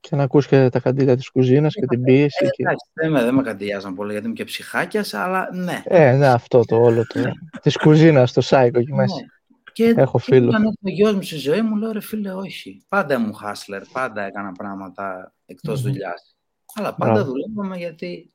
[0.00, 2.44] Και να ακούς και τα καντήλια της κουζίνας και την πίεση.
[2.44, 2.62] Ε, Και...
[2.62, 5.82] εντάξει, δεν με, δεν με καντιάζαν πολύ γιατί είμαι και ψυχάκιας, αλλά ναι.
[5.84, 7.20] Ε, ναι, αυτό το όλο το.
[7.62, 9.14] της κουζίνας, το σάικο εκεί μέσα.
[9.78, 9.92] Ναι.
[9.92, 10.48] Και, Έχω και φίλο.
[10.48, 12.84] όταν έρθει ο γιος μου στη ζωή μου, λέω ρε φίλε, όχι.
[12.88, 15.90] Πάντα ήμουν hustler, πάντα έκανα πράγματα εκτός Μμμ.
[15.90, 16.36] δουλειάς.
[16.74, 17.30] Αλλά πάντα Μπράβο.
[17.30, 18.32] δουλεύαμε γιατί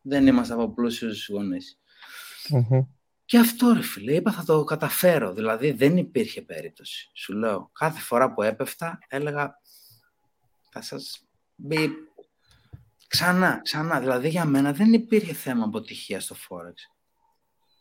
[0.00, 1.78] δεν είμαστε από πλούσιους γονείς.
[2.48, 2.80] Μμμ.
[3.24, 5.32] Και αυτό ρε φίλε, είπα θα το καταφέρω.
[5.32, 7.10] Δηλαδή δεν υπήρχε περίπτωση.
[7.14, 9.54] Σου λέω, κάθε φορά που έπεφτα έλεγα
[10.70, 11.20] θα σας
[11.54, 11.90] μπει
[13.06, 14.00] ξανά, ξανά.
[14.00, 16.74] Δηλαδή για μένα δεν υπήρχε θέμα αποτυχία στο Forex.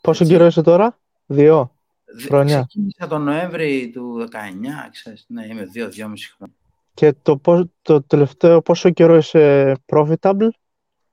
[0.01, 0.35] Πόσο Έτσι.
[0.35, 1.75] καιρό είσαι τώρα, δύο.
[2.15, 2.55] Δε- Χρόνια.
[2.67, 6.55] Ξεκίνησα τον Νοέμβρη του 19, ξέρεις, ναι, είμαι δύο, δυόμιση χρόνια.
[6.93, 10.49] Και το, πώς- το τελευταίο πόσο καιρό είσαι profitable,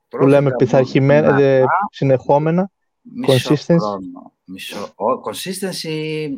[0.08, 2.70] που λέμε Profitable, πειθαρχημένα, ναι, δε- συνεχόμενα.
[3.02, 3.76] Μισό Consistency.
[3.78, 4.32] χρόνο.
[4.44, 4.82] Μισό.
[4.94, 6.28] Ο, consistency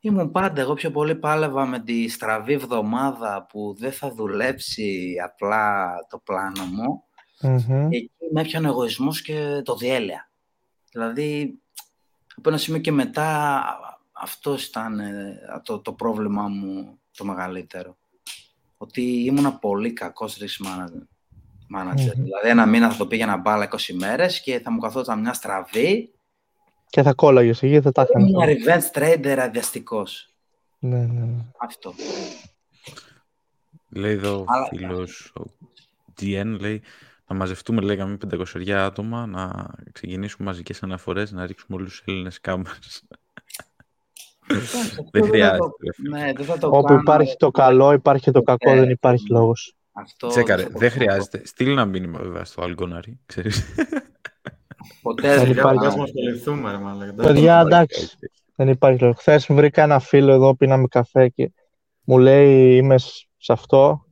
[0.00, 0.60] ήμουν πάντα.
[0.60, 6.64] Εγώ πιο πολύ πάλευα με τη στραβή εβδομάδα που δεν θα δουλέψει απλά το πλάνο
[6.64, 7.04] μου.
[7.42, 7.88] Μμμ.
[7.88, 10.30] Και εκεί με έπιανε ο εγωισμός και το διέλεα.
[10.92, 11.58] Δηλαδή,
[12.36, 13.62] από ένα σημείο και μετά,
[14.12, 17.96] αυτός ήταν ε, το, το πρόβλημά μου το μεγαλύτερο.
[18.76, 21.02] Ότι ήμουνα πολύ κακός risk manager.
[21.76, 22.14] manager.
[22.16, 22.22] Μμμ.
[22.24, 26.12] Δηλαδή, ένα μήνα θα το πήγαινα μπάλα 20 μέρες και θα μου καθόταν μια στραβή.
[26.88, 28.90] Και θα κόλλαγες εκεί, δεν τα Ήμουν έκανες.
[28.94, 30.34] revenge trader αδιαστικός.
[30.78, 31.44] Ναι, ναι, ναι.
[31.58, 31.94] Αυτό.
[33.88, 35.42] Λέει εδώ ο Αλλά- φίλος, ο
[36.20, 36.82] GN, λέει,
[37.30, 42.40] να μαζευτούμε, λέει, καμία πεντακοσαριά άτομα, να ξεκινήσουμε μαζικές αναφορές, να ρίξουμε όλους τους Έλληνες
[42.40, 43.02] κάμερες.
[45.10, 45.58] δεν θα χρειάζεται.
[45.58, 46.18] το- ρε φίλε.
[46.18, 47.00] Ναι, δεν θα το Όπου κάνω.
[47.00, 48.80] υπάρχει το καλό, υπάρχει και το κακό, Ναι.
[48.80, 49.74] δεν υπάρχει λόγος.
[49.92, 50.94] Αυτό Τσέκαρε, θα το δεν πω.
[50.94, 51.42] χρειάζεται.
[51.46, 53.74] Στείλ ένα μήνυμα βέβαια στο Αλγκόναρι, ξέρεις.
[55.02, 55.58] Ποτέ Δεν δεν υπάρχει.
[55.58, 55.86] υπάρχει.
[55.86, 57.14] Ας μας ασχοληθούμε, ρε μάλλον.
[57.14, 58.08] Παιδιά, εντάξει.
[58.54, 59.16] Δεν υπάρχει λόγος.
[59.18, 61.52] Χθες βρήκα ένα φίλο εδώ, πίναμε καφέ και
[62.04, 64.06] μου λέει είμαι σ- σε αυτό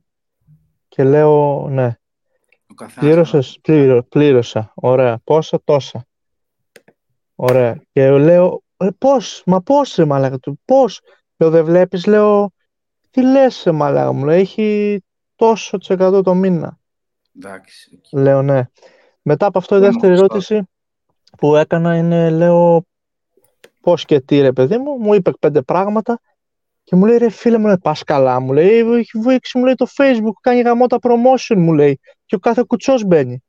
[0.87, 1.98] και λέω ναι.
[2.79, 4.71] Ο καθένας Πλήρωσες, πλήρω, πλήρωσα.
[4.75, 5.19] Ωραία.
[5.23, 6.05] Πόσα, τόσα.
[7.35, 7.81] Ωραία.
[7.91, 11.01] Και λέω, ε, πώς, μα πώς ρε μαλάκα του, πώς;
[11.37, 12.51] Λέω, δεν βλέπεις, λέω,
[13.11, 14.99] τι λες ρε μαλάκα μου, λέει, έχει
[15.35, 16.79] τόσο τοις εκατό το μήνα.
[17.37, 17.99] Εντάξει.
[18.11, 18.19] οκ.
[18.21, 18.63] Λέω, ναι.
[19.21, 20.33] Μετά από αυτό η Δεν μου δεύτερη γουστάρει.
[20.33, 20.69] ερώτηση
[21.37, 22.83] που έκανα είναι, λέω,
[23.81, 26.19] πώς και τι ρε παιδί μου, μου είπε πέντε πράγματα
[26.89, 29.73] και μου λέει, ρε φίλε μου, λέει, πας καλά, μου λέει, έχει βουίξει, μου λέει,
[29.75, 33.43] το facebook, κάνει γαμώτα promotion, μου λέει, και ο κάθε κουτσός μπαίνει.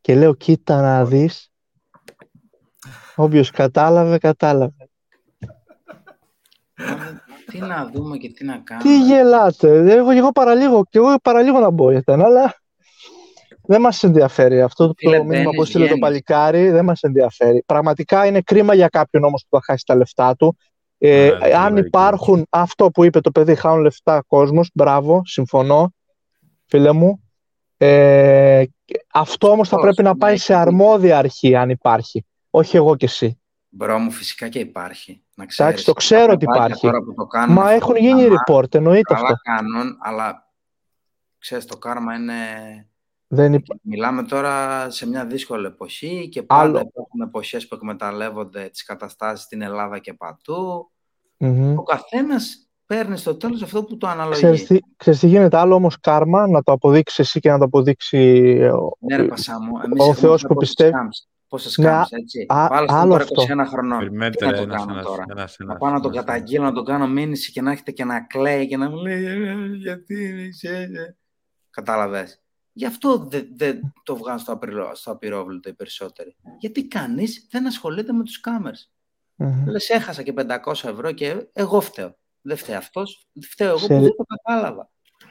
[0.00, 1.50] Και λέω, κοίτα να δεις,
[3.16, 4.88] όποιος κατάλαβε, κατάλαβε.
[6.76, 7.20] Μα δεν-
[7.50, 8.90] Τι να δούμε και τι να κάνουμε.
[8.90, 12.54] Τι γελάτε, εγώ, εγώ παραλίγο, και εγώ παραλίγο να μπω για τένα, αλλά
[13.62, 14.62] δεν μας ενδιαφέρει.
[14.62, 16.00] Αυτό το Φίλε, μήνυμα που μπαίνεις, έστειλε το βγαίνεις.
[16.00, 17.62] παλικάρι δεν μας ενδιαφέρει.
[17.66, 20.56] Πραγματικά είναι κρίμα για κάποιον όμως που θα χάσει τα λεφτά του.
[20.98, 25.22] Ε, Ναι, δεν αν μπορεί υπάρχουν αυτό που είπε το παιδί, χάνουν λεφτά κόσμος, μπράβο,
[25.24, 25.92] συμφωνώ,
[26.66, 27.22] φίλε μου.
[27.76, 28.64] Ε,
[29.12, 30.68] αυτό όμως θα Πώς, πρέπει να ναι, πάει έχει σε δίκιο.
[30.68, 32.26] αρμόδια αρχή, αν υπάρχει.
[32.50, 33.40] Όχι εγώ και εσύ.
[33.68, 35.22] Μπρο μου, φυσικά και υπάρχει.
[35.34, 35.70] Να ξέρεις.
[35.72, 36.86] Εντάξει, το ξέρω Τα ότι παιδάκια υπάρχει.
[36.86, 39.26] Τώρα που το κάνουν Μα αυτό έχουν το γίνει πράγμα, report, εννοείται αυτό.
[39.26, 40.52] Καλά κάνουν, αλλά
[41.38, 42.34] ξέρεις, το κάρμα είναι...
[43.30, 46.78] Δεν υπά- Μιλάμε τώρα σε μια δύσκολη εποχή και πάντα Άλλο.
[46.78, 50.90] υπάρχουν εποχές που εκμεταλλεύονται τις καταστάσεις στην Ελλάδα και πατού.
[51.36, 51.78] Μμμ.
[51.78, 54.34] Ο καθένας παίρνει στο τέλος αυτό που το αναλογεί.
[54.36, 57.64] Ξέρεις τι, ξέρεις τι γίνεται, άλλο όμως κάρμα να το αποδείξεις εσύ και να το
[57.64, 58.18] αποδείξει
[58.74, 60.92] ο- Ναι ρε Πασά μου, εμείς ο έχουμε Θεός δει που πόσες πιστεύει.
[60.92, 63.42] scams, Πόσες Ναι, scams, έτσι; α- Βάλε άλλο τώρα αυτό.
[63.42, 63.98] 21 χρονών.
[63.98, 66.12] Περιμένετε Τι να ρε, το ένας, κάνω ένας, τώρα; ένας, Να ένας, πάω να τον
[66.12, 66.24] ένας.
[66.24, 69.24] καταγγείλω, να τον κάνω μήνυση και να έχετε και να κλαίει και να μου λέει
[69.24, 71.16] «Ε, γιατί ξέρεις».
[71.70, 72.40] Κατάλαβες;
[72.78, 76.36] Γι' αυτό δεν δεν το βγάζουν στο, απειρό- στο απειρόβλητο οι περισσότεροι.
[76.58, 78.90] Γιατί κανείς δεν ασχολείται με τους κάμερς.
[79.34, 79.66] Μμμ.
[79.68, 82.16] Λες έχασα και 500 ευρώ και εγώ φταίω.
[82.40, 84.90] Δεν φταίει αυτός, φταίω εγώ Ξέρει- που δεν το κατάλαβα.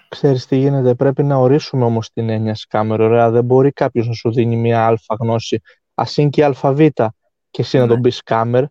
[0.10, 3.02] Ξέρεις τι γίνεται, πρέπει να ορίσουμε όμως την έννοια σκάμερ.
[3.02, 5.62] Ωραία, δεν μπορεί κάποιος να σου δίνει μια αλφα γνώση.
[5.94, 7.14] Ας είναι και η αλφαβήτα
[7.50, 7.90] και εσύ να Ναι.
[7.90, 8.62] τον πεις σκάμερ.
[8.62, 8.70] Εγώ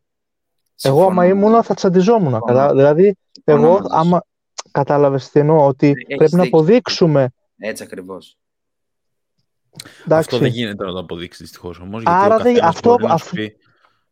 [0.74, 1.06] Συμφωνώ.
[1.06, 2.30] άμα ήμουνα θα τσαντιζόμουν.
[2.30, 2.44] Συμφωνώ.
[2.44, 2.74] Κατά...
[2.74, 3.96] Δηλαδή, Συμφωνώ εγώ μαζί σου.
[3.98, 4.22] άμα
[4.70, 6.58] κατάλαβες τι εννοώ, ότι Έχεις πρέπει να δίκιο.
[6.58, 7.28] αποδείξουμε.
[7.58, 8.38] Έτσι ακριβώς.
[9.84, 12.02] Εντάξει, Αυτό δεν γίνεται να το αποδείξεις δυστυχώς όμως.
[12.06, 13.56] Άρα γιατί ο δεν- καθένας αυτό- μπορεί να αυτό- σου πει...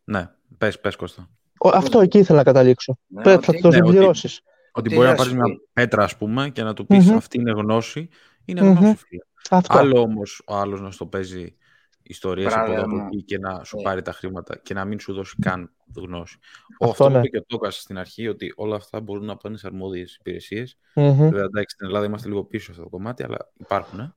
[0.05, 1.29] Ναι, πες, πες Κώστα.
[1.59, 2.99] ο- αυτό εκεί ήθελα να καταλήξω.
[3.07, 4.41] Ναι, Πρέπει να ότι- το ναι, ότι- συμπληρώσεις.
[4.73, 5.69] Ότι Τι μπορεί να να πάρεις σου μια πει.
[5.73, 7.17] πέτρα, ας πούμε, και να του πεις Μμμ.
[7.17, 8.09] αυτή είναι γνώση.
[8.45, 8.71] Είναι Μμμ.
[8.77, 9.23] γνώση, φίλε.
[9.51, 9.79] Αυτό.
[9.79, 11.57] Άλλο όμως ο άλλος να στο παίζει
[12.03, 13.07] ιστορίες από Μπράβο εδώ από μου.
[13.07, 13.83] εκεί και να σου Ε.
[13.83, 16.39] πάρει τα χρήματα και να μην σου δώσει καν γνώση.
[16.81, 17.19] Αυτό Αυτό που ναι.
[17.19, 20.77] είπε και ο Τόκας στην αρχή, ότι όλα αυτά μπορούν να πάνε σε αρμόδιες υπηρεσίες.
[20.95, 21.17] Μμμ.
[21.17, 24.01] Βέβαια, εντάξει, στην Ελλάδα είμαστε λίγο πίσω σε αυτό το κομμάτι, αλλά υπάρχουν.
[24.01, 24.15] Ε;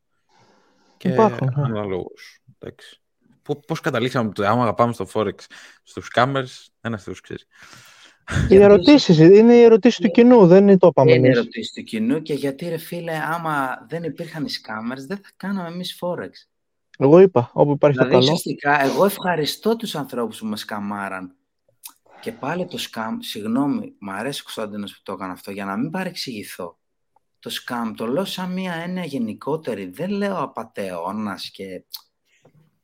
[0.98, 1.64] Και Υπάρχουν, ναι.
[1.64, 2.40] αναλόγως.
[3.68, 5.34] Πώς καταλήξαμε το άμα αγαπάμε στο Forex
[5.84, 7.44] στους scammers, ένας Θεό ξέρει.
[8.50, 11.38] Οι ερωτήσεις, είναι οι ερωτήσεις του κοινού, δεν το είπαμε Είναι εμείς.
[11.38, 15.68] ερωτήσεις του κοινού και γιατί ρε φίλε, άμα δεν υπήρχαν οι scammers, δεν θα κάναμε
[15.68, 16.30] εμείς Forex.
[16.98, 18.32] Εγώ είπα, όπου υπάρχει Δηλαδή, το καλό.
[18.34, 21.36] ουσιαστικά, εγώ ευχαριστώ τους ανθρώπους που με σκαμάραν.
[22.22, 25.78] Και πάλι το σκάμ, συγγνώμη, μου αρέσει ο Κωνσταντίνος που το έκανε αυτό, για να
[25.78, 26.78] μην παρεξηγηθώ.
[27.48, 29.86] Το σκάμ το λέω σαν μια έννοια γενικότερη.
[29.86, 31.84] Δεν λέω απατεώνας και...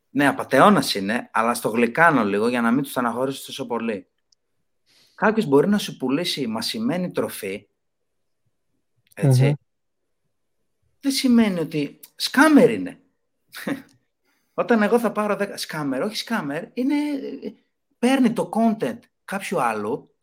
[0.10, 4.08] Ναι, απατεώνας είναι, αλλά στο γλυκάνω λίγο για να μην τους στεναχωρήσω τόσο πολύ.
[5.16, 7.68] Κάποιος μπορεί να σου πουλήσει μασημένη τροφή,
[9.14, 9.54] έτσι, Μμμ.
[11.00, 13.02] δεν σημαίνει ότι σκάμερ είναι.
[14.54, 16.96] Όταν εγώ θα πάρω 10 σκάμερ, όχι σκάμερ, είναι,
[18.00, 20.16] παίρνει το content κάποιου άλλου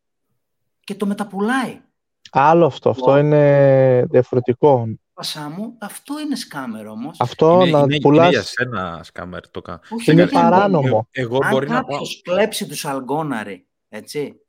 [0.80, 1.82] και το μεταπουλάει.
[2.30, 2.90] Άλλο αυτό.
[2.90, 4.86] Αυτό είναι διαφορετικό.
[5.12, 7.16] Πασά μου, αυτό είναι σκάμερ όμως.
[7.20, 8.26] Αυτό είναι, να είναι, πουλάς...
[8.26, 9.80] είναι για σένα σκάμερ το κάνω.
[9.90, 11.08] Όχι, είναι είναι για παράνομο.
[11.10, 11.82] Εγώ Αν μπορεί να πάω.
[11.90, 14.40] κάποιος κλέψει τους αλγόναροι, έτσι,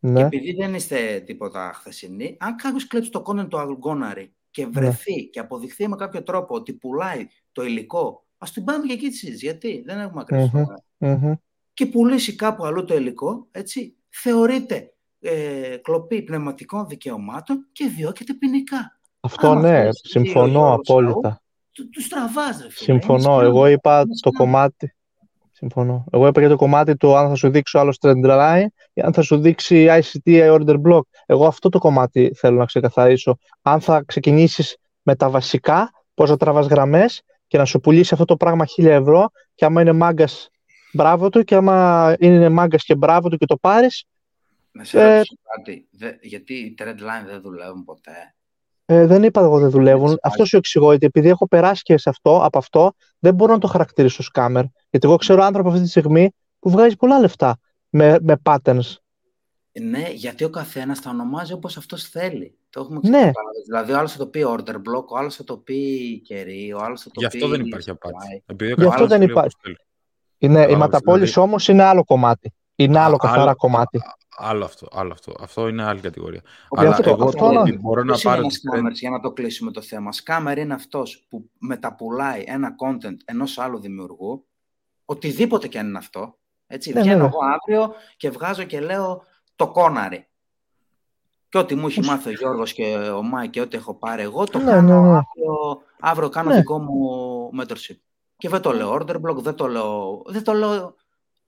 [0.00, 0.20] και Ναι.
[0.20, 4.70] επειδή δεν είστε τίποτα χθεσινοί, αν κάποιος κλέψει το content του αλγόναρη και Ναι.
[4.70, 9.08] βρεθεί και αποδειχθεί με κάποιο τρόπο ότι πουλάει το υλικό, ας την πάμε και εκεί
[9.08, 9.42] της συζήτησης.
[9.42, 10.58] Γιατί δεν έχουμε ακριβώ
[10.98, 11.08] Μμμ.
[11.12, 11.32] Μμμ.
[11.72, 18.98] Και πουλήσει κάπου αλλού το υλικό, έτσι, θεωρείται ε, κλοπή πνευματικών δικαιωμάτων και διώκεται ποινικά.
[19.20, 21.42] Αυτό Άμα ναι, θέλεις εσύ ο συμφωνώ Γιώργος απόλυτα.
[21.72, 22.98] Του, τους τραβάς, ρε φίλε.
[22.98, 23.34] Συμφωνώ.
[23.34, 23.72] Είναι Εγώ σκάμ.
[23.72, 24.32] είπα Είναι το σκάμ.
[24.46, 24.92] κομμάτι.
[25.52, 26.04] Συμφωνώ.
[26.12, 29.12] Εγώ είπα για το κομμάτι του αν θα σου δείξει άλλο trend line ή αν
[29.12, 31.00] θα σου δείξει ICT ή order block.
[31.26, 33.38] Εγώ αυτό το κομμάτι θέλω να ξεκαθαρίσω.
[33.62, 38.24] Αν θα ξεκινήσεις με τα βασικά, πώς να τραβάς γραμμές και να σου πουλήσει αυτό
[38.24, 40.48] το πράγμα 1000 ευρώ, και άμα είναι μάγκας,
[40.92, 44.04] μπράβο του, και άμα είναι μάγκας και μπράβο του και το πάρεις,
[44.70, 45.88] Να σε Ε, ρωτήσω κάτι.
[45.90, 48.34] Δε, γιατί οι trend line δεν δουλεύουν ποτέ;
[48.84, 50.06] Ε, δεν είπα εγώ δεν δουλεύουν.
[50.06, 53.52] Έτσι, Αυτός σου εξηγώ, γιατί επειδή έχω περάσει και σε αυτό, από αυτό, δεν μπορώ
[53.52, 54.62] να το χαρακτηρίσω scammer.
[54.90, 57.58] Γιατί εγώ ξέρω άνθρωπο αυτή τη στιγμή που βγάζει πολλά λεφτά
[57.88, 58.94] με, με patterns.
[59.80, 62.58] Ναι, γιατί ο καθένας τα ονομάζει όπως αυτός θέλει.
[62.70, 63.08] Το έχουμε Ναι.
[63.08, 63.62] ξεκαθαρίσει.
[63.66, 66.78] Δηλαδή, ο άλλος θα το πει order block, ο άλλος θα το πει κερί, ο
[66.78, 67.36] άλλος θα το Γι' πει.
[67.36, 68.14] αυτό δεν υπάρχει απάτη.
[68.18, 68.42] supply.
[68.46, 69.56] Επειδή ο Γι' αυτό καθένας δεν το λέει υπάρχει.
[69.56, 69.76] όπως θέλει.
[70.40, 71.48] Είναι, η Κατάλαβες, ματαπόληση δηλαδή.
[71.48, 72.52] όμως είναι άλλο κομμάτι.
[72.80, 74.00] Είναι άλλο Α, καθαρά άλλο- κομμάτι.
[74.40, 75.32] Άλλο αυτό, άλλο αυτό.
[75.40, 76.42] Αυτό είναι άλλη κατηγορία.
[76.64, 78.62] Οπότε Αλλά αυτό- εγώ αυτό το να- ότι μπορώ να Ποιος είναι πάρω ένας τις
[78.72, 80.10] scammers, για να το κλείσουμε το θέμα.
[80.24, 84.46] Scammer είναι αυτός που μεταπουλάει ένα content ενός άλλου δημιουργού,
[85.04, 86.38] οτιδήποτε και αν είναι αυτό.
[86.66, 87.28] Έτσι, Ναι, βγαίνω βέβαια.
[87.28, 89.22] εγώ αύριο και βγάζω και λέω
[89.56, 90.28] το κόναρι.
[91.48, 94.44] Και ό,τι μου έχει μάθει ο Γιώργος και ο Μάη και ό,τι έχω πάρει εγώ,
[94.44, 95.16] το Ναι, κάνω ναι, ναι.
[95.16, 96.56] αύριο, αύριο κάνω Ναι.
[96.56, 97.96] δικό μου mentorship.
[98.36, 100.94] Και δεν το λέω order block, δεν το λέω, δεν το λέω,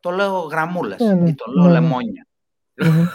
[0.00, 1.80] το λέω γραμμούλες Ναι, ναι, ή το λέω ναι, ναι.
[1.80, 2.26] λεμόνια.
[2.74, 3.06] Μμμ.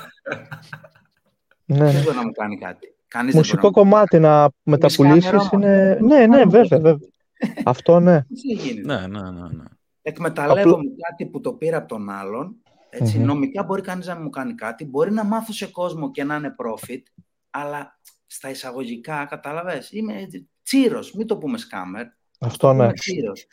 [1.68, 1.90] Ναι, ναι.
[1.90, 2.95] Ποιος μπορεί να μου κάνει κάτι.
[3.07, 5.52] Κανείς δεν Μουσικό μπορεί να μου κομμάτι να μεταπουλήσεις σκάμερ όμως.
[5.52, 5.98] είναι...
[6.02, 7.10] Ναι, ναι, βέβαια, βέβαια.
[7.66, 8.12] Αυτό ναι.
[8.12, 8.26] κάνει.
[8.28, 8.94] Δεν γίνεται.
[8.94, 9.48] Ναι, ναι, ναι.
[9.48, 9.64] ναι.
[10.02, 12.56] Εκμεταλλεύομαι κάτι που το πήρα από τον άλλον.
[12.90, 13.26] Έτσι, Μμμ.
[13.26, 14.86] Νομικά μπορεί κανείς να μου κάνει κάτι.
[14.86, 17.02] Μπορεί να μάθω σε κόσμο και να είναι profit,
[17.49, 20.28] αλλά στα εισαγωγικά, κατάλαβες, είμαι
[20.64, 21.14] τσίρος.
[21.14, 22.06] Μην το πούμε scammer.
[22.40, 22.84] Αυτό ναι.
[22.84, 23.48] Είμαι τσίρος.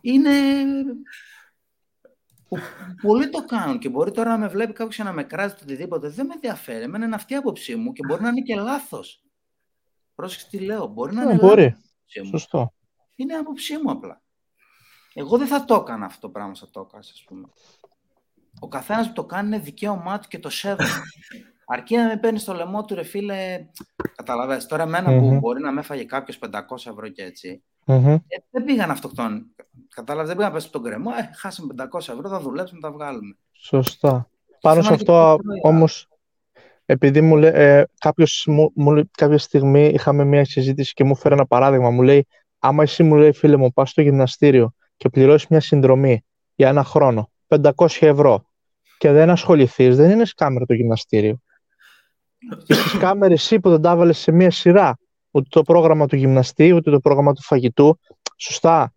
[0.00, 0.30] Είναι...
[2.48, 2.58] Που,
[3.02, 5.60] πολλοί το κάνουν και μπορεί τώρα να με βλέπει κάποιος και να με κράζει το
[5.62, 6.08] οτιδήποτε.
[6.08, 6.82] Δεν με ενδιαφέρει.
[6.82, 9.22] Εμένα είναι αυτή η άποψή μου και μπορεί να είναι και λάθος.
[10.14, 10.86] Πρόσεξε τι λέω.
[10.86, 11.62] Μπορεί να Ναι, είναι μπορεί.
[11.62, 12.26] λάθος η άποψή μου.
[12.38, 12.72] Σωστό.
[13.14, 14.22] Είναι άποψή μου απλά.
[15.14, 17.48] Εγώ δεν θα το έκανα αυτό το πράγμα σαν το έκανας, ας πούμε.
[18.60, 20.88] Ο καθένας που το κάνει είναι δικαίωμά του και το σέβομαι.
[21.70, 23.66] Αρκεί να με παίρνεις στο λαιμό του, ρε φίλε.
[24.16, 24.66] Καταλαβαίνεις.
[24.66, 25.38] Τώρα, εμένα που Μμμ.
[25.38, 28.06] μπορεί να με έφαγε κάποιος 500 ευρώ και έτσι, Μμμ.
[28.08, 28.20] ε,
[28.50, 29.42] δεν πήγαν αυτοκτόνοι.
[29.94, 31.10] Κατάλαβες, δεν πήγαν να πέσει τον κρεμό.
[31.18, 33.36] Ε, χάσαμε 500 ευρώ, θα δουλέψουμε, θα τα βγάλουμε.
[33.52, 34.30] Σωστά.
[34.60, 35.60] Πάνω σε θέμα είναι και αυτό το προϊόν.
[35.74, 36.08] όμως,
[36.86, 41.16] επειδή μου λέει, ε, κάποιος, μου, μου λέει- κάποια στιγμή είχαμε μια συζήτηση και μου
[41.16, 41.90] φέρε ένα παράδειγμα.
[41.90, 42.26] Μου λέει,
[42.58, 46.24] άμα εσύ μου λέει φίλε μου πας στο γυμναστήριο και πληρώσεις μια συνδρομή
[46.54, 48.46] για ένα χρόνο, 500 ευρώ
[48.98, 51.40] και δεν ασχοληθείς, δεν είναι σκάμερ το γυμναστήριο.
[52.64, 54.98] Και σκάμερ εσύ που δεν τα έβαλες σε μια σειρά,
[55.30, 57.98] ούτε το πρόγραμμα του γυμναστή, ούτε το πρόγραμμα του φαγητού.
[58.36, 58.92] Σωστά.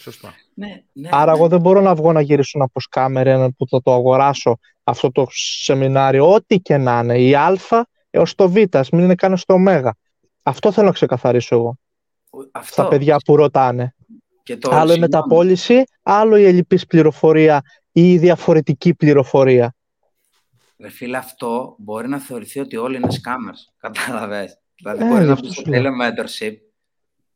[0.00, 0.34] Σωστά.
[0.54, 1.38] Ναι, ναι, Άρα ναι.
[1.38, 5.12] εγώ δεν μπορώ να βγω να γυρίσω από σκάμερ έναν που θα το αγοράσω αυτό
[5.12, 7.56] το σεμινάριο, ό,τι και να είναι, η α
[8.10, 9.90] έως το β, ας μην είναι καν στο ω.
[10.42, 11.78] Αυτό θέλω να ξεκαθαρίσω εγώ,
[12.50, 12.72] Αυτό.
[12.72, 13.94] στα παιδιά που ρωτάνε.
[14.42, 17.62] Και το, άλλο η συγγνώμη, μεταπόληση, άλλο η ελλειπής πληροφορία
[17.92, 19.74] ή η διαφορετική πληροφορία.
[20.78, 23.72] Ρε φίλε, αυτό μπορεί να θεωρηθεί ότι όλοι είναι scammers.
[23.90, 24.58] Κατάλαβες.
[24.78, 25.82] Δηλαδή, Ε, μπορεί γι' να αυτό πεις στο σου λέω.
[25.92, 26.54] telementorship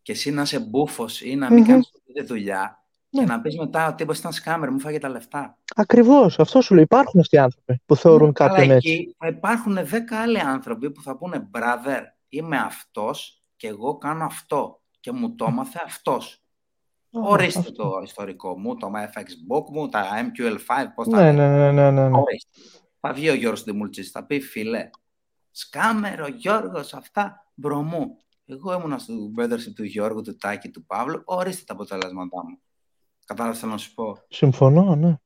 [0.03, 1.67] και εσύ να είσαι μπούφος ή να μην Μμμ.
[1.69, 3.21] κάνεις τη δουλειά Ναι.
[3.21, 5.59] και να πεις μετά ότι τύπος ήταν scammer, μου φάγε τα λεφτά.
[5.77, 6.83] Ακριβώς, αυτό σου λέω.
[6.83, 8.91] Υπάρχουν αυτοί οι άνθρωποι που θεωρούν Ναι, κάποιον Αλλά έτσι.
[8.93, 14.25] εκεί θα υπάρχουν 10 άλλοι άνθρωποι που θα πούνε brother, είμαι αυτός και εγώ κάνω
[14.25, 16.37] αυτό και μου το έμαθε αυτός.
[17.11, 17.73] Ορίστε αυτό.
[17.73, 21.49] το ιστορικό μου, το FX Book μου, τα MQL5, πώς τα Ναι, λένε.
[21.49, 22.17] ναι, ναι, ναι, ναι, ναι.
[22.19, 22.51] Ορίστε.
[23.01, 24.91] Θα βγει ο Γιώργος Δημουλτσής, θα πει φίλε,
[25.53, 28.17] σκάμερ ο Γιώργος, αυτά, μπρομού.
[28.47, 32.59] Εγώ ήμουνα στο mentorship του Γιώργου, του Τάκη, του Παύλου, ορίστε τα αποτελέσματά μου.
[33.25, 35.17] Κατάλαβες θέλω να σου πω; Συμφωνώ, ναι.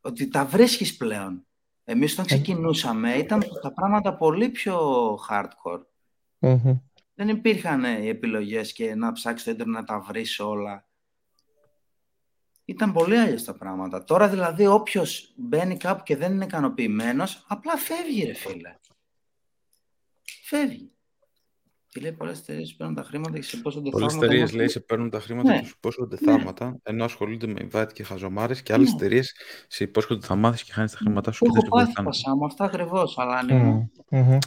[0.00, 1.46] Ότι τα βρίσκεις πλέον.
[1.84, 4.78] Εμείς όταν ξεκινούσαμε ήταν τα πράγματα πολύ πιο
[5.28, 5.82] hardcore.
[6.38, 6.78] Μμμ.
[7.14, 10.88] Δεν υπήρχαν ε, οι επιλογές και να ψάξεις στο ίντερνετ να τα βρεις όλα.
[12.64, 14.04] Ήταν πολύ αλλιώς τα πράγματα.
[14.04, 18.76] Τώρα δηλαδή όποιος μπαίνει κάπου και δεν είναι ικανοποιημένος, απλά φεύγει ρε φίλε.
[20.46, 20.88] Φεύγει.
[21.88, 25.10] Τι λέει, πολλές εταιρείες παίρνουν τα χρήματα και σε πόσο Πολλές εταιρείες λέει σε παίρνουν
[25.10, 25.58] τα χρήματα Ναι.
[25.60, 28.94] και σου υπόσχονται θαύματα, ενώ ασχολούνται με invite και χαζομάρες και άλλες Ναι.
[28.96, 29.34] εταιρείες
[29.68, 31.92] σε υπόσχονται θα μάθεις και χάνεις τα χρήματά σου Το και δεν έχω σε πάθει
[32.02, 32.08] βοηθάνε.
[32.08, 33.18] πασά μου, αυτά ακριβώς.
[33.18, 33.90] Αλλά αν Μμμ, ήμουν.
[34.10, 34.38] μμμ.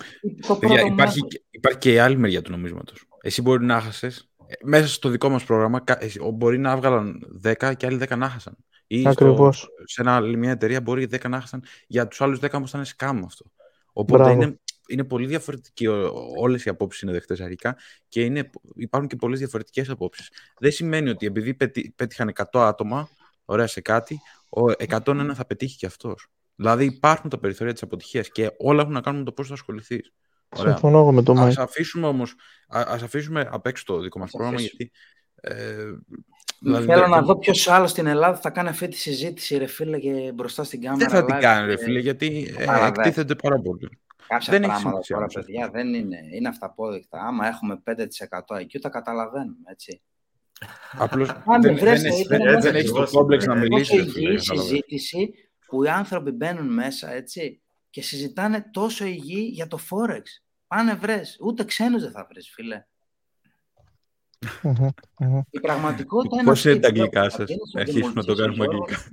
[0.47, 3.05] Το Παιδιά, πρώτο υπάρχει, μάθημα- και- υπάρχει και η άλλη μεριά του νομίσματος.
[3.21, 4.29] Εσύ μπορεί να χάσες.
[4.63, 8.15] Μέσα στο δικό μας πρόγραμμα, κα- εσύ- ο- μπορεί να έβγαλαν 10 και άλλοι 10
[8.15, 8.57] να χάσαν.
[8.87, 9.67] Ή στο- Ακριβώς.
[9.83, 12.83] σε ένα, άλλη μια εταιρεία μπορεί 10 να χάσαν για τους άλλους 10 όμως ήταν
[12.85, 13.45] scam αυτό.
[13.93, 14.41] Οπότε Μπράβο.
[14.41, 15.87] είναι, είναι πολύ διαφορετική.
[16.37, 17.77] Όλες οι απόψεις είναι δεχτέ αρχικά
[18.07, 20.29] και είναι, υπάρχουν και πολλές διαφορετικές απόψεις.
[20.59, 23.09] Δεν σημαίνει ότι επειδή πετύ- πέτυχαν 100 άτομα,
[23.45, 24.19] ωραία σε κάτι,
[24.49, 26.27] ο 101 θα πετύχει και αυτός.
[26.55, 29.53] Δηλαδή υπάρχουν τα περιθώρια της αποτυχίας και όλα έχουν να κάνουν με το πώς θα
[29.53, 30.13] ασχοληθείς.
[30.57, 30.71] Ωραία.
[30.71, 31.61] Συμφωνώ εγώ με το Ας Mike.
[31.61, 32.31] αφήσουμε όμως,
[32.67, 34.77] α, ας αφήσουμε απ' έξω το δικό μας Ας πρόγραμμα, αφήσουμε.
[34.83, 34.91] γιατί...
[35.41, 35.75] Ε,
[36.59, 39.65] δηλαδή, Θέλω δεν- να δω ποιος άλλος στην Ελλάδα θα κάνει αυτή τη συζήτηση, ρε
[39.65, 41.09] φίλε, και μπροστά στην κάμερα.
[41.09, 42.99] Δεν θα την live κάνει, ρε και φίλε, γιατί ε, παραδέχεται.
[43.01, 43.89] εκτίθεται πάρα πολύ.
[44.27, 45.51] Κάποια δεν έχει πράγματα σημασία τώρα, όμως αυτό.
[45.51, 47.19] παιδιά, δεν είναι, είναι αυταπόδεικτα.
[47.21, 50.01] Άμα έχουμε 5% IQ, τα καταλαβαίνουμε, έτσι.
[50.91, 53.53] Απλώς Αν δεν, βρες, δεν, έχεις- ήταν δεν, μέσα δεν έχεις το ακριβώς, κόμπλεξ να
[53.53, 54.27] ε, μιλήσεις, Τόσο ρε φίλε.
[54.29, 54.69] υγιή κατάλαβες.
[54.69, 55.33] συζήτηση
[55.67, 60.21] που οι άνθρωποι μπαίνουν μέσα, έτσι, και συζητάνε τόσο υγιή για το Forex.
[60.67, 61.37] Πάνε βρες.
[61.41, 62.85] Ούτε ξένους δεν θα βρεις, φίλε.
[64.61, 64.87] Μμμ,
[65.19, 65.41] μμμ.
[65.49, 66.83] Η πραγματικότητα είναι Πώς είναι αυτή.
[66.83, 69.03] τα αγγλικά Θα σας, πηγαίνεις στον αρχίσουμε να το Δημολτή, κάνουμε στον αγγλικά.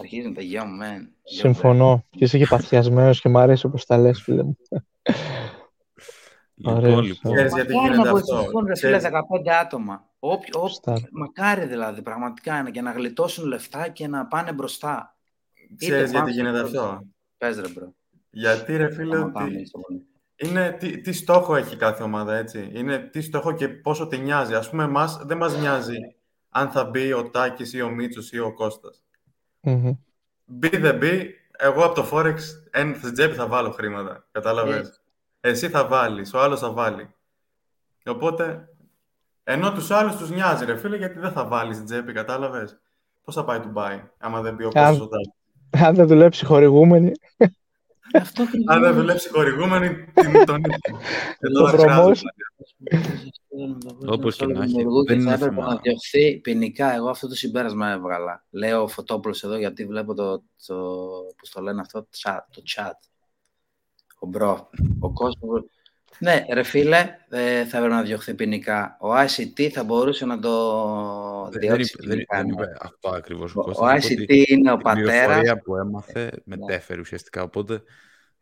[0.00, 1.08] Αρχίζουν τα γεια μου, man.
[1.36, 2.04] Συμφωνώ.
[2.10, 4.56] Και είσαι και παθιασμένος και μ' αρέσει όπως τα λες, φίλε μου.
[6.54, 7.06] Λοιπόν, Ωραίος.
[7.06, 8.34] λοιπόν, Ξέρεις γιατί Μακάρι γίνεται να αυτό.
[8.34, 10.08] βοηθηθούν, ρε φίλε, Ξέρεις- 15 άτομα.
[10.18, 10.98] Όποιο, όποιο- Στάρ.
[11.12, 15.16] μακάρι δηλαδή, πραγματικά είναι και να γλιτώσουν λεφτά και να πάνε μπροστά.
[15.76, 17.06] Ξέρεις Είτε γιατί πάνω γίνεται στο- αυτό;
[17.38, 17.94] Πες ρε μπρο.
[18.30, 20.06] Γιατί ρε φίλε Σταματάμε, ότι στο πολύ.
[20.36, 24.54] είναι τι, τι στόχο έχει κάθε ομάδα, έτσι; Είναι τι στόχο και πόσο τη νοιάζει.
[24.54, 25.96] Ας πούμε, εμάς δεν μας νοιάζει
[26.48, 29.04] αν θα μπει ο Τάκης ή ο Μίτσος ή ο Κώστας.
[29.60, 29.90] Μμμ.
[30.52, 32.36] Μπει δεν μπει, εγώ από το Forex
[32.70, 34.26] εν, στην τσέπη θα βάλω χρήματα.
[34.32, 35.00] Κατάλαβες; Έτσι.
[35.40, 37.14] Εσύ θα βάλεις, ο άλλος θα βάλει.
[38.06, 38.68] Οπότε,
[39.44, 42.78] ενώ τους άλλους τους νοιάζει ρε φίλε, γιατί δεν θα βάλεις στην τσέπη, κατάλαβες;
[43.24, 45.32] Πώς θα πάει του Dubai, άμα δεν μπει ο Αν- Κώστας ο Τάκης.
[45.88, 47.12] Αν δεν δουλέψει χορηγούμενη,
[48.14, 48.74] Αυτό ακριβώς.
[48.76, 50.60] Αν δεν δουλέψει χορηγούμενη, την τον
[51.38, 52.10] Εδώ Το δεν χρειάζεται.
[52.10, 54.08] promotion.
[54.12, 55.66] Όπως και να έχει, Δημιουργού δεν και θα είναι έπρεπε θέμα.
[55.74, 56.94] να διωχθεί ποινικά.
[56.94, 58.44] Εγώ αυτό το συμπέρασμα έβγαλα.
[58.50, 60.74] Λέω ο Φωτόπουλος εδώ γιατί βλέπω το, το
[61.36, 62.92] πώς το λένε αυτό, chat, το chat.
[64.18, 64.70] Ο μπρο,
[65.00, 65.62] ο κόσμος.
[66.20, 68.96] Ναι, ρε φίλε, ε, θα έπρεπε να διωχθεί ποινικά.
[69.00, 70.52] Ο ICT θα μπορούσε να το
[71.42, 72.36] δεν, δεν, διώξει είπε, δεν, ποινικά.
[72.36, 72.52] δεν ναι.
[72.52, 74.04] είπε αυτό ακριβώς ο Ο, Κώστας.
[74.04, 75.10] ο είπε ICT ότι είναι ο την πατέρας.
[75.24, 77.82] πληροφορία που έμαθε μετέφερε ουσιαστικά, οπότε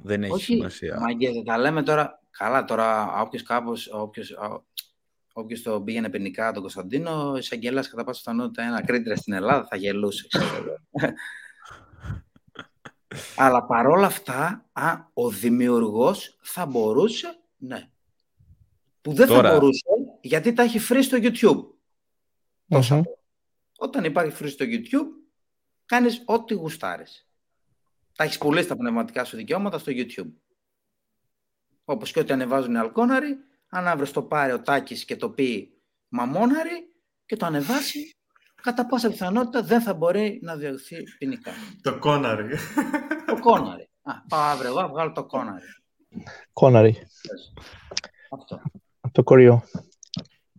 [0.02, 1.00] δεν έχει Όχι, σημασία.
[1.00, 2.22] μαγκές, δεν τα λέμε τώρα.
[2.30, 4.64] Καλά, τώρα όποιος κάπως, όποιος, ο-
[5.32, 9.66] όποιος το πήγαινε ποινικά τον Κωνσταντίνο, ο εισαγγελέας κατά πάσα πιθανότητα ένα κρίτηρα στην Ελλάδα
[9.70, 10.26] θα γελούσε.
[10.28, 10.76] ξέρω εγώ.
[13.36, 17.88] Αλλά παρόλα αυτά, α, ο δημιουργός θα μπορούσε, ναι.
[19.00, 19.84] Που δεν Τώρα- θα μπορούσε,
[20.20, 21.64] γιατί τα έχει free στο YouTube.
[22.68, 23.02] Τόσα Μμμ.
[23.02, 23.18] πω.
[23.78, 25.06] Όταν υπάρχει free στο YouTube,
[25.86, 27.28] κάνεις ό,τι γουστάρεις.
[28.16, 30.32] Τα έχεις πουλήσει τα πνευματικά σου δικαιώματα στο YouTube.
[31.84, 33.36] Όπως και ό,τι ανεβάζουν οι αλκόναροι,
[33.68, 35.72] αν αύριο το πάρει ο Τάκης και το πει
[36.08, 36.92] μαμόναρη
[37.26, 38.16] και το ανεβάσει,
[38.62, 41.52] κατά πάσα πιθανότητα δεν θα μπορεί να διωχθεί ποινικά.
[41.82, 42.58] Το κόναρι.
[43.26, 43.88] Το κόναρι.
[44.02, 45.66] Α, πάω αύριο εγώ, βγάλω το κόναρι.
[46.52, 46.96] Κόναρη.
[48.30, 48.60] Αυτό,
[49.00, 49.62] Από το κοριό.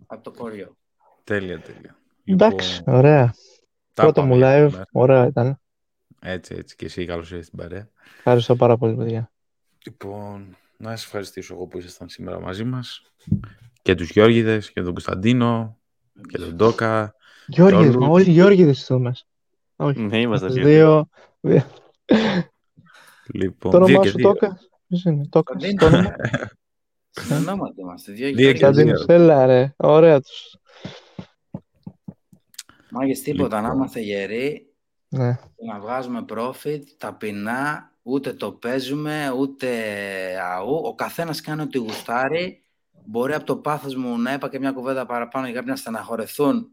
[0.08, 0.78] από το κοριό.
[1.24, 1.98] Τέλεια, τέλεια.
[2.26, 3.34] Εντάξει, Λοιπόν, ωραία.
[3.94, 4.70] τα Πρώτο μου πάμε για live.
[4.70, 4.86] σήμερα.
[4.92, 5.60] Ωραία ήταν.
[6.22, 6.76] Έτσι, έτσι.
[6.76, 7.90] Και εσύ καλώς ήρθες στην παρέα.
[8.18, 9.32] Ευχαριστώ πάρα πολύ, παιδιά.
[9.86, 13.02] Λοιπόν, να σας ευχαριστήσω εγώ που ήσασταν σήμερα μαζί μας.
[13.82, 15.78] Και τους Γιώργιδες, και τον Κωνσταντίνο,
[16.28, 17.16] και τον Ντόκα.
[17.48, 18.06] Γιώργιδες, όλους.
[18.08, 19.24] μα όλοι οι Γιώργιδες εδώ μέσα.
[19.76, 20.00] Όχι.
[20.00, 20.64] Ναι, είμαστε δύο.
[20.64, 21.10] Δύο.
[21.40, 21.64] δύο.
[23.34, 24.36] Λοιπόν, Το δύο όνομά και σου δύο.
[24.90, 25.02] Τόκα.
[25.02, 25.56] Ποιος είναι, Τόκας.
[25.64, 25.90] Κωνσταντίνο.
[25.90, 26.16] Το όνομα;
[27.22, 28.12] Συνεννόματι είμαστε.
[28.12, 28.58] Δύο Δύο Γιώργοι.
[28.60, 29.74] και Κωνσταντίνος, έλα ρε.
[29.78, 30.56] Ωραία τους.
[32.90, 33.78] Μάγες τίποτα, να Λοιπόν.
[33.78, 34.74] είμαστε γεροί,
[35.10, 35.38] Ναι.
[35.68, 39.70] να βγάζουμε profit, ταπεινά, ούτε το παίζουμε, ούτε
[40.44, 40.74] αού.
[40.86, 42.64] Ο καθένας κάνει ό,τι γουστάρει.
[43.06, 46.72] Μπορεί από το πάθος μου να είπα και μια κουβέντα παραπάνω για κάποιοι να στεναχωρεθούν.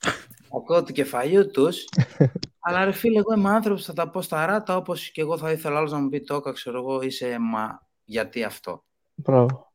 [0.56, 1.84] Ακούω του κεφαλιού τους.
[2.64, 5.50] Αλλά ρε φίλε, εγώ είμαι άνθρωπος, θα τα πω στα ράτα, όπως και εγώ θα
[5.50, 8.84] ήθελα άλλος να μου πει τόκα, ξέρω εγώ, είσαι μα γιατί αυτό.
[9.14, 9.72] Μπράβο.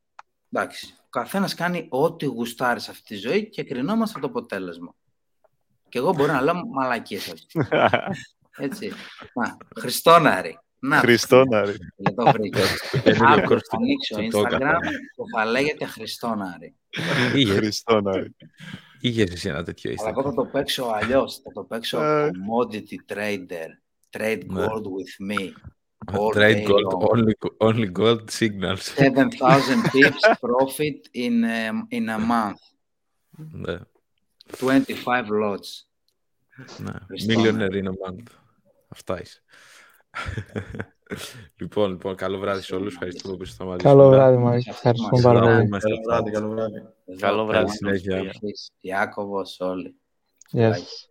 [0.52, 0.96] Εντάξει.
[1.00, 4.96] Ο καθένας κάνει ό,τι γουστάρει σε αυτή τη ζωή και κρινόμαστε το αποτέλεσμα.
[5.90, 7.34] Και εγώ μπορώ να λέω μαλακίες.
[7.34, 7.46] όχι.
[8.66, 8.92] Έτσι.
[9.34, 10.60] Να, Χριστόναρη.
[10.80, 11.76] Να, Χριστόναρη.
[11.96, 12.60] δεν το βρήκα.
[12.92, 14.58] Το καινούριο Αύριο course θα ανοίξω στο Τόκα.
[14.58, 14.80] Instagram
[15.16, 16.76] και θα λέγεται Χριστόναρη.
[17.36, 18.36] Είχες, Χριστόναρη.
[19.00, 20.34] Είχες εσύ ένα τέτοιο Αλλά εγώ θα Instagram.
[20.36, 21.30] το παίξω αλλιώ.
[21.30, 22.30] Θα το παίξω Ε.
[22.34, 23.68] commodity trader.
[24.18, 24.66] Trade Ναι.
[24.66, 25.52] gold with me.
[26.12, 27.04] all Trade day gold, long.
[27.12, 28.94] only, only gold signals.
[28.96, 32.62] 7,000 pips profit in a, in a month.
[33.52, 33.78] ναι,
[34.58, 34.84] 25
[35.44, 35.86] lots.
[36.78, 36.92] ναι.
[37.08, 38.24] Χριστό, Millionaire in a month.
[38.88, 39.42] Αυτά είσαι.
[41.58, 42.94] Λοιπόν, λοιπόν, καλό βράδυ σε όλους.
[42.94, 43.84] Ευχαριστούμε που ήσασταν μαζί.
[43.84, 44.16] Καλό μας.
[44.16, 44.70] βράδυ, Μάκη.
[44.70, 45.66] Ευχαριστούμε πάρα Καλό πολύ.
[45.66, 46.78] Είμαστε Καλό βράδυ, καλό βράδυ.
[47.06, 47.66] Εδώ, Καλό βράδυ.
[47.66, 48.18] καλή συνέχεια.
[48.18, 48.40] συνέχεια.
[48.80, 49.96] Ιάκωβος όλοι.
[50.50, 50.78] Γεια Bye.
[50.78, 51.10] σας.